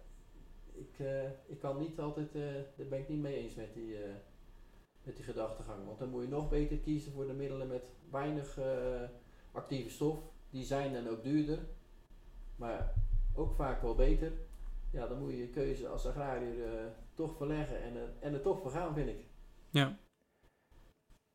ik, 0.73 1.05
ik 1.45 1.59
kan 1.59 1.79
niet 1.79 1.99
altijd, 1.99 2.33
daar 2.75 2.87
ben 2.89 2.99
ik 2.99 3.09
niet 3.09 3.21
mee 3.21 3.35
eens 3.35 3.55
met 3.55 3.73
die, 3.73 3.95
met 5.03 5.15
die 5.15 5.25
gedachtegang. 5.25 5.85
Want 5.85 5.99
dan 5.99 6.09
moet 6.09 6.21
je 6.21 6.29
nog 6.29 6.49
beter 6.49 6.77
kiezen 6.77 7.11
voor 7.11 7.27
de 7.27 7.33
middelen 7.33 7.67
met 7.67 7.83
weinig 8.09 8.59
actieve 9.51 9.89
stof. 9.89 10.30
Die 10.51 10.65
zijn 10.65 10.93
dan 10.93 11.09
ook 11.09 11.23
duurder, 11.23 11.59
maar 12.55 12.93
ook 13.35 13.53
vaak 13.53 13.81
wel 13.81 13.95
beter. 13.95 14.31
Ja, 14.91 15.07
dan 15.07 15.19
moet 15.19 15.31
je 15.31 15.37
je 15.37 15.47
keuze 15.47 15.87
als 15.87 16.07
agrariër 16.07 16.55
uh, 16.57 16.85
toch 17.13 17.35
verleggen 17.35 17.81
en, 17.81 17.95
uh, 17.95 18.01
en 18.19 18.33
er 18.33 18.41
toch 18.41 18.61
voor 18.61 18.71
gaan, 18.71 18.93
vind 18.93 19.09
ik. 19.09 19.25
Ja. 19.69 19.97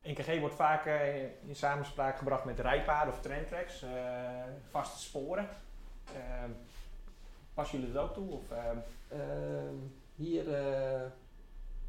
NKG 0.01 0.39
wordt 0.39 0.55
vaak 0.55 0.85
in 1.45 1.55
samenspraak 1.55 2.17
gebracht 2.17 2.45
met 2.45 2.59
rijpaden 2.59 3.13
of 3.13 3.21
trendtracks, 3.21 3.85
vaste 4.69 4.99
sporen. 4.99 5.49
Ehm, 6.13 6.51
passen 7.53 7.79
jullie 7.79 7.93
dat 7.93 8.09
ook 8.09 8.13
toe? 8.13 8.31
Of, 8.31 8.51
ehm? 8.51 8.77
Ehm, 9.07 9.75
hier 10.15 10.45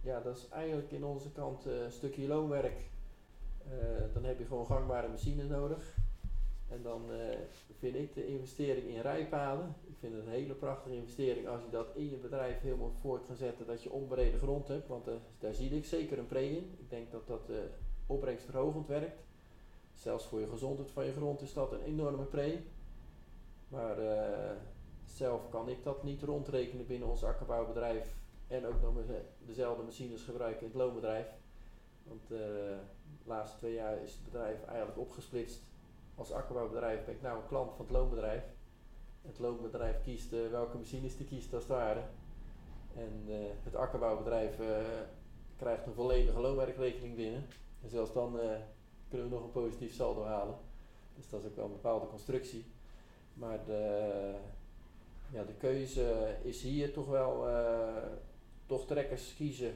ja, 0.01 0.21
dat 0.21 0.37
is 0.37 0.49
eigenlijk 0.49 0.91
in 0.91 1.05
onze 1.05 1.31
kant 1.33 1.67
uh, 1.67 1.83
een 1.83 1.93
stukje 1.93 2.27
loonwerk. 2.27 2.81
Uh, 3.67 4.15
dan 4.15 4.25
heb 4.25 4.39
je 4.39 4.47
gewoon 4.47 4.67
gangbare 4.67 5.09
machine 5.09 5.45
nodig. 5.45 5.97
En 6.69 6.83
dan 6.83 7.03
uh, 7.11 7.19
vind 7.79 7.95
ik 7.95 8.15
de 8.15 8.27
investering 8.27 8.89
in 8.89 9.01
rijpaden, 9.01 9.75
ik 9.87 9.97
vind 9.99 10.15
het 10.15 10.27
een 10.27 10.33
hele 10.33 10.55
prachtige 10.55 10.97
investering 10.97 11.49
als 11.49 11.63
je 11.63 11.71
dat 11.71 11.87
in 11.95 12.11
je 12.11 12.17
bedrijf 12.17 12.61
helemaal 12.61 12.93
voort 13.01 13.27
kan 13.27 13.37
zetten, 13.37 13.67
dat 13.67 13.83
je 13.83 13.91
onbereden 13.91 14.41
grond 14.41 14.69
hebt, 14.69 14.89
want 14.89 15.09
daar 15.39 15.55
zie 15.55 15.71
ik 15.71 15.85
zeker 15.85 16.19
een 16.19 16.27
pre 16.27 16.51
in. 16.51 16.77
Ik 16.79 16.91
denk 16.91 17.11
dat 17.11 17.27
dat 17.27 17.51
opbrengstverhogend 18.07 18.87
werkt. 18.87 19.23
Zelfs 19.95 20.25
voor 20.25 20.41
je 20.41 20.47
gezondheid 20.47 20.91
van 20.91 21.05
je 21.05 21.13
grond 21.13 21.41
is 21.41 21.53
dat 21.53 21.73
een 21.73 21.83
enorme 21.83 22.25
pre. 22.25 22.61
Maar 23.69 23.97
zelf 25.05 25.49
kan 25.49 25.69
ik 25.69 25.85
dat 25.85 26.03
niet 26.03 26.23
rondrekenen 26.23 26.87
binnen 26.87 27.09
ons 27.09 27.25
akkerbouwbedrijf 27.25 28.15
en 28.47 28.67
ook 28.67 28.83
nog 28.83 28.95
dezelfde 29.47 29.83
machines 29.83 30.23
gebruiken 30.23 30.61
in 30.61 30.67
het 30.67 30.77
loonbedrijf. 30.77 31.27
Want 32.05 32.29
de 32.29 32.77
laatste 33.25 33.59
twee 33.59 33.75
jaar 33.75 34.03
is 34.03 34.13
het 34.13 34.25
bedrijf 34.25 34.65
eigenlijk 34.65 34.99
opgesplitst. 34.99 35.63
Als 36.19 36.33
akkerbouwbedrijf 36.33 37.05
ben 37.05 37.15
ik 37.15 37.23
nou 37.23 37.39
een 37.39 37.47
klant 37.47 37.71
van 37.77 37.85
het 37.85 37.95
loonbedrijf. 37.95 38.43
Het 39.23 39.39
loonbedrijf 39.39 40.03
kiest 40.03 40.33
uh, 40.33 40.51
welke 40.51 40.77
machines 40.77 41.17
die 41.17 41.27
kiest 41.27 41.55
als 41.55 41.63
het 41.63 41.73
ware. 41.73 42.03
En 42.95 43.25
uh, 43.27 43.35
het 43.63 43.77
akkerbouwbedrijf 43.77 44.61
krijgt 45.57 45.87
een 45.87 45.95
volledige 45.95 46.41
loonwerkrekening 46.41 47.17
binnen. 47.17 47.47
En 47.83 47.89
zelfs 47.89 48.13
dan 48.13 48.39
kunnen 49.09 49.29
we 49.29 49.35
nog 49.35 49.45
een 49.45 49.53
positief 49.53 49.95
saldo 49.95 50.25
halen. 50.25 50.57
Dus 51.17 51.29
dat 51.29 51.41
is 51.41 51.47
ook 51.47 51.57
wel 51.57 51.65
een 51.65 51.71
bepaalde 51.71 52.07
constructie. 52.07 52.65
Maar 53.35 53.65
de, 53.65 54.35
ja, 55.31 55.45
de 55.45 55.55
keuze 55.55 56.37
is 56.43 56.63
hier 56.63 56.93
toch 56.93 57.07
wel 57.07 57.47
toch 58.67 58.87
trekkers 58.87 59.35
kiezen. 59.35 59.75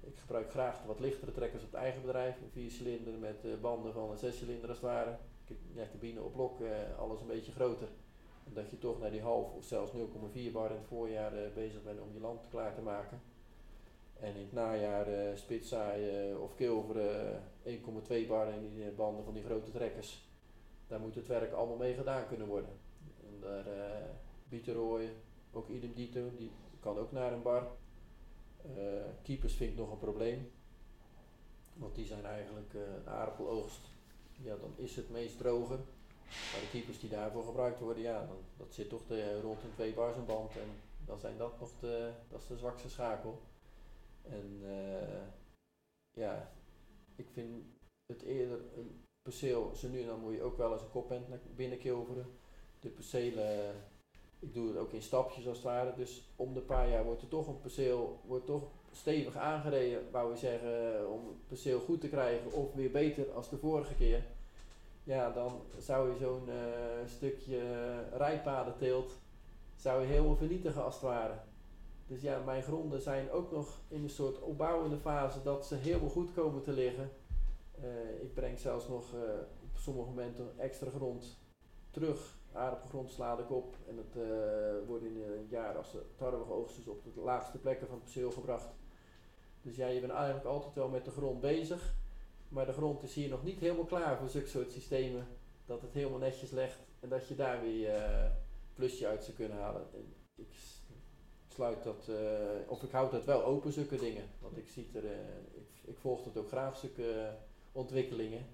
Ik 0.00 0.18
gebruik 0.18 0.50
graag 0.50 0.80
de 0.80 0.86
wat 0.86 1.00
lichtere 1.00 1.32
trekkers 1.32 1.62
op 1.62 1.70
het 1.72 1.80
eigen 1.80 2.02
bedrijf. 2.02 2.36
Een 2.36 2.50
4 2.50 2.70
cilinder 2.70 3.12
met 3.12 3.60
banden 3.60 3.92
van 3.92 4.10
een 4.10 4.18
6 4.18 4.38
cilinder 4.38 4.68
als 4.68 4.78
het 4.78 4.86
ware. 4.86 5.16
Ja, 5.72 5.86
cabine 5.90 6.22
op 6.22 6.32
blok, 6.32 6.60
uh, 6.60 6.98
alles 6.98 7.20
een 7.20 7.26
beetje 7.26 7.52
groter. 7.52 7.88
Dat 8.44 8.70
je 8.70 8.78
toch 8.78 9.00
naar 9.00 9.10
die 9.10 9.20
half 9.20 9.52
of 9.52 9.64
zelfs 9.64 9.92
0,4 9.92 10.52
bar 10.52 10.70
in 10.70 10.76
het 10.76 10.86
voorjaar 10.86 11.34
uh, 11.34 11.52
bezig 11.54 11.82
bent 11.82 12.00
om 12.00 12.12
je 12.12 12.20
land 12.20 12.48
klaar 12.48 12.74
te 12.74 12.80
maken. 12.80 13.20
En 14.20 14.34
in 14.34 14.42
het 14.42 14.52
najaar 14.52 15.08
uh, 15.08 16.40
of 16.40 16.54
kilveren 16.54 17.42
1,2 17.64 18.28
bar 18.28 18.48
in 18.48 18.74
die 18.74 18.90
banden 18.90 19.24
van 19.24 19.34
die 19.34 19.42
grote 19.42 19.70
trekkers. 19.70 20.30
Daar 20.86 21.00
moet 21.00 21.14
het 21.14 21.26
werk 21.26 21.52
allemaal 21.52 21.76
mee 21.76 21.94
gedaan 21.94 22.26
kunnen 22.26 22.46
worden. 22.46 22.70
En 23.26 23.40
daar 23.40 23.66
uh, 24.50 24.66
rooien, 24.74 25.14
ook 25.52 25.68
idem 25.68 25.92
dito, 25.94 26.30
die 26.36 26.50
kan 26.80 26.98
ook 26.98 27.12
naar 27.12 27.32
een 27.32 27.42
bar. 27.42 27.66
Uh, 28.76 29.02
keepers 29.22 29.54
vind 29.54 29.70
ik 29.70 29.78
nog 29.78 29.90
een 29.90 29.98
probleem. 29.98 30.50
Want 31.74 31.94
die 31.94 32.06
zijn 32.06 32.24
eigenlijk 32.24 32.72
uh, 32.72 32.80
een 32.80 33.08
aardappeloogst. 33.08 33.91
Ja, 34.44 34.56
dan 34.56 34.72
is 34.76 34.96
het 34.96 35.10
meest 35.10 35.38
droger. 35.38 35.78
Maar 36.52 36.60
de 36.60 36.68
keepers 36.70 37.00
die 37.00 37.10
daarvoor 37.10 37.44
gebruikt 37.44 37.80
worden, 37.80 38.02
ja, 38.02 38.26
dan, 38.26 38.36
dat 38.56 38.74
zit 38.74 38.88
toch 38.88 39.06
de, 39.06 39.40
rond 39.40 39.62
een 39.62 39.74
2 39.74 39.94
bars 39.94 40.16
een 40.16 40.26
band. 40.26 40.56
En 40.56 40.68
dan 41.06 41.18
zijn 41.18 41.38
dat 41.38 41.60
nog 41.60 41.70
de, 41.80 42.12
dat 42.28 42.40
is 42.40 42.46
de 42.46 42.56
zwakste 42.56 42.88
schakel. 42.88 43.40
En 44.22 44.60
uh, 44.62 45.22
ja, 46.10 46.52
ik 47.16 47.28
vind 47.32 47.64
het 48.06 48.22
eerder 48.22 48.60
een 48.76 49.04
perceel, 49.22 49.74
zo 49.74 49.88
nu 49.88 50.04
dan 50.04 50.20
moet 50.20 50.34
je 50.34 50.42
ook 50.42 50.56
wel 50.56 50.72
eens 50.72 50.82
een 50.82 50.90
kopend 50.90 51.28
naar 51.28 51.40
binnen 51.56 51.78
kilveren. 51.78 52.26
De 52.80 52.88
percelen 52.88 53.74
ik 54.42 54.54
doe 54.54 54.68
het 54.68 54.76
ook 54.76 54.92
in 54.92 55.02
stapjes 55.02 55.46
als 55.46 55.56
het 55.56 55.66
ware. 55.66 55.94
Dus 55.96 56.22
om 56.36 56.54
de 56.54 56.60
paar 56.60 56.88
jaar 56.88 57.04
wordt 57.04 57.22
er 57.22 57.28
toch 57.28 57.46
een 57.46 57.60
perceel 57.60 58.20
wordt 58.24 58.46
toch 58.46 58.70
stevig 58.92 59.36
aangereden, 59.36 60.10
wou 60.10 60.30
we 60.30 60.36
zeggen, 60.36 60.98
eh, 60.98 61.10
om 61.10 61.26
het 61.26 61.46
perceel 61.46 61.80
goed 61.80 62.00
te 62.00 62.08
krijgen 62.08 62.52
of 62.52 62.74
weer 62.74 62.90
beter 62.90 63.32
als 63.32 63.50
de 63.50 63.56
vorige 63.56 63.94
keer. 63.94 64.24
Ja, 65.04 65.30
dan 65.30 65.60
zou 65.78 66.10
je 66.10 66.18
zo'n 66.18 66.48
uh, 66.48 66.54
stukje 67.06 67.60
rijpadenteelt 68.16 69.20
zou 69.82 70.00
je 70.00 70.06
helemaal 70.06 70.36
vernietigen 70.36 70.84
als 70.84 70.94
het 70.94 71.02
ware. 71.02 71.34
Dus 72.06 72.20
ja, 72.20 72.38
mijn 72.44 72.62
gronden 72.62 73.00
zijn 73.00 73.30
ook 73.30 73.50
nog 73.52 73.80
in 73.88 74.02
een 74.02 74.10
soort 74.10 74.40
opbouwende 74.40 74.96
fase 74.96 75.42
dat 75.42 75.66
ze 75.66 75.74
helemaal 75.74 76.08
goed 76.08 76.32
komen 76.32 76.62
te 76.62 76.72
liggen. 76.72 77.10
Eh, 77.80 78.22
ik 78.22 78.34
breng 78.34 78.58
zelfs 78.58 78.88
nog 78.88 79.14
eh, 79.14 79.20
op 79.62 79.76
sommige 79.76 80.08
momenten 80.08 80.58
extra 80.58 80.90
grond 80.90 81.38
terug. 81.90 82.36
Aardappelgrond 82.52 83.10
sla 83.10 83.38
ik 83.38 83.50
op 83.50 83.76
en 83.88 83.98
eh, 83.98 84.86
wordt 84.86 85.04
in 85.04 85.22
een 85.22 85.46
jaar 85.48 85.76
als 85.76 85.92
de 85.92 86.02
tarwe 86.16 86.44
geoogst 86.44 86.78
is 86.78 86.88
op 86.88 87.04
de 87.14 87.20
laagste 87.20 87.58
plekken 87.58 87.86
van 87.86 87.96
het 87.96 88.04
perceel 88.04 88.30
gebracht. 88.30 88.74
Dus 89.62 89.76
ja, 89.76 89.86
je 89.86 90.00
bent 90.00 90.12
eigenlijk 90.12 90.46
altijd 90.46 90.74
wel 90.74 90.88
met 90.88 91.04
de 91.04 91.10
grond 91.10 91.40
bezig. 91.40 91.94
Maar 92.52 92.66
de 92.66 92.72
grond 92.72 93.02
is 93.02 93.14
hier 93.14 93.28
nog 93.28 93.44
niet 93.44 93.58
helemaal 93.58 93.84
klaar 93.84 94.18
voor 94.18 94.28
zulke 94.28 94.48
soort 94.48 94.72
systemen. 94.72 95.26
Dat 95.66 95.80
het 95.80 95.92
helemaal 95.92 96.18
netjes 96.18 96.50
legt 96.50 96.78
en 97.00 97.08
dat 97.08 97.28
je 97.28 97.34
daar 97.34 97.60
weer 97.62 97.94
uh, 97.94 98.24
plusje 98.74 99.06
uit 99.06 99.24
zou 99.24 99.36
kunnen 99.36 99.58
halen. 99.58 99.82
En 99.94 100.14
ik 100.36 100.48
sluit 101.48 101.82
dat, 101.84 102.06
uh, 102.10 102.16
of 102.66 102.82
ik 102.82 102.90
houd 102.90 103.10
dat 103.10 103.24
wel 103.24 103.44
open, 103.44 103.72
zulke 103.72 103.96
dingen. 103.96 104.24
Want 104.40 104.56
ik, 104.56 104.68
zie 104.68 104.88
er, 104.94 105.04
uh, 105.04 105.10
ik, 105.54 105.68
ik, 105.84 105.96
volg 106.00 106.22
dat 106.24 106.36
ook 106.36 106.48
graag, 106.48 106.84
ontwikkelingen. 107.72 108.46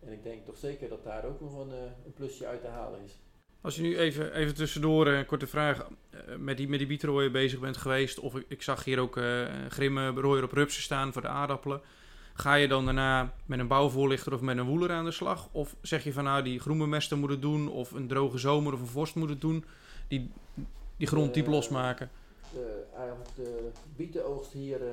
En 0.00 0.12
ik 0.12 0.22
denk 0.22 0.44
toch 0.44 0.56
zeker 0.56 0.88
dat 0.88 1.04
daar 1.04 1.24
ook 1.24 1.40
nog 1.40 1.58
een, 1.58 1.72
een 2.04 2.12
plusje 2.14 2.46
uit 2.46 2.60
te 2.60 2.66
halen 2.66 3.00
is. 3.04 3.18
Als 3.60 3.76
je 3.76 3.82
nu 3.82 3.98
even, 3.98 4.34
even 4.34 4.54
tussendoor 4.54 5.06
een 5.06 5.26
korte 5.26 5.46
vraag 5.46 5.88
met 6.38 6.56
die, 6.56 6.68
met 6.68 6.78
die 6.78 6.88
bietrooien 6.88 7.32
bezig 7.32 7.60
bent 7.60 7.76
geweest, 7.76 8.18
of 8.18 8.36
ik, 8.36 8.44
ik 8.48 8.62
zag 8.62 8.84
hier 8.84 8.98
ook 8.98 9.20
grimmen 9.68 10.20
rooier 10.20 10.44
op 10.44 10.52
rupsen 10.52 10.82
staan 10.82 11.12
voor 11.12 11.22
de 11.22 11.28
aardappelen. 11.28 11.80
Ga 12.36 12.54
je 12.54 12.68
dan 12.68 12.84
daarna 12.84 13.32
met 13.46 13.58
een 13.58 13.66
bouwvoorlichter 13.66 14.32
of 14.32 14.40
met 14.40 14.58
een 14.58 14.66
woeler 14.66 14.90
aan 14.90 15.04
de 15.04 15.10
slag? 15.10 15.48
Of 15.52 15.76
zeg 15.80 16.04
je 16.04 16.12
van 16.12 16.24
nou 16.24 16.42
die 16.42 16.60
groenbemester 16.60 17.18
moet 17.18 17.30
het 17.30 17.42
doen, 17.42 17.68
of 17.68 17.90
een 17.90 18.08
droge 18.08 18.38
zomer 18.38 18.72
of 18.72 18.80
een 18.80 18.86
vorst 18.86 19.14
moet 19.14 19.28
het 19.28 19.40
doen, 19.40 19.64
die, 20.08 20.30
die 20.96 21.06
grond 21.06 21.34
diep 21.34 21.46
losmaken? 21.46 22.10
De, 22.52 22.84
eigenlijk 22.96 23.34
de 23.34 23.70
bietenoogst 23.96 24.52
hier 24.52 24.80
uh, 24.80 24.88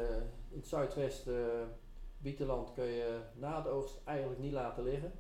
in 0.50 0.58
het 0.58 0.68
zuidwest, 0.68 1.28
uh, 1.28 1.36
bietenland, 2.18 2.74
kun 2.74 2.86
je 2.86 3.20
na 3.34 3.62
de 3.62 3.70
oogst 3.70 4.00
eigenlijk 4.04 4.40
niet 4.40 4.54
laten 4.54 4.84
liggen. 4.84 5.12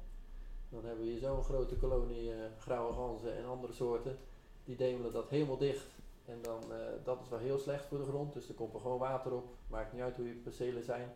Dan 0.69 0.86
hebben 0.86 1.05
we 1.05 1.11
hier 1.11 1.19
zo'n 1.19 1.43
grote 1.43 1.76
kolonie 1.76 2.32
grauwe 2.59 2.93
ganzen 2.93 3.38
en 3.38 3.45
andere 3.45 3.74
soorten. 3.74 4.17
Die 4.65 4.76
demelen 4.76 5.13
dat 5.13 5.30
helemaal 5.30 5.57
dicht. 5.57 5.86
En 6.26 6.38
dan, 6.41 6.59
dat 7.03 7.22
is 7.24 7.30
wel 7.30 7.39
heel 7.39 7.59
slecht 7.59 7.86
voor 7.86 7.97
de 7.97 8.05
grond. 8.05 8.34
Dus 8.34 8.47
er 8.47 8.53
komt 8.53 8.74
er 8.74 8.80
gewoon 8.80 8.99
water 8.99 9.34
op. 9.34 9.55
Maakt 9.67 9.93
niet 9.93 10.01
uit 10.01 10.15
hoe 10.15 10.28
je 10.28 10.34
percelen 10.34 10.84
zijn. 10.84 11.13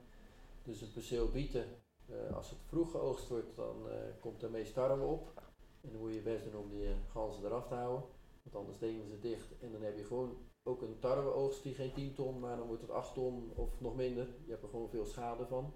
Dus 0.65 0.81
het 0.81 0.93
perceel 0.93 1.29
bieten, 1.29 1.65
uh, 2.09 2.35
als 2.35 2.49
het 2.49 2.59
vroeg 2.65 2.91
geoogst 2.91 3.27
wordt, 3.27 3.55
dan 3.55 3.87
uh, 3.87 3.93
komt 4.19 4.41
er 4.41 4.51
meest 4.51 4.73
tarwe 4.73 5.05
op. 5.05 5.41
En 5.81 5.91
dan 5.91 5.99
moet 5.99 6.13
je 6.13 6.21
best 6.21 6.43
doen 6.43 6.61
om 6.61 6.69
die 6.69 6.83
uh, 6.83 6.95
ganzen 7.11 7.45
eraf 7.45 7.67
te 7.67 7.73
houden. 7.73 8.09
Want 8.43 8.55
anders 8.55 8.77
demen 8.77 9.07
ze 9.07 9.19
dicht. 9.19 9.59
En 9.59 9.71
dan 9.71 9.81
heb 9.81 9.97
je 9.97 10.03
gewoon 10.03 10.37
ook 10.63 10.81
een 10.81 10.99
tarweoogst 10.99 11.63
die 11.63 11.73
geen 11.73 11.93
10 11.93 12.13
ton, 12.13 12.39
maar 12.39 12.57
dan 12.57 12.67
wordt 12.67 12.81
het 12.81 12.91
8 12.91 13.13
ton 13.13 13.51
of 13.55 13.81
nog 13.81 13.95
minder. 13.95 14.27
Je 14.45 14.51
hebt 14.51 14.63
er 14.63 14.69
gewoon 14.69 14.89
veel 14.89 15.05
schade 15.05 15.45
van. 15.45 15.73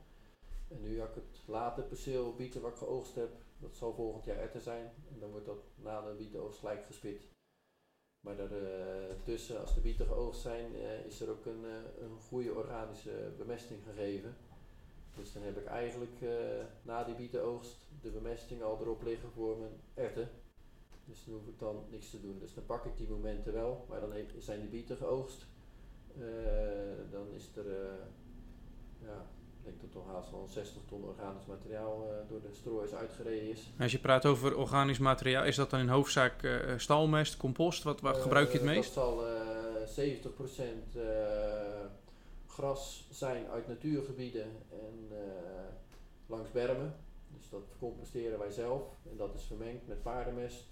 En 0.67 0.81
nu 0.81 1.01
ik 1.01 1.15
het 1.15 1.43
late 1.45 1.81
perceel 1.81 2.35
bieten 2.35 2.61
wat 2.61 2.71
ik 2.71 2.77
geoogst 2.77 3.15
heb, 3.15 3.31
dat 3.57 3.75
zal 3.75 3.93
volgend 3.93 4.25
jaar 4.25 4.37
erter 4.37 4.61
zijn. 4.61 4.91
En 5.13 5.19
dan 5.19 5.31
wordt 5.31 5.45
dat 5.45 5.63
na 5.75 6.01
de 6.01 6.13
bietenoogst 6.13 6.59
gelijk 6.59 6.85
gespit. 6.85 7.27
Maar 8.19 8.37
daartussen, 8.37 9.61
als 9.61 9.73
de 9.73 9.81
bieten 9.81 10.05
geoogst 10.05 10.41
zijn, 10.41 10.75
is 11.05 11.21
er 11.21 11.29
ook 11.29 11.45
een, 11.45 11.63
een 11.99 12.19
goede 12.19 12.53
organische 12.53 13.33
bemesting 13.37 13.83
gegeven. 13.83 14.37
Dus 15.15 15.33
dan 15.33 15.43
heb 15.43 15.57
ik 15.57 15.65
eigenlijk 15.65 16.21
uh, 16.21 16.29
na 16.81 17.03
die 17.03 17.15
bietenoogst 17.15 17.77
de 18.01 18.09
bemesting 18.09 18.63
al 18.63 18.77
erop 18.81 19.03
liggen 19.03 19.29
voor 19.35 19.57
mijn 19.57 19.71
erten. 19.93 20.29
Dus 21.05 21.23
dan 21.25 21.33
hoef 21.33 21.47
ik 21.47 21.59
dan 21.59 21.83
niks 21.89 22.09
te 22.09 22.21
doen. 22.21 22.39
Dus 22.39 22.53
dan 22.53 22.65
pak 22.65 22.85
ik 22.85 22.97
die 22.97 23.07
momenten 23.07 23.53
wel, 23.53 23.85
maar 23.89 23.99
dan 23.99 24.11
zijn 24.37 24.59
die 24.59 24.69
bieten 24.69 24.97
geoogst. 24.97 25.45
Uh, 26.17 26.25
dan 27.11 27.27
is 27.35 27.49
er, 27.55 27.65
uh, 27.65 27.73
ja, 29.01 29.25
ik 29.57 29.63
denk 29.63 29.81
dat 29.81 29.91
toch 29.91 30.07
haast 30.07 30.31
wel 30.31 30.47
60 30.47 30.81
ton 30.87 31.03
organisch 31.03 31.45
materiaal 31.45 32.25
door 32.29 32.41
de 32.41 32.53
strooiers 32.53 32.93
uitgereden 32.93 33.49
is. 33.49 33.71
Als 33.79 33.91
je 33.91 33.99
praat 33.99 34.25
over 34.25 34.57
organisch 34.57 34.99
materiaal, 34.99 35.45
is 35.45 35.55
dat 35.55 35.69
dan 35.69 35.79
in 35.79 35.87
hoofdzaak 35.87 36.63
stalmest, 36.77 37.37
compost? 37.37 37.83
Wat, 37.83 38.01
wat 38.01 38.17
gebruik 38.17 38.51
je 38.51 38.57
het 38.57 38.67
meest? 38.67 38.95
Dat 38.95 39.03
zal 39.03 39.23
70% 39.87 40.99
gras 42.59 43.07
zijn 43.09 43.47
uit 43.47 43.67
natuurgebieden 43.67 44.47
en 44.69 45.07
uh, 45.11 45.17
langs 46.25 46.51
bermen. 46.51 46.95
Dus 47.37 47.49
dat 47.49 47.63
composteren 47.79 48.39
wij 48.39 48.51
zelf 48.51 48.81
en 49.09 49.17
dat 49.17 49.33
is 49.33 49.43
vermengd 49.43 49.87
met 49.87 50.03
paardenmest 50.03 50.67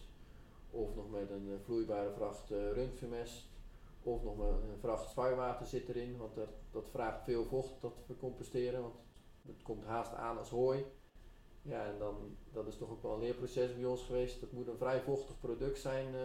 of 0.72 0.96
nog 0.96 1.12
met 1.12 1.30
een 1.30 1.48
uh, 1.48 1.56
vloeibare 1.64 2.12
vracht 2.12 2.52
uh, 2.52 2.72
rundvermest 2.72 3.50
of 4.04 4.24
nog 4.24 4.38
met 4.38 4.48
een 4.48 4.80
vracht 4.80 5.10
zwaaiwater 5.10 5.66
zit 5.66 5.90
erin, 5.90 6.18
want 6.18 6.36
dat, 6.36 6.50
dat 6.72 6.90
vraagt 6.90 7.24
veel 7.24 7.46
vocht 7.46 7.82
dat 7.82 7.94
we 8.08 8.18
composteren, 8.18 8.82
want 8.82 8.96
het 9.46 9.64
komt 9.64 9.86
haast 9.86 10.14
aan 10.14 10.38
als 10.38 10.50
hooi. 10.50 10.86
Ja, 11.62 11.86
en 11.86 12.00
dan, 12.00 12.38
dat 12.52 12.68
is 12.68 12.78
toch 12.78 12.90
ook 12.90 13.02
wel 13.02 13.14
een 13.14 13.20
leerproces 13.20 13.76
bij 13.76 13.86
ons 13.86 14.04
geweest. 14.04 14.40
Dat 14.40 14.52
moet 14.52 14.68
een 14.68 14.78
vrij 14.78 15.02
vochtig 15.02 15.40
product 15.40 15.80
zijn 15.80 16.16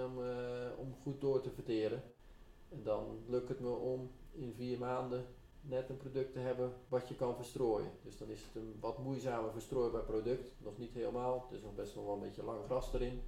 om 0.79 0.95
goed 1.03 1.21
door 1.21 1.41
te 1.41 1.51
verteren. 1.51 2.03
En 2.69 2.83
dan 2.83 3.19
lukt 3.27 3.49
het 3.49 3.61
me 3.61 3.71
om 3.71 4.11
in 4.33 4.53
vier 4.55 4.79
maanden 4.79 5.27
net 5.63 5.89
een 5.89 5.97
product 5.97 6.33
te 6.33 6.39
hebben 6.39 6.73
wat 6.89 7.09
je 7.09 7.15
kan 7.15 7.37
verstrooien. 7.37 7.91
Dus 8.03 8.19
dan 8.19 8.29
is 8.29 8.45
het 8.45 8.55
een 8.55 8.77
wat 8.81 8.99
moeizamer 8.99 9.53
verstrooibaar 9.53 10.05
product. 10.05 10.53
Nog 10.59 10.79
niet 10.79 10.93
helemaal, 10.93 11.49
is 11.51 11.63
nog 11.63 11.75
best 11.75 11.95
wel 11.95 12.13
een 12.13 12.21
beetje 12.21 12.45
lang 12.45 12.65
gras 12.65 12.95
erin. 12.95 13.23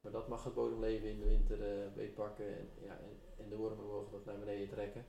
Maar 0.00 0.12
dat 0.12 0.28
mag 0.28 0.44
het 0.44 0.54
bodemleven 0.54 1.08
in 1.08 1.18
de 1.18 1.28
winter 1.28 1.58
uh, 1.58 1.92
beetpakken 1.94 2.58
en, 2.58 2.68
ja, 2.82 2.98
en, 2.98 3.20
en, 3.36 3.48
de 3.48 3.56
wormen 3.56 3.86
mogen 3.86 4.12
dat 4.12 4.24
naar 4.24 4.38
beneden 4.38 4.68
trekken. 4.68 5.04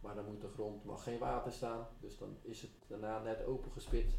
Maar 0.00 0.14
dan 0.14 0.24
moet 0.24 0.40
de 0.40 0.48
grond 0.48 0.84
mag 0.84 1.02
geen 1.02 1.18
water 1.18 1.52
staan, 1.52 1.86
dus 2.00 2.18
dan 2.18 2.36
is 2.42 2.62
het 2.62 2.70
daarna 2.86 3.22
net 3.22 3.44
opengespit. 3.44 4.18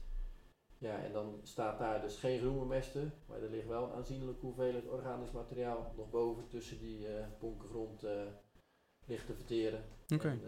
Ja, 0.77 1.03
en 1.03 1.13
dan 1.13 1.39
staat 1.43 1.79
daar 1.79 2.01
dus 2.01 2.17
geen 2.17 2.39
groenmesten, 2.39 3.13
maar 3.25 3.41
er 3.41 3.49
ligt 3.49 3.67
wel 3.67 3.83
een 3.83 3.95
aanzienlijke 3.95 4.45
hoeveelheid 4.45 4.87
organisch 4.87 5.31
materiaal 5.31 5.93
nog 5.97 6.09
boven 6.09 6.47
tussen 6.47 6.79
die 6.79 7.07
uh, 7.07 7.25
bonkengrond 7.39 8.03
uh, 8.03 8.21
ligt 9.05 9.25
te 9.25 9.33
verteren. 9.33 9.83
Okay. 10.13 10.39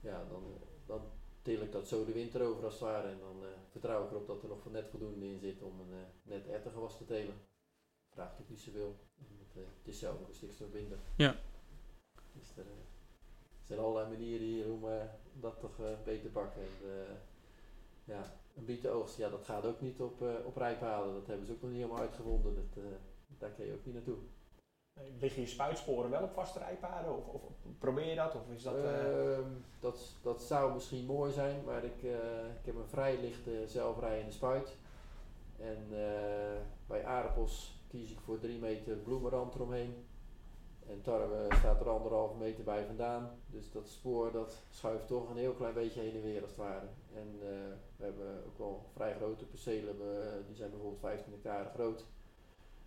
Ja, 0.00 0.24
dan, 0.24 0.42
dan 0.86 1.00
til 1.42 1.62
ik 1.62 1.72
dat 1.72 1.88
zo 1.88 2.04
de 2.04 2.12
winter 2.12 2.42
over 2.42 2.64
als 2.64 2.72
het 2.72 2.82
ware. 2.82 3.08
En 3.08 3.18
dan 3.18 3.42
uh, 3.42 3.48
vertrouw 3.70 4.04
ik 4.04 4.10
erop 4.10 4.26
dat 4.26 4.42
er 4.42 4.48
nog 4.48 4.70
net 4.70 4.88
voldoende 4.88 5.26
in 5.26 5.38
zit 5.38 5.62
om 5.62 5.80
een 5.80 5.90
uh, 5.90 5.98
net 6.22 6.46
erwtengewas 6.46 6.96
te 6.96 7.04
telen. 7.04 7.34
Vraagt 8.10 8.40
ook 8.40 8.48
niet 8.48 8.60
zoveel. 8.60 8.96
Het, 9.16 9.56
uh, 9.56 9.62
het 9.78 9.88
is 9.88 9.98
zelf 9.98 10.20
ook 10.20 10.28
een 10.28 10.34
stikstofbinder. 10.34 10.98
Ja. 11.16 11.36
Dus 12.32 12.56
er 12.56 12.64
zijn 13.62 13.78
allerlei 13.80 14.08
manieren 14.08 14.46
hier 14.46 14.72
om 14.72 14.84
dat 15.32 15.60
toch 15.60 15.76
beter 16.04 16.22
te 16.22 16.28
pakken. 16.28 16.62
En, 16.62 16.68
ja, 18.04 18.40
een 18.56 18.64
bietenoogst, 18.64 19.16
ja, 19.16 19.28
dat 19.28 19.44
gaat 19.44 19.64
ook 19.64 19.80
niet 19.80 20.00
op, 20.00 20.20
op 20.44 20.56
rijpaden. 20.56 21.14
Dat 21.14 21.26
hebben 21.26 21.46
ze 21.46 21.52
ook 21.52 21.60
nog 21.60 21.70
niet 21.70 21.80
helemaal 21.80 22.02
uitgevonden. 22.02 22.54
Dat, 22.54 22.84
daar 23.38 23.50
kun 23.50 23.66
je 23.66 23.72
ook 23.72 23.84
niet 23.84 23.94
naartoe. 23.94 24.18
Liggen 25.20 25.42
je 25.42 25.48
spuitsporen 25.48 26.10
wel 26.10 26.22
op 26.22 26.32
vaste 26.32 26.58
rijpaden? 26.58 27.16
Of, 27.16 27.26
of, 27.26 27.42
probeer 27.78 28.06
je 28.06 28.14
dat? 28.14 28.34
Of 28.34 28.42
is 28.54 28.62
dat, 28.62 28.74
uh... 28.74 28.82
uh, 28.82 29.38
dat, 29.78 30.16
dat 30.22 30.42
zou 30.42 30.74
misschien 30.74 31.06
mooi 31.06 31.32
zijn, 31.32 31.64
maar 31.64 31.84
ik, 31.84 32.02
uh, 32.02 32.10
ik 32.60 32.66
heb 32.66 32.74
een 32.74 32.88
vrij 32.88 33.20
lichte 33.20 33.62
zelfrijdende 33.66 34.32
spuit. 34.32 34.76
En 35.58 35.86
eh, 35.90 36.60
bij 36.86 37.04
aardappels 37.04 37.78
kies 37.88 38.10
ik 38.10 38.20
voor 38.20 38.38
3 38.38 38.58
meter 38.58 38.96
bloemenrand 38.96 39.54
eromheen. 39.54 39.94
En 40.86 41.02
tarwe 41.02 41.46
staat 41.58 41.80
er 41.80 41.88
anderhalve 41.88 42.36
meter 42.36 42.64
bij 42.64 42.86
vandaan. 42.86 43.30
Dus 43.46 43.70
dat 43.70 43.88
spoor 43.88 44.32
dat 44.32 44.62
schuift 44.70 45.06
toch 45.06 45.30
een 45.30 45.36
heel 45.36 45.52
klein 45.52 45.74
beetje 45.74 46.00
heen 46.00 46.14
en 46.14 46.22
weer 46.22 46.40
als 46.40 46.50
het 46.50 46.58
ware. 46.58 46.86
En 47.14 47.38
we 47.96 48.04
hebben 48.04 48.44
ook 48.46 48.58
wel 48.58 48.84
vrij 48.94 49.14
grote 49.14 49.44
percelen, 49.44 49.96
die 50.46 50.56
zijn 50.56 50.70
bijvoorbeeld 50.70 51.00
15 51.00 51.32
hectare 51.32 51.70
groot. 51.74 52.04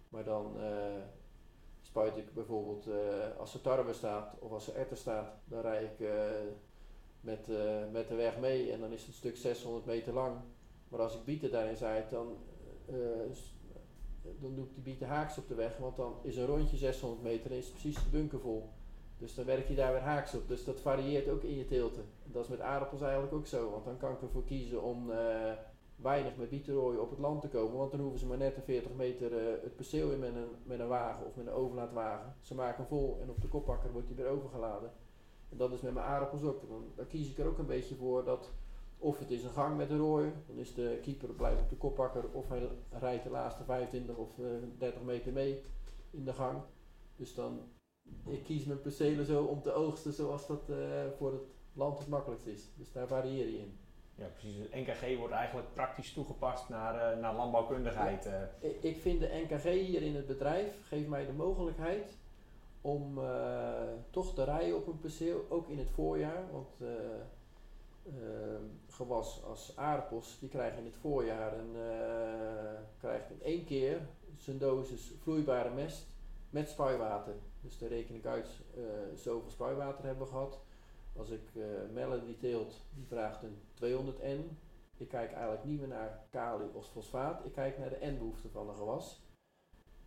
Maar 0.10 0.24
dan 0.24 0.56
spuit 1.94 2.18
ik 2.18 2.34
bijvoorbeeld 2.34 2.88
uh, 2.88 2.96
als 3.38 3.54
er 3.54 3.62
tarwe 3.62 3.94
staat 3.94 4.36
of 4.40 4.52
als 4.52 4.68
er 4.68 4.76
erwten 4.76 4.98
staat, 4.98 5.34
dan 5.46 5.62
rij 5.62 5.84
ik 5.84 6.00
uh, 6.00 6.12
met, 7.22 7.48
uh, 7.50 7.92
met 7.92 8.08
de 8.08 8.16
weg 8.16 8.40
mee 8.40 8.72
en 8.72 8.80
dan 8.80 8.92
is 8.92 9.06
het 9.06 9.16
stuk 9.16 9.38
600 9.38 9.86
meter 9.86 10.14
lang. 10.14 10.38
Maar 10.88 11.00
als 11.00 11.16
ik 11.16 11.26
bieten 11.26 11.52
daarin 11.52 11.76
zaait, 11.76 12.10
dan, 12.10 12.38
dan 14.40 14.56
doe 14.56 14.66
ik 14.66 14.74
die 14.74 14.84
bieten 14.84 15.08
haaks 15.08 15.38
op 15.38 15.48
de 15.48 15.56
weg, 15.56 15.78
want 15.78 15.96
dan 15.96 16.16
is 16.22 16.38
een 16.38 16.46
rondje 16.46 16.78
600 16.78 17.22
meter 17.22 17.52
en 17.52 17.58
is 17.58 17.70
precies 17.70 17.96
de 17.96 18.10
bunker 18.12 18.40
vol. 18.40 18.70
Dus 19.18 19.36
dan 19.36 19.46
werk 19.46 19.68
je 19.68 19.76
daar 19.76 19.92
weer 19.92 20.02
haaks 20.02 20.34
op. 20.34 20.48
Dus 20.48 20.64
dat 20.64 20.80
varieert 20.80 21.30
ook 21.30 21.44
in 21.44 21.58
je 21.58 21.66
teelten. 21.66 22.06
dat 22.26 22.44
is 22.44 22.50
met 22.50 22.60
aardappels 22.60 23.02
eigenlijk 23.02 23.34
ook 23.34 23.48
zo, 23.48 23.70
want 23.72 23.86
dan 23.86 23.98
kan 23.98 24.12
ik 24.12 24.22
ervoor 24.22 24.44
kiezen 24.44 24.84
om 24.84 25.12
weinig 25.96 26.36
met 26.36 26.50
bietenrooien 26.50 27.02
op 27.02 27.10
het 27.10 27.20
land 27.20 27.42
te 27.42 27.48
komen. 27.48 27.78
Want 27.78 27.92
dan 27.92 28.00
hoeven 28.00 28.20
ze 28.20 28.26
maar 28.26 28.38
net 28.38 28.56
een 28.56 28.64
40 28.64 28.94
meter 28.94 29.32
uh, 29.32 29.62
het 29.64 29.76
perceel 29.76 30.12
in 30.12 30.20
met 30.20 30.36
een, 30.36 30.50
met 30.64 30.80
een 30.80 30.88
wagen 30.88 31.26
of 31.26 31.36
met 31.36 31.48
een 31.48 31.54
overlaatwagen. 31.54 32.36
Ze 32.42 32.56
maken 32.56 32.86
vol 32.86 33.20
en 33.22 33.30
op 33.30 33.42
de 33.42 33.48
koppakker 33.48 33.92
wordt 33.92 34.08
hij 34.08 34.16
weer 34.16 34.28
overgeladen. 34.28 34.92
En 35.50 35.58
dat 35.58 35.72
is 35.72 35.82
met 35.82 35.94
mijn 35.94 36.06
aardappels 36.06 36.44
ook. 36.44 36.62
Dan, 36.96 37.08
kies 37.08 37.30
ik 37.30 37.38
er 37.38 37.48
ook 37.48 37.58
een 37.58 37.66
beetje 37.66 37.96
voor 37.96 38.24
dat 38.24 38.52
of 38.98 39.20
het 39.20 39.32
is 39.32 39.44
een 39.44 39.50
gang 39.50 39.78
met 39.78 39.90
een 39.90 39.98
rooien, 39.98 40.34
dan 40.48 40.58
is 40.58 40.74
de 40.74 41.00
keeper 41.02 41.30
blijft 41.30 41.62
op 41.62 41.70
de 41.70 41.76
koppakker 41.76 42.24
of 42.32 42.50
hij 42.50 42.70
rijdt 42.90 43.24
de 43.24 43.30
laatste 43.30 43.64
25 43.64 44.16
of 44.16 44.38
uh, 44.38 44.48
30 44.78 45.02
meter 45.02 45.34
mee 45.34 45.62
in 46.12 46.26
de 46.26 46.34
gang. 46.34 46.62
Dus 47.16 47.36
dan 47.36 47.60
ik 48.26 48.44
kies 48.44 48.66
mijn 48.66 48.82
percelen 48.82 49.26
zo 49.26 49.44
om 49.44 49.62
te 49.62 49.74
oogsten 49.74 50.14
zoals 50.14 50.48
dat 50.48 50.70
eh, 50.70 50.78
voor 51.18 51.32
het 51.32 51.44
land 51.74 52.00
het 52.00 52.08
makkelijkst 52.08 52.48
is. 52.48 52.70
Dus 52.78 52.92
daar 52.92 53.08
varieer 53.08 53.46
je 53.46 53.60
in. 53.60 53.78
Ja, 54.16 54.26
precies. 54.26 54.58
Het 54.58 54.74
NKG 54.74 55.18
wordt 55.18 55.34
eigenlijk 55.34 55.74
praktisch 55.74 56.14
toegepast 56.14 56.70
naar, 56.70 57.12
eh, 57.12 57.20
naar 57.20 57.36
landbouwkundigheid. 57.36 58.26
eh. 58.26 58.70
Ik, 58.80 58.98
vind 58.98 59.20
de 59.20 59.46
NKG 59.48 59.64
hier 59.64 60.02
in 60.02 60.16
het 60.16 60.28
bedrijf 60.28 60.88
geeft 60.88 61.08
mij 61.08 61.26
de 61.26 61.34
mogelijkheid 61.34 62.18
om 62.82 63.18
eh, 63.20 63.74
toch 64.10 64.34
te 64.34 64.44
rijden 64.44 64.76
op 64.76 64.88
een 64.88 65.00
perceel, 65.00 65.46
ook 65.50 65.68
in 65.68 65.78
het 65.78 65.90
voorjaar. 65.90 66.44
Want 66.52 66.68
gewas 68.88 69.44
als 69.44 69.74
aardappels, 69.78 70.40
die 70.40 70.50
krijgen 70.50 70.78
in 70.80 70.86
het 70.86 70.96
voorjaar 70.96 71.54
een, 71.58 71.76
krijgt 73.00 73.30
in 73.30 73.42
één 73.42 73.66
keer 73.66 74.00
zijn 74.38 74.58
dosis 74.58 75.14
vloeibare 75.22 75.70
mest 75.70 76.08
met 76.50 76.70
spuiwater. 76.70 77.34
Dus 77.62 77.78
daar 77.78 77.90
reken 77.90 78.16
ik 78.16 78.26
uit 78.26 78.48
zoveel 79.16 79.50
spuiwater 79.50 80.06
hebben 80.06 80.24
we 80.26 80.32
gehad. 80.32 80.60
Als 81.16 81.30
ik 81.30 81.56
eh 81.56 81.64
mellen 81.94 82.26
die 82.26 82.38
teelt, 82.38 82.82
die 82.96 83.06
vraagt 83.06 83.44
een 83.44 83.58
200 83.74 84.24
N. 84.24 84.58
Ik 84.98 85.08
kijk 85.08 85.32
eigenlijk 85.32 85.64
niet 85.64 85.80
meer 85.80 85.88
naar 85.88 86.26
kalium 86.30 86.70
of 86.74 86.92
fosfaat. 86.92 87.46
Ik 87.46 87.52
kijk 87.52 87.78
naar 87.78 87.90
de 87.90 88.06
N-behoefte 88.06 88.50
van 88.50 88.70
een 88.70 88.76
gewas. 88.76 89.22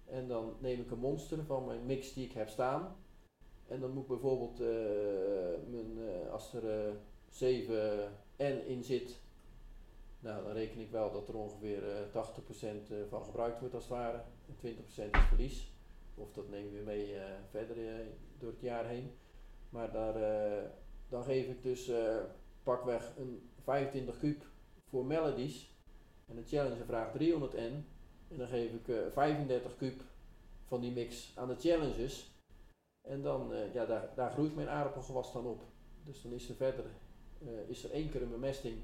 En 0.05 0.29
dan 0.29 0.57
neem 0.61 0.81
ik 0.81 0.91
een 0.91 0.99
monster 0.99 1.45
van 1.45 1.65
mijn 1.67 1.87
mix 1.87 2.13
die 2.13 2.25
ik 2.25 2.33
heb 2.33 2.49
staan. 2.49 2.97
En 3.67 3.81
dan 3.81 3.91
moet 3.91 4.03
ik 4.03 4.09
bijvoorbeeld, 4.09 4.61
eh, 4.61 5.71
mijn, 5.71 5.99
eh, 5.99 6.33
als 6.33 6.55
er 6.55 6.87
eh 6.87 6.95
7 7.31 8.13
N 8.39 8.63
in 8.67 8.85
zit, 8.85 9.21
nou, 10.21 10.45
dan 10.45 10.53
reken 10.53 10.81
ik 10.81 10.91
wel 10.91 11.13
dat 11.13 11.29
er 11.29 11.37
ongeveer 11.37 11.91
eh 11.91 12.11
80% 12.11 12.91
eh, 12.91 12.97
van 13.09 13.25
gebruikt 13.25 13.61
wordt 13.61 13.75
als 13.75 13.85
het 13.85 13.93
ware. 13.93 14.23
En 14.49 14.57
20% 14.57 15.15
is 15.15 15.25
verlies. 15.29 15.75
Of 16.17 16.33
dat 16.33 16.49
neem 16.49 16.75
je 16.75 16.81
mee 16.81 17.15
eh, 17.15 17.25
verder 17.51 17.89
eh, 17.89 18.07
door 18.39 18.51
het 18.51 18.61
jaar 18.61 18.87
heen. 18.87 19.11
Maar 19.69 19.93
daar, 19.93 20.17
eh, 20.17 20.65
dan 21.09 21.25
geef 21.25 21.47
ik 21.47 21.63
dus 21.63 21.89
eh, 21.89 22.17
pakweg 22.63 23.13
een 23.17 23.51
25 23.63 24.19
kuub 24.19 24.45
voor 24.89 25.05
Melodies. 25.05 25.75
En 26.27 26.37
de 26.37 26.45
Challenger 26.45 26.87
vraagt 26.87 27.13
300 27.13 27.53
N. 27.53 27.85
En 28.29 28.37
dan 28.37 28.49
geef 28.49 28.73
ik 28.73 28.89
eh, 28.89 28.97
35 29.11 29.77
kuub 29.77 30.03
van 30.65 30.81
die 30.81 30.93
mix 30.93 31.33
aan 31.37 31.49
de 31.49 31.57
Challengers. 31.57 32.31
En 33.09 33.23
dan, 33.23 33.53
eh, 33.53 33.75
ja, 33.75 33.87
daar, 33.87 34.09
daar 34.15 34.31
groeit 34.31 34.55
mijn 34.55 34.69
aardappelgewas 34.69 35.33
dan 35.33 35.47
op. 35.47 35.63
Dus 36.05 36.23
dan 36.23 36.33
is 36.33 36.49
er 36.49 36.55
verder, 36.55 36.85
is 37.67 37.85
er 37.85 37.91
één 37.91 38.11
keer 38.11 38.23
een 38.23 38.31
bemesting 38.31 38.77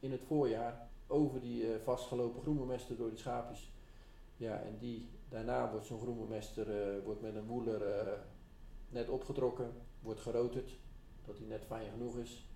in 0.00 0.12
het 0.12 0.22
voorjaar 0.22 0.88
over 1.06 1.40
die 1.40 1.66
vastgelopen 1.82 2.42
groenbemester 2.42 2.96
door 2.96 3.08
die 3.08 3.18
schaapjes. 3.18 3.72
Ja, 4.36 4.62
en 4.62 4.78
die, 4.78 5.08
daarna 5.28 5.70
wordt 5.70 5.86
zo'n 5.86 6.00
groenbemester 6.00 7.02
wordt 7.02 7.20
met 7.20 7.34
een 7.34 7.46
woeler 7.46 7.82
net 8.88 9.08
opgetrokken, 9.08 9.72
wordt 10.00 10.20
geroterd, 10.20 10.70
dat 11.26 11.38
hij 11.38 11.46
net 11.46 11.64
fijn 11.64 11.90
genoeg 11.90 12.16
is. 12.16 12.48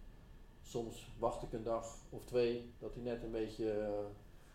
Soms 0.63 1.15
wacht 1.19 1.43
ik 1.43 1.53
een 1.53 1.63
dag 1.63 1.97
of 2.11 2.25
twee, 2.25 2.73
dat 2.79 2.95
hij 2.95 3.03
net 3.03 3.23
een 3.23 3.31
beetje, 3.31 3.71
eh, 3.71 4.05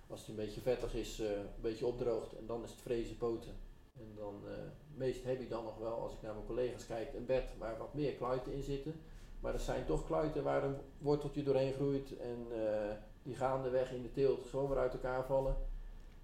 als 0.07 0.25
hij 0.25 0.29
een 0.29 0.45
beetje 0.45 0.61
vettig 0.61 0.93
is, 0.95 1.19
eh, 1.19 1.31
een 1.31 1.61
beetje 1.61 1.85
opdroogt. 1.85 2.33
En 2.33 2.45
dan 2.45 2.63
is 2.63 2.71
het 2.71 2.81
vrezen 2.81 3.17
poten. 3.17 3.53
En 3.99 4.15
dan, 4.15 4.41
eh, 4.47 4.53
meest 4.95 5.23
heb 5.23 5.39
je 5.39 5.47
dan 5.47 5.63
nog 5.63 5.77
wel, 5.77 6.01
als 6.01 6.13
ik 6.13 6.21
naar 6.21 6.33
mijn 6.33 6.45
collega's 6.45 6.85
kijk, 6.85 7.13
een 7.13 7.25
bed 7.25 7.43
waar 7.57 7.77
wat 7.77 7.93
meer 7.93 8.13
kluiten 8.13 8.53
in 8.53 8.63
zitten. 8.63 8.93
Maar 9.39 9.53
er 9.53 9.59
zijn 9.59 9.85
toch 9.85 10.05
kluiten 10.05 10.43
waar 10.43 10.63
een 10.63 10.77
worteltje 10.97 11.43
doorheen 11.43 11.73
groeit 11.73 12.17
en 12.17 12.47
eh, 12.51 12.95
die 13.23 13.35
gaandeweg 13.35 13.91
in 13.91 14.01
de 14.01 14.11
teelt 14.11 14.45
gewoon 14.45 14.69
weer 14.69 14.77
uit 14.77 14.93
elkaar 14.93 15.25
vallen. 15.25 15.55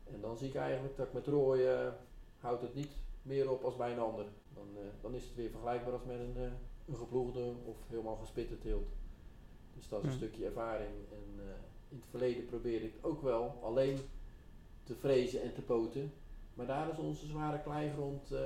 En 0.03 0.21
dan 0.21 0.37
zie 0.37 0.47
ik 0.47 0.55
eigenlijk 0.55 0.97
dat 0.97 1.07
ik 1.07 1.13
met 1.13 1.27
rooien 1.27 1.97
houdt 2.39 2.61
het 2.61 2.73
niet 2.73 2.91
meer 3.21 3.51
op 3.51 3.63
als 3.63 3.75
bij 3.75 3.91
een 3.91 3.99
ander. 3.99 4.25
Dan, 4.53 4.67
dan 5.01 5.13
is 5.13 5.23
het 5.23 5.35
weer 5.35 5.49
vergelijkbaar 5.49 5.93
als 5.93 6.03
met 6.03 6.19
een, 6.19 6.35
een 6.89 6.95
geploegde 6.95 7.53
of 7.65 7.77
helemaal 7.87 8.15
gespitte 8.15 8.57
teelt. 8.59 8.87
Dus 9.75 9.87
dat 9.89 9.99
is 9.99 10.05
een 10.05 10.11
Ja. 10.11 10.17
stukje 10.17 10.45
ervaring. 10.45 10.89
En 11.11 11.43
eh, 11.43 11.45
in 11.89 11.97
het 11.97 12.05
verleden 12.09 12.45
probeerde 12.45 12.85
ik 12.85 12.93
ook 13.01 13.21
wel 13.21 13.59
alleen 13.63 13.97
te 14.83 14.95
frezen 14.95 15.41
en 15.41 15.53
te 15.53 15.61
poten. 15.61 16.13
Maar 16.53 16.65
daar 16.65 16.89
is 16.89 16.97
onze 16.97 17.25
zware 17.27 17.61
kleigrond, 17.61 18.31
eh, 18.31 18.39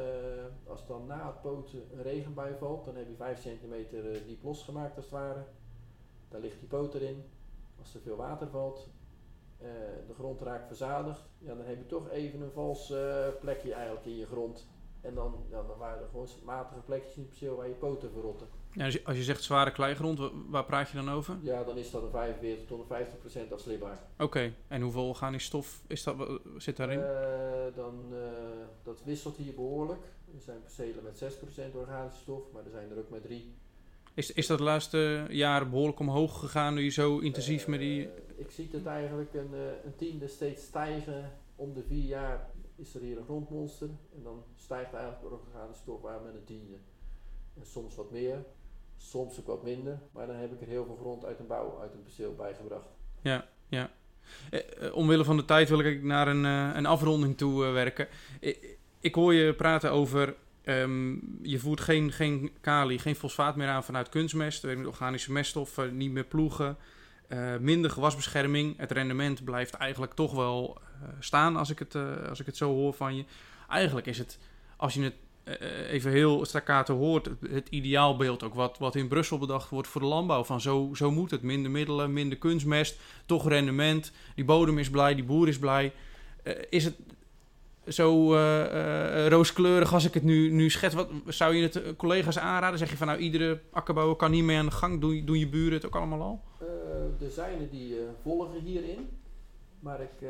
als 0.68 0.88
dan 0.88 1.06
na 1.08 1.26
het 1.28 1.42
poten 1.42 1.82
een 1.94 2.02
regenbui 2.02 2.56
valt, 2.60 2.86
dan 2.86 2.96
heb 2.96 3.08
je 3.08 3.16
5 3.16 3.42
centimeter 3.42 4.12
eh, 4.12 4.28
diep 4.28 4.44
losgemaakt 4.44 4.96
als 4.96 5.06
het 5.06 5.14
ware. 5.14 5.44
Daar 6.30 6.42
ligt 6.42 6.60
die 6.60 6.68
poot 6.68 6.94
erin. 6.94 7.24
Als 7.80 7.94
er 7.96 8.02
veel 8.02 8.16
water 8.16 8.48
valt, 8.50 8.88
de 10.08 10.14
grond 10.14 10.42
raakt 10.42 10.68
verzadigd, 10.68 11.22
ja, 11.40 11.56
dan 11.56 11.66
heb 11.66 11.78
je 11.78 11.86
toch 11.86 12.10
even 12.10 12.42
een 12.42 12.52
vals 12.52 12.94
plekje 13.40 13.74
eigenlijk 13.74 14.06
in 14.06 14.16
je 14.18 14.26
grond. 14.26 14.68
En 15.04 15.14
dan, 15.16 15.36
ja, 15.50 15.62
dan 15.68 15.78
waren 15.78 16.02
er 16.02 16.08
gewoon 16.12 16.28
matige 16.44 16.80
plekjes 16.80 17.14
in 17.16 17.20
het 17.22 17.30
perceel 17.30 17.56
waar 17.56 17.68
je 17.68 17.74
poten 17.74 18.12
verrotten. 18.12 18.48
Ja, 18.72 18.86
als, 18.86 18.94
je, 18.94 19.02
als 19.04 19.18
je 19.18 19.24
zegt 19.24 19.44
zware 19.44 19.72
kleigrond, 19.72 20.20
wa- 20.20 20.32
waar 20.50 20.66
praat 20.66 20.90
je 20.90 20.96
dan 20.98 21.10
over? 21.12 21.38
Ja, 21.42 21.64
dan 21.64 21.78
is 21.78 21.92
dat 21.92 22.04
een 22.04 22.10
45 22.10 22.68
tot 22.68 22.80
een 22.80 22.86
50 22.88 23.20
procent 23.20 23.54
afslibbaar. 23.54 24.00
Oké, 24.20 24.54
en 24.68 24.82
hoeveel 24.82 25.08
organisch 25.08 25.44
stof 25.44 25.82
is 25.88 26.04
dat, 26.04 26.40
zit 26.58 26.78
daarin? 26.78 27.00
Eh, 27.00 27.76
dan, 27.76 28.04
eh, 28.12 28.20
dat 28.84 29.02
wisselt 29.04 29.38
hier 29.38 29.54
behoorlijk. 29.54 30.04
Er 30.36 30.42
zijn 30.42 30.62
percelen 30.62 31.04
met 31.04 31.18
6% 31.18 31.76
organische 31.76 32.20
stof, 32.22 32.52
maar 32.54 32.64
er 32.66 32.72
zijn 32.72 32.92
er 32.92 32.98
ook 32.98 33.10
met 33.10 33.24
3. 33.24 33.54
Is, 34.14 34.32
is 34.32 34.48
dat 34.48 34.58
de 34.58 34.64
laatste 34.64 35.26
jaren 35.30 35.70
behoorlijk 35.70 36.00
omhoog 36.00 36.40
gegaan 36.40 36.74
nu 36.74 36.84
je 36.84 36.90
zo 36.90 37.18
intensief 37.20 37.68
met 37.68 37.80
die... 37.80 38.04
Eh, 38.06 38.12
ik 38.36 38.52
zie 38.52 38.70
het 38.72 38.86
eigenlijk 38.86 39.34
een, 39.34 39.54
een 39.86 39.96
tiende 39.96 40.28
steeds 40.28 40.64
stijgen. 40.64 41.32
Om 41.56 41.74
de 41.74 41.84
vier 41.84 42.06
jaar 42.06 42.50
is 42.76 42.96
er 42.96 43.02
hier 43.02 43.18
een 43.18 43.24
grondmonster. 43.24 43.90
En 44.16 44.24
dan 44.24 44.44
stijgt 44.56 44.94
eigenlijk 44.94 45.22
de 45.22 45.30
organische 45.30 46.22
met 46.24 46.34
een 46.34 46.44
tiende. 46.46 46.76
En 47.54 47.66
soms 47.66 47.96
wat 47.96 48.12
meer, 48.12 48.46
soms 48.98 49.40
ook 49.40 49.48
wat 49.48 49.64
minder. 49.64 50.00
Maar 50.12 50.28
dan 50.28 50.36
heb 50.36 50.54
ik 50.54 50.62
er 50.62 50.68
heel 50.68 50.86
veel 50.86 50.98
grond 50.98 51.26
uit 51.26 51.40
een 51.40 51.48
bouw, 51.48 51.80
uit 51.80 51.94
een 51.94 52.04
perceel 52.04 52.36
bijgebracht. 52.36 52.90
Eh, 54.50 54.60
eh, 54.88 54.96
omwille 54.96 55.24
van 55.24 55.38
de 55.38 55.46
tijd 55.46 55.70
wil 55.70 55.80
ik 55.80 56.04
naar 56.04 56.28
een, 56.28 56.46
eh, 56.46 56.70
een 56.74 56.86
afronding 56.86 57.38
toe 57.38 57.66
eh, 57.66 57.72
werken. 57.72 58.08
Ik, 59.00 59.16
hoor 59.16 59.34
je 59.34 59.54
praten 59.54 59.92
over... 59.92 60.36
ehm, 60.64 61.12
je 61.42 61.60
voert 61.60 61.82
geen, 61.82 62.12
geen 62.12 62.52
kali, 62.62 63.00
geen 63.00 63.16
fosfaat 63.16 63.56
meer 63.56 63.68
aan 63.68 63.84
vanuit 63.84 64.10
kunstmest. 64.10 64.66
Organische 64.66 65.32
meststoffen, 65.32 65.98
niet 65.98 66.12
meer 66.12 66.24
ploegen. 66.24 66.78
Eh, 67.28 67.58
minder 67.60 67.92
gewasbescherming. 67.92 68.78
Het 68.78 68.92
rendement 68.92 69.44
blijft 69.44 69.74
eigenlijk 69.74 70.14
toch 70.14 70.34
wel 70.34 70.78
eh, 70.78 71.08
staan 71.20 71.56
als 71.56 71.70
ik, 71.70 71.80
het, 71.80 71.96
eh, 71.96 72.30
als 72.30 72.40
ik 72.40 72.46
het 72.46 72.58
zo 72.58 72.74
hoor 72.74 72.94
van 72.94 73.16
je. 73.16 73.26
Eigenlijk 73.70 74.08
is 74.08 74.18
het, 74.18 74.40
als 74.78 74.94
je 74.94 75.02
het 75.04 75.14
even 75.90 76.12
heel 76.12 76.46
staccato 76.46 76.98
hoort, 76.98 77.26
het, 77.26 77.38
het 77.50 77.68
ideaalbeeld 77.70 78.44
ook 78.44 78.54
wat, 78.54 78.78
wat 78.78 78.96
in 78.96 79.08
Brussel 79.08 79.38
bedacht 79.38 79.70
wordt 79.70 79.88
voor 79.88 80.02
de 80.02 80.08
landbouw. 80.08 80.44
Van 80.44 80.62
zo, 80.62 80.90
zo 80.94 81.12
moet 81.12 81.32
het. 81.32 81.42
Minder 81.42 81.72
middelen, 81.72 82.14
minder 82.14 82.38
kunstmest, 82.38 83.00
toch 83.26 83.48
rendement. 83.48 84.12
Die 84.36 84.46
bodem 84.46 84.78
is 84.78 84.90
blij, 84.90 85.16
die 85.16 85.24
boer 85.24 85.48
is 85.48 85.60
blij. 85.60 85.94
Is 86.70 86.84
het 86.84 86.96
zo 87.88 88.34
eh, 88.34 89.26
eh, 89.26 89.28
rooskleurig 89.28 89.94
als 89.94 90.06
ik 90.06 90.14
het 90.14 90.24
nu, 90.24 90.52
nu 90.52 90.70
schets? 90.70 90.96
Wat, 90.96 91.10
zou 91.26 91.56
je 91.56 91.64
het 91.64 91.76
eh, 91.76 91.96
collega's 91.96 92.38
aanraden? 92.38 92.80
Zeg 92.80 92.90
je 92.90 92.98
van 92.98 93.08
nou, 93.08 93.20
iedere 93.20 93.62
akkerbouwer 93.72 94.16
kan 94.16 94.32
niet 94.32 94.44
mee 94.44 94.58
aan 94.58 94.66
de 94.66 94.72
gang. 94.72 95.02
Doen, 95.02 95.26
doen 95.26 95.40
je 95.40 95.50
buren 95.50 95.74
het 95.74 95.86
ook 95.86 95.96
allemaal 95.96 96.22
al? 96.22 96.42
Er 97.20 97.32
zijn 97.32 97.62
er 97.62 97.70
die 97.70 97.96
volgen 98.22 98.60
hierin. 98.60 99.10
Maar 99.80 100.02
ik, 100.02 100.30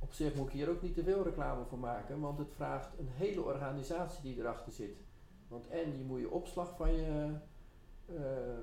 op 0.00 0.12
zich 0.12 0.34
moet 0.34 0.46
ik 0.46 0.52
hier 0.52 0.70
ook 0.70 0.82
niet 0.82 0.94
te 0.94 1.02
veel 1.02 1.24
reclame 1.24 1.64
voor 1.68 1.78
maken. 1.78 2.20
Want 2.20 2.38
het 2.38 2.52
vraagt 2.56 2.88
een 2.98 3.08
hele 3.12 3.42
organisatie 3.42 4.22
die 4.22 4.38
erachter 4.38 4.72
zit. 4.72 4.96
Want 5.48 5.68
en 5.68 5.98
je 5.98 6.04
moet 6.04 6.20
je 6.20 6.30
opslag 6.30 6.76
van 6.76 6.92
je 6.94 7.30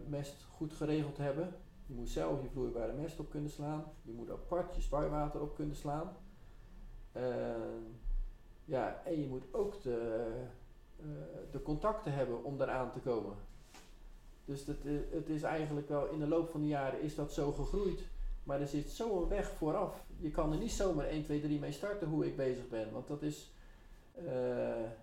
mest 0.08 0.46
goed 0.52 0.74
geregeld 0.74 1.18
hebben. 1.18 1.56
Je 1.86 1.94
moet 1.94 2.10
zelf 2.10 2.42
je 2.42 2.50
vloeibare 2.50 2.94
mest 2.94 3.20
op 3.20 3.30
kunnen 3.30 3.50
slaan. 3.50 3.84
Je 4.02 4.12
moet 4.12 4.32
apart 4.32 4.76
je 4.76 4.82
spuiwater 4.82 5.42
op 5.42 5.56
kunnen 5.56 5.76
slaan. 5.76 6.12
Eh, 7.16 7.24
ja, 8.66 9.02
en 9.06 9.22
je 9.22 9.28
moet 9.28 9.44
ook 9.52 9.82
de, 9.82 10.28
eh, 11.00 11.06
de 11.52 11.62
contacten 11.62 12.14
hebben 12.14 12.44
om 12.44 12.58
daaraan 12.58 12.92
te 12.92 13.00
komen. 13.00 13.36
Dus 14.46 14.68
eh, 14.68 14.76
het 15.12 15.30
is 15.30 15.42
eigenlijk 15.42 15.90
wel 15.90 16.08
in 16.08 16.20
de 16.20 16.28
loop 16.28 16.50
van 16.50 16.62
de 16.62 16.68
jaren 16.68 17.02
is 17.02 17.16
dat 17.16 17.34
zo 17.34 17.52
gegroeid. 17.52 18.02
Maar 18.44 18.62
er 18.62 18.68
zit 18.68 18.90
zo'n 18.90 19.28
weg 19.28 19.50
vooraf. 19.50 20.06
Je 20.18 20.32
kan 20.32 20.52
er 20.52 20.58
niet 20.58 20.72
zomaar 20.72 21.06
1, 21.06 21.24
2, 21.24 21.42
3 21.42 21.60
mee 21.60 21.72
starten 21.72 22.08
hoe 22.08 22.26
ik 22.26 22.36
bezig 22.36 22.70
ben. 22.70 22.92
Want 22.92 23.08
dat 23.08 23.22
is, 23.22 23.54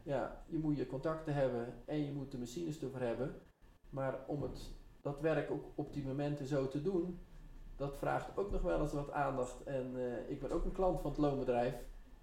ja, 0.02 0.44
je 0.46 0.58
moet 0.58 0.76
je 0.76 0.86
contacten 0.86 1.34
hebben 1.34 1.74
en 1.84 2.04
je 2.04 2.12
moet 2.12 2.30
de 2.30 2.38
machines 2.38 2.82
ervoor 2.82 3.00
hebben. 3.00 3.34
Maar 3.90 4.18
om 4.26 4.42
het, 4.42 4.70
dat 5.00 5.20
werk 5.20 5.50
ook 5.50 5.64
op 5.74 5.92
die 5.92 6.04
momenten 6.04 6.46
zo 6.46 6.68
te 6.68 6.82
doen, 6.82 7.18
dat 7.76 7.96
vraagt 7.96 8.36
ook 8.36 8.50
nog 8.50 8.62
wel 8.62 8.80
eens 8.80 8.92
wat 8.92 9.10
aandacht. 9.10 9.62
En 9.64 9.96
ik 10.28 10.40
ben 10.40 10.50
ook 10.50 10.64
een 10.64 10.72
klant 10.72 11.00
van 11.00 11.10
het 11.10 11.20
loonbedrijf. 11.20 11.74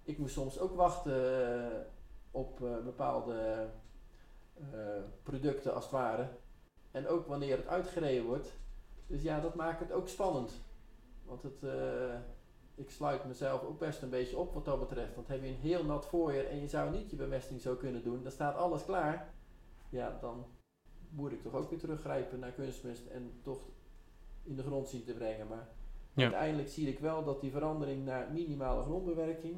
Ik 0.02 0.18
moet 0.18 0.30
soms 0.30 0.58
ook 0.58 0.74
wachten 0.76 1.44
eh, 1.72 1.80
op 2.30 2.64
eh, 2.64 2.84
bepaalde 2.84 3.68
eh, 4.72 5.02
producten 5.22 5.74
als 5.74 5.84
het 5.84 5.92
ware. 5.92 6.28
En 6.90 7.08
ook 7.08 7.26
wanneer 7.26 7.56
het 7.56 7.66
uitgereden 7.66 8.24
wordt. 8.24 8.52
Dus 9.06 9.22
ja, 9.22 9.40
dat 9.40 9.54
maakt 9.54 9.80
het 9.80 9.92
ook 9.92 10.08
spannend. 10.08 10.52
Want 11.24 11.42
het, 11.42 11.64
ik 12.74 12.90
sluit 12.90 13.24
mezelf 13.24 13.62
ook 13.62 13.78
best 13.78 14.02
een 14.02 14.10
beetje 14.10 14.38
op 14.38 14.54
wat 14.54 14.64
dat 14.64 14.80
betreft. 14.80 15.14
Want 15.14 15.28
heb 15.28 15.42
je 15.42 15.48
een 15.48 15.54
heel 15.54 15.84
nat 15.84 16.06
voorjaar 16.06 16.44
en 16.44 16.60
je 16.60 16.68
zou 16.68 16.90
niet 16.90 17.10
je 17.10 17.16
bemesting 17.16 17.60
zo 17.60 17.74
kunnen 17.74 18.02
doen, 18.02 18.22
dan 18.22 18.32
staat 18.32 18.56
alles 18.56 18.84
klaar. 18.84 19.34
Ja, 19.88 20.18
dan 20.20 20.44
moet 21.10 21.32
ik 21.32 21.42
toch 21.42 21.54
ook 21.54 21.70
weer 21.70 21.78
teruggrijpen 21.78 22.38
naar 22.38 22.52
kunstmest 22.52 23.06
en 23.06 23.40
toch 23.42 23.60
in 24.42 24.56
de 24.56 24.62
grond 24.62 24.88
zien 24.88 25.04
te 25.04 25.14
brengen. 25.14 25.48
Maar 25.48 25.68
Ja. 26.14 26.22
uiteindelijk 26.22 26.68
zie 26.68 26.88
ik 26.88 26.98
wel 26.98 27.24
dat 27.24 27.40
die 27.40 27.50
verandering 27.50 28.04
naar 28.04 28.32
minimale 28.32 28.82
grondbewerking, 28.82 29.56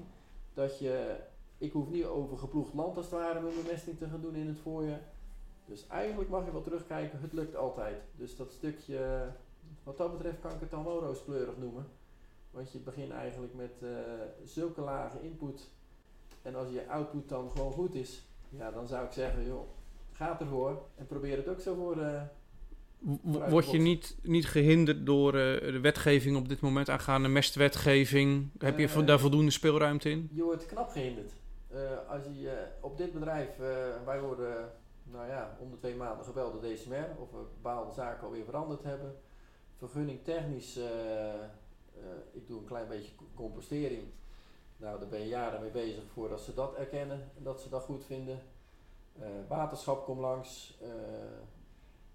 dat 0.54 0.78
je, 0.78 1.16
ik 1.58 1.72
hoef 1.72 1.88
niet 1.90 2.04
over 2.04 2.38
geploegd 2.38 2.74
land 2.74 2.96
als 2.96 3.04
het 3.04 3.14
ware 3.14 3.40
mijn 3.40 3.54
bemesting 3.54 3.98
te 3.98 4.08
gaan 4.08 4.20
doen 4.20 4.34
in 4.34 4.46
het 4.46 4.58
voorjaar. 4.58 5.00
Dus 5.64 5.86
eigenlijk 5.86 6.30
mag 6.30 6.44
je 6.44 6.52
wel 6.52 6.62
terugkijken, 6.62 7.20
het 7.20 7.32
lukt 7.32 7.56
altijd. 7.56 8.02
Dus 8.16 8.36
dat 8.36 8.52
stukje, 8.52 9.32
wat 9.82 9.98
dat 9.98 10.12
betreft 10.12 10.40
kan 10.40 10.50
ik 10.50 10.60
het 10.60 10.70
dan 10.70 10.84
wel 10.84 11.00
rooskleurig 11.00 11.56
noemen. 11.58 11.86
Want 12.50 12.72
je 12.72 12.78
begint 12.78 13.12
eigenlijk 13.12 13.54
met 13.54 13.72
eh, 13.82 13.90
zulke 14.44 14.80
lage 14.80 15.22
input. 15.22 15.70
En 16.42 16.54
als 16.54 16.68
je 16.70 16.88
output 16.88 17.28
dan 17.28 17.50
gewoon 17.50 17.72
goed 17.72 17.94
is, 17.94 18.26
ja, 18.48 18.70
dan 18.70 18.86
zou 18.86 19.04
ik 19.04 19.12
zeggen, 19.12 19.44
joh, 19.44 19.68
ga 20.12 20.40
ervoor 20.40 20.82
en 20.94 21.06
probeer 21.06 21.36
het 21.36 21.48
ook 21.48 21.60
zo 21.60 21.74
voor. 21.74 22.00
eh, 22.00 22.22
Word 23.22 23.70
je 23.70 23.78
niet, 23.78 24.16
niet 24.22 24.46
gehinderd 24.46 25.06
door 25.06 25.34
eh, 25.34 25.72
de 25.72 25.80
wetgeving 25.80 26.36
op 26.36 26.48
dit 26.48 26.60
moment 26.60 26.88
aangaande 26.90 27.28
mestwetgeving? 27.28 28.50
Heb 28.58 28.78
je 28.78 28.88
Eh, 28.88 29.06
daar 29.06 29.20
voldoende 29.20 29.50
speelruimte 29.50 30.10
in? 30.10 30.28
je 30.32 30.42
wordt 30.42 30.66
knap 30.66 30.88
gehinderd. 30.88 31.32
Eh, 31.68 31.78
als 32.08 32.22
je 32.24 32.66
op 32.80 32.96
dit 32.96 33.12
bedrijf, 33.12 33.48
wij 34.04 34.20
worden 34.20 34.70
nou 35.04 35.26
ja, 35.28 35.56
om 35.60 35.70
de 35.70 35.78
twee 35.78 35.94
maanden 35.94 36.24
gebeld 36.24 36.52
door 36.52 36.62
DCMR 36.72 37.08
of 37.18 37.30
we 37.30 37.36
bepaalde 37.54 37.92
zaken 37.92 38.26
alweer 38.26 38.44
veranderd 38.44 38.82
hebben. 38.82 39.14
Vergunning 39.78 40.18
technisch, 40.24 40.78
ik 42.32 42.46
doe 42.46 42.58
een 42.58 42.64
klein 42.66 42.88
beetje 42.88 43.14
co- 43.14 43.24
compostering. 43.34 44.02
Nou, 44.76 44.98
daar 45.00 45.08
ben 45.08 45.20
je 45.20 45.26
jaren 45.28 45.60
mee 45.60 45.70
bezig 45.70 46.02
voordat 46.12 46.40
ze 46.40 46.54
dat 46.54 46.74
erkennen 46.74 47.20
en 47.36 47.42
dat 47.42 47.60
ze 47.60 47.68
dat 47.68 47.82
goed 47.82 48.04
vinden. 48.04 48.38
Waterschap 49.48 50.04
komt 50.04 50.20
langs. 50.20 50.78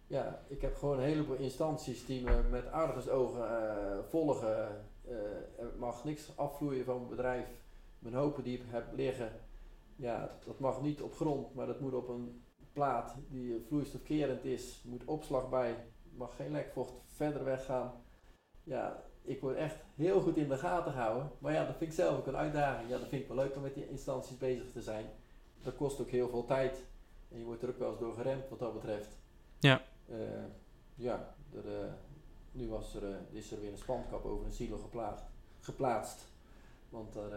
Ja, 0.08 0.44
ik 0.48 0.62
heb 0.62 0.76
gewoon 0.76 0.98
een 0.98 1.04
heleboel 1.04 1.36
instanties 1.36 2.06
die 2.06 2.24
me 2.24 2.44
met 2.50 2.72
argusogen 2.72 3.50
eh 3.50 4.04
volgen. 4.10 4.86
Eh, 5.08 5.60
er 5.60 5.72
mag 5.78 6.04
niks 6.04 6.32
afvloeien 6.36 6.86
van 6.86 6.96
mijn 6.96 7.10
bedrijf. 7.10 7.48
Mijn 8.00 8.16
hopen 8.16 8.44
die 8.44 8.58
ik 8.58 8.64
heb 8.68 8.96
liggen, 8.96 9.32
ja, 9.96 10.38
dat 10.46 10.60
mag 10.60 10.82
niet 10.82 11.02
op 11.02 11.16
grond, 11.16 11.54
maar 11.54 11.68
dat 11.68 11.80
moet 11.80 11.94
op 11.94 12.10
een 12.10 12.44
plaat 12.74 13.16
die 13.30 13.66
vloeistofkerend 13.68 14.46
is. 14.46 14.82
Moet 14.86 15.06
opslag 15.06 15.50
bij, 15.50 15.76
mag 16.16 16.36
geen 16.36 16.52
lekvocht 16.52 16.94
verder 17.06 17.44
weggaan. 17.44 17.92
Ja, 18.64 19.04
ik 19.22 19.42
word 19.42 19.56
echt 19.56 19.76
heel 19.96 20.22
goed 20.22 20.38
in 20.38 20.50
de 20.50 20.58
gaten 20.58 20.92
gehouden. 20.92 21.32
Maar 21.40 21.54
ja, 21.54 21.66
dat 21.66 21.76
vind 21.78 21.90
ik 21.90 21.96
zelf 21.96 22.18
ook 22.18 22.28
een 22.28 22.36
uitdaging. 22.36 22.90
Ja, 22.90 22.98
dat 22.98 23.08
vind 23.08 23.22
ik 23.22 23.28
wel 23.28 23.38
leuk 23.38 23.56
om 23.56 23.62
met 23.62 23.74
die 23.74 23.90
instanties 23.90 24.38
bezig 24.38 24.72
te 24.72 24.82
zijn. 24.82 25.06
Dat 25.62 25.76
kost 25.76 26.00
ook 26.00 26.10
heel 26.10 26.30
veel 26.30 26.46
tijd. 26.46 26.84
En 27.32 27.40
je 27.40 27.46
wordt 27.46 27.62
er 27.62 27.70
ook 27.70 27.80
wel 27.80 27.90
eens 27.90 28.00
door 28.00 28.14
geremd 28.14 28.50
wat 28.50 28.60
dat 28.60 28.74
betreft. 28.74 29.18
Ja. 29.60 29.82
Eh, 30.08 30.46
ja, 30.96 31.36
er, 31.54 31.82
eh, 31.82 31.92
nu 32.52 32.68
was 32.68 32.96
er, 32.96 33.04
eh, 33.04 33.18
is 33.30 33.52
er 33.52 33.62
weer 33.62 33.72
een 33.72 33.78
spantkap 33.78 34.26
over 34.26 34.46
een 34.46 34.52
silo 34.52 34.78
geplaagd, 34.78 35.24
geplaatst. 35.60 36.32
Want 36.90 37.14
daar, 37.14 37.32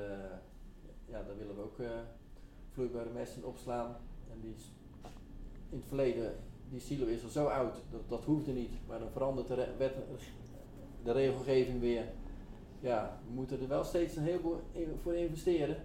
ja, 1.04 1.22
daar 1.22 1.36
willen 1.36 1.56
we 1.56 1.62
ook 1.62 1.78
vloeibare 2.68 3.10
mest 3.10 3.36
in 3.36 3.44
opslaan. 3.44 3.96
En 4.32 4.40
die 4.40 4.54
is 4.54 4.72
in 5.68 5.76
het 5.78 5.86
verleden, 5.86 6.36
die 6.68 6.80
silo 6.80 7.06
is 7.06 7.24
al 7.24 7.30
zo 7.30 7.46
oud, 7.46 7.74
dat, 7.90 8.08
dat 8.08 8.24
hoefde 8.24 8.52
niet. 8.52 8.86
Maar 8.86 8.98
dan 8.98 9.10
verandert 9.10 9.48
de, 9.48 9.74
wet, 9.78 9.94
de 11.02 11.12
regelgeving 11.12 11.80
weer. 11.80 12.04
Ja, 12.80 13.20
we 13.26 13.32
moeten 13.32 13.60
er 13.60 13.68
wel 13.68 13.84
steeds 13.84 14.16
een 14.16 14.22
heleboel 14.22 14.60
voor 15.02 15.14
investeren. 15.14 15.76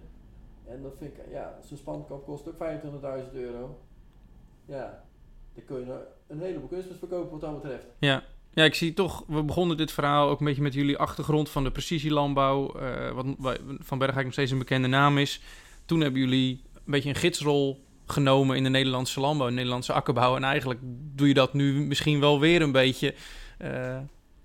En 0.64 0.82
dat 0.82 0.96
vind 0.96 1.16
ik, 1.16 1.28
ja, 1.30 1.58
zo'n 1.62 1.76
spantkap 1.76 2.24
kost 2.24 2.48
ook 2.48 2.54
25.000 3.24 3.32
euro. 3.32 3.78
Ja, 4.64 5.04
dan 5.54 5.64
kun 5.64 5.80
je 5.80 6.06
een 6.28 6.40
heleboel 6.40 6.68
kunstmest 6.68 6.98
verkopen 6.98 7.30
wat 7.30 7.40
dat 7.40 7.62
betreft. 7.62 7.86
Ja. 7.98 8.22
ja, 8.54 8.64
ik 8.64 8.74
zie 8.74 8.94
toch, 8.94 9.24
we 9.26 9.42
begonnen 9.42 9.76
dit 9.76 9.92
verhaal 9.92 10.28
ook 10.28 10.38
een 10.40 10.46
beetje 10.46 10.62
met 10.62 10.74
jullie 10.74 10.98
achtergrond 10.98 11.48
van 11.48 11.64
de 11.64 11.70
precisielandbouw, 11.70 12.74
eh, 12.74 13.10
wat 13.38 13.58
van 13.78 13.98
Bergijk 13.98 14.24
nog 14.24 14.32
steeds 14.32 14.50
een 14.50 14.58
bekende 14.58 14.88
naam 14.88 15.18
is. 15.18 15.40
Toen 15.84 16.00
hebben 16.00 16.20
jullie 16.20 16.62
een 16.74 16.80
beetje 16.84 17.08
een 17.08 17.14
gidsrol 17.14 17.84
genomen 18.06 18.56
in 18.56 18.62
de 18.62 18.68
Nederlandse 18.68 19.20
landbouw, 19.20 19.46
in 19.46 19.52
de 19.52 19.58
Nederlandse 19.58 19.92
akkerbouw. 19.92 20.36
En 20.36 20.44
eigenlijk 20.44 20.80
doe 21.14 21.28
je 21.28 21.34
dat 21.34 21.52
nu 21.52 21.86
misschien 21.86 22.20
wel 22.20 22.40
weer 22.40 22.62
een 22.62 22.72
beetje 22.72 23.14
eh, 23.58 23.98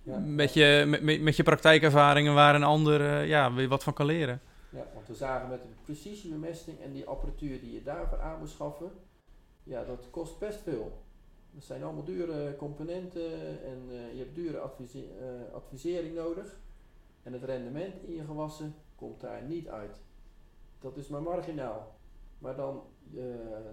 Ja. 0.03 0.17
met, 0.25 0.53
je, 0.53 0.83
met, 0.87 1.01
met, 1.01 1.21
met 1.21 1.35
je 1.35 1.43
praktijkervaringen 1.43 2.33
waar 2.33 2.55
een 2.55 2.63
ander 2.63 3.01
eh, 3.01 3.27
ja, 3.27 3.53
weer 3.53 3.67
wat 3.67 3.83
van 3.83 3.93
kan 3.93 4.05
leren. 4.05 4.41
Ja, 4.69 4.83
want 4.93 5.07
we 5.07 5.13
zagen 5.13 5.49
met 5.49 5.61
de 5.61 5.67
precisiebemesting 5.85 6.79
en 6.79 6.91
die 6.91 7.05
apparatuur 7.05 7.59
die 7.59 7.73
je 7.73 7.83
daarvoor 7.83 8.21
aan 8.21 8.39
moet 8.39 8.49
schaffen, 8.49 8.91
ja, 9.63 9.83
dat 9.83 10.07
kost 10.09 10.39
best 10.39 10.59
veel. 10.63 11.01
Dat 11.51 11.63
zijn 11.63 11.83
allemaal 11.83 12.03
dure 12.03 12.55
componenten 12.55 13.63
en 13.63 13.83
eh, 13.89 14.11
je 14.13 14.17
hebt 14.17 14.35
dure 14.35 14.59
advise- 14.59 15.17
eh, 15.19 15.53
advisering 15.53 16.15
nodig. 16.15 16.59
En 17.23 17.33
het 17.33 17.43
rendement 17.43 18.03
in 18.03 18.15
je 18.15 18.23
gewassen 18.23 18.75
komt 18.95 19.21
daar 19.21 19.43
niet 19.43 19.67
uit. 19.67 20.01
Dat 20.79 20.97
is 20.97 21.07
maar 21.07 21.21
marginaal. 21.21 21.95
Maar 22.39 22.55
dan 22.55 22.83
eh, 23.09 23.21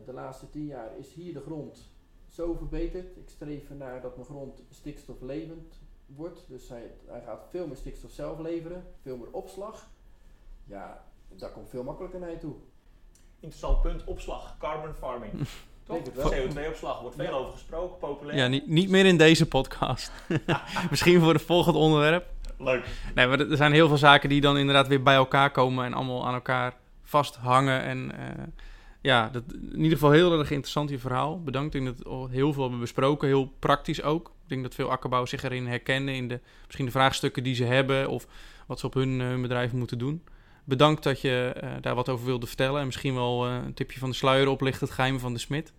de 0.05 0.13
laatste 0.13 0.51
tien 0.51 0.67
jaar 0.67 0.99
is 0.99 1.13
hier 1.13 1.33
de 1.33 1.41
grond 1.41 1.93
zo 2.29 2.55
verbeterd. 2.55 3.17
Ik 3.17 3.29
streef 3.29 3.71
ernaar 3.71 4.01
dat 4.01 4.17
mijn 4.17 4.29
grond 4.29 4.63
stikstoflevend 4.71 5.81
wordt. 6.07 6.45
Dus 6.49 6.69
hij, 6.69 6.95
hij 7.07 7.23
gaat 7.23 7.47
veel 7.51 7.67
meer 7.67 7.77
stikstof 7.77 8.11
zelf 8.11 8.39
leveren, 8.39 8.85
veel 9.03 9.17
meer 9.17 9.33
opslag. 9.33 9.91
Ja, 10.65 11.05
daar 11.37 11.51
komt 11.51 11.69
veel 11.69 11.83
makkelijker 11.83 12.21
naar 12.21 12.31
je 12.31 12.39
toe. 12.39 12.55
Interessant 13.41 13.83
punt, 13.83 14.05
opslag, 14.05 14.59
carbon 14.59 14.95
farming. 14.95 15.33
Toch? 15.89 16.03
Denk 16.03 16.07
het 16.07 16.15
wel. 16.55 16.67
CO2-opslag, 16.67 17.01
wordt 17.01 17.17
veel 17.17 17.25
Ja. 17.25 17.31
over 17.31 17.53
gesproken, 17.53 17.99
populair. 17.99 18.39
Ja, 18.39 18.47
niet, 18.47 18.67
niet 18.69 18.89
meer 18.89 19.07
in 19.07 19.17
deze 19.17 19.47
podcast. 19.47 20.13
Misschien 20.91 21.21
voor 21.21 21.33
het 21.33 21.43
volgende 21.43 21.79
onderwerp. 21.79 22.27
Leuk. 22.59 22.85
Nee, 23.15 23.27
maar 23.27 23.41
er 23.41 23.57
zijn 23.57 23.73
heel 23.73 23.89
veel 23.89 23.97
zaken 23.97 24.29
die 24.29 24.41
dan 24.41 24.59
inderdaad 24.59 24.89
weer 24.89 25.03
bij 25.03 25.15
elkaar 25.15 25.51
komen 25.51 25.85
en 25.85 25.95
allemaal 25.95 26.27
aan 26.27 26.35
elkaar 26.35 26.75
vasthangen. 27.03 27.83
En 27.83 28.13
eh, 28.19 28.45
ja, 29.01 29.29
dat, 29.33 29.43
in 29.53 29.77
ieder 29.77 29.93
geval 29.99 30.11
heel 30.11 30.39
erg 30.39 30.51
interessant 30.51 30.91
je 30.91 30.99
verhaal. 30.99 31.43
Bedankt. 31.43 31.75
Ik 31.75 31.83
denk 31.85 31.97
dat 31.97 32.07
we 32.07 32.13
al 32.13 32.29
heel 32.29 32.53
veel 32.53 32.63
hebben 32.63 32.81
besproken, 32.81 33.29
heel 33.29 33.53
praktisch 33.59 34.03
ook. 34.03 34.27
Ik 34.43 34.49
denk 34.49 34.63
dat 34.63 34.75
veel 34.75 34.91
akkerbouwers 34.91 35.31
zich 35.31 35.43
erin 35.43 35.67
herkennen 35.67 36.15
in 36.15 36.29
de, 36.29 36.41
misschien 36.65 36.85
de 36.87 36.91
vraagstukken 36.93 37.43
die 37.43 37.55
ze 37.55 37.65
hebben 37.65 38.09
of 38.09 38.27
wat 38.67 38.79
ze 38.81 38.87
op 38.87 38.95
hun, 38.95 39.21
eh, 39.21 39.27
hun 39.27 39.43
bedrijf 39.43 39.73
moeten 39.73 39.99
doen. 39.99 40.23
Bedankt 40.65 41.03
dat 41.03 41.21
je 41.21 41.53
eh, 41.61 41.71
daar 41.81 41.95
wat 41.95 42.09
over 42.09 42.27
wilde 42.27 42.47
vertellen 42.47 42.81
en 42.81 42.87
misschien 42.87 43.15
wel 43.15 43.47
eh, 43.47 43.55
een 43.65 43.75
tipje 43.75 43.99
van 43.99 44.11
de 44.11 44.17
sluier 44.17 44.49
oplicht, 44.49 44.81
het 44.81 44.91
geheim 44.91 45.19
van 45.19 45.33
de 45.33 45.39
smid. 45.39 45.73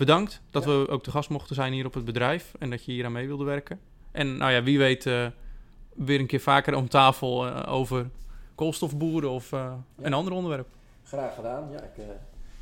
Bedankt 0.00 0.42
dat 0.50 0.64
Ja. 0.64 0.70
we 0.70 0.88
ook 0.88 1.02
te 1.02 1.10
gast 1.10 1.28
mochten 1.30 1.54
zijn 1.54 1.72
hier 1.72 1.86
op 1.86 1.94
het 1.94 2.04
bedrijf 2.04 2.52
en 2.58 2.70
dat 2.70 2.84
je 2.84 2.92
hier 2.92 3.04
aan 3.04 3.12
mee 3.12 3.26
wilde 3.26 3.44
werken. 3.44 3.80
En 4.12 4.36
nou 4.36 4.52
ja, 4.52 4.62
wie 4.62 4.78
weet 4.78 5.06
eh, 5.06 5.26
weer 5.94 6.20
een 6.20 6.26
keer 6.26 6.40
vaker 6.40 6.74
om 6.74 6.88
tafel 6.88 7.46
eh, 7.46 7.72
over 7.72 8.10
koolstofboeren 8.54 9.30
of 9.30 9.52
eh, 9.52 9.58
Ja. 9.58 10.04
een 10.06 10.12
ander 10.12 10.32
onderwerp. 10.32 10.66
Graag 11.04 11.34
gedaan. 11.34 11.70
Ja, 11.70 11.82
ik 11.82 11.96
eh, 11.98 12.04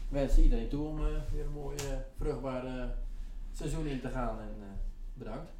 wens 0.08 0.38
iedereen 0.38 0.68
toe 0.68 0.86
om 0.86 0.96
weer 1.32 1.44
een 1.44 1.52
mooi 1.54 1.76
vruchtbare 2.18 2.94
seizoen 3.52 3.86
in 3.86 4.00
te 4.00 4.08
gaan. 4.08 4.38
En 4.40 4.54
eh, 4.60 4.66
bedankt. 5.14 5.52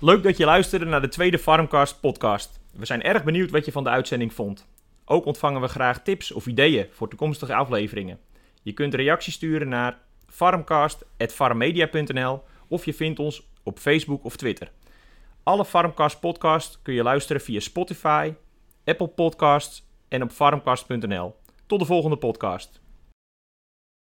Leuk 0.00 0.22
dat 0.22 0.36
je 0.36 0.44
luisterde 0.44 0.84
naar 0.84 1.00
de 1.00 1.08
tweede 1.08 1.38
Farmcast 1.38 2.00
podcast. 2.00 2.60
We 2.72 2.86
zijn 2.86 3.02
erg 3.02 3.24
benieuwd 3.24 3.50
wat 3.50 3.64
je 3.64 3.72
van 3.72 3.84
de 3.84 3.90
uitzending 3.90 4.32
vond. 4.34 4.66
Ook 5.04 5.24
ontvangen 5.24 5.60
we 5.60 5.68
graag 5.68 6.02
tips 6.02 6.32
of 6.32 6.46
ideeën 6.46 6.86
voor 6.90 7.08
toekomstige 7.08 7.54
afleveringen. 7.54 8.18
Je 8.62 8.72
kunt 8.72 8.94
reacties 8.94 9.34
sturen 9.34 9.68
naar 9.68 9.98
farmcast.farmmedia.nl 10.30 12.42
of 12.68 12.84
je 12.84 12.94
vindt 12.94 13.18
ons 13.18 13.48
op 13.62 13.78
Facebook 13.78 14.24
of 14.24 14.36
Twitter. 14.36 14.70
Alle 15.42 15.64
Farmcast 15.64 16.20
podcasts 16.20 16.78
kun 16.82 16.94
je 16.94 17.02
luisteren 17.02 17.42
via 17.42 17.60
Spotify, 17.60 18.34
Apple 18.84 19.08
Podcasts 19.08 19.88
en 20.08 20.22
op 20.22 20.30
farmcast.nl. 20.30 21.34
Tot 21.66 21.78
de 21.78 21.84
volgende 21.84 22.16
podcast. 22.16 22.79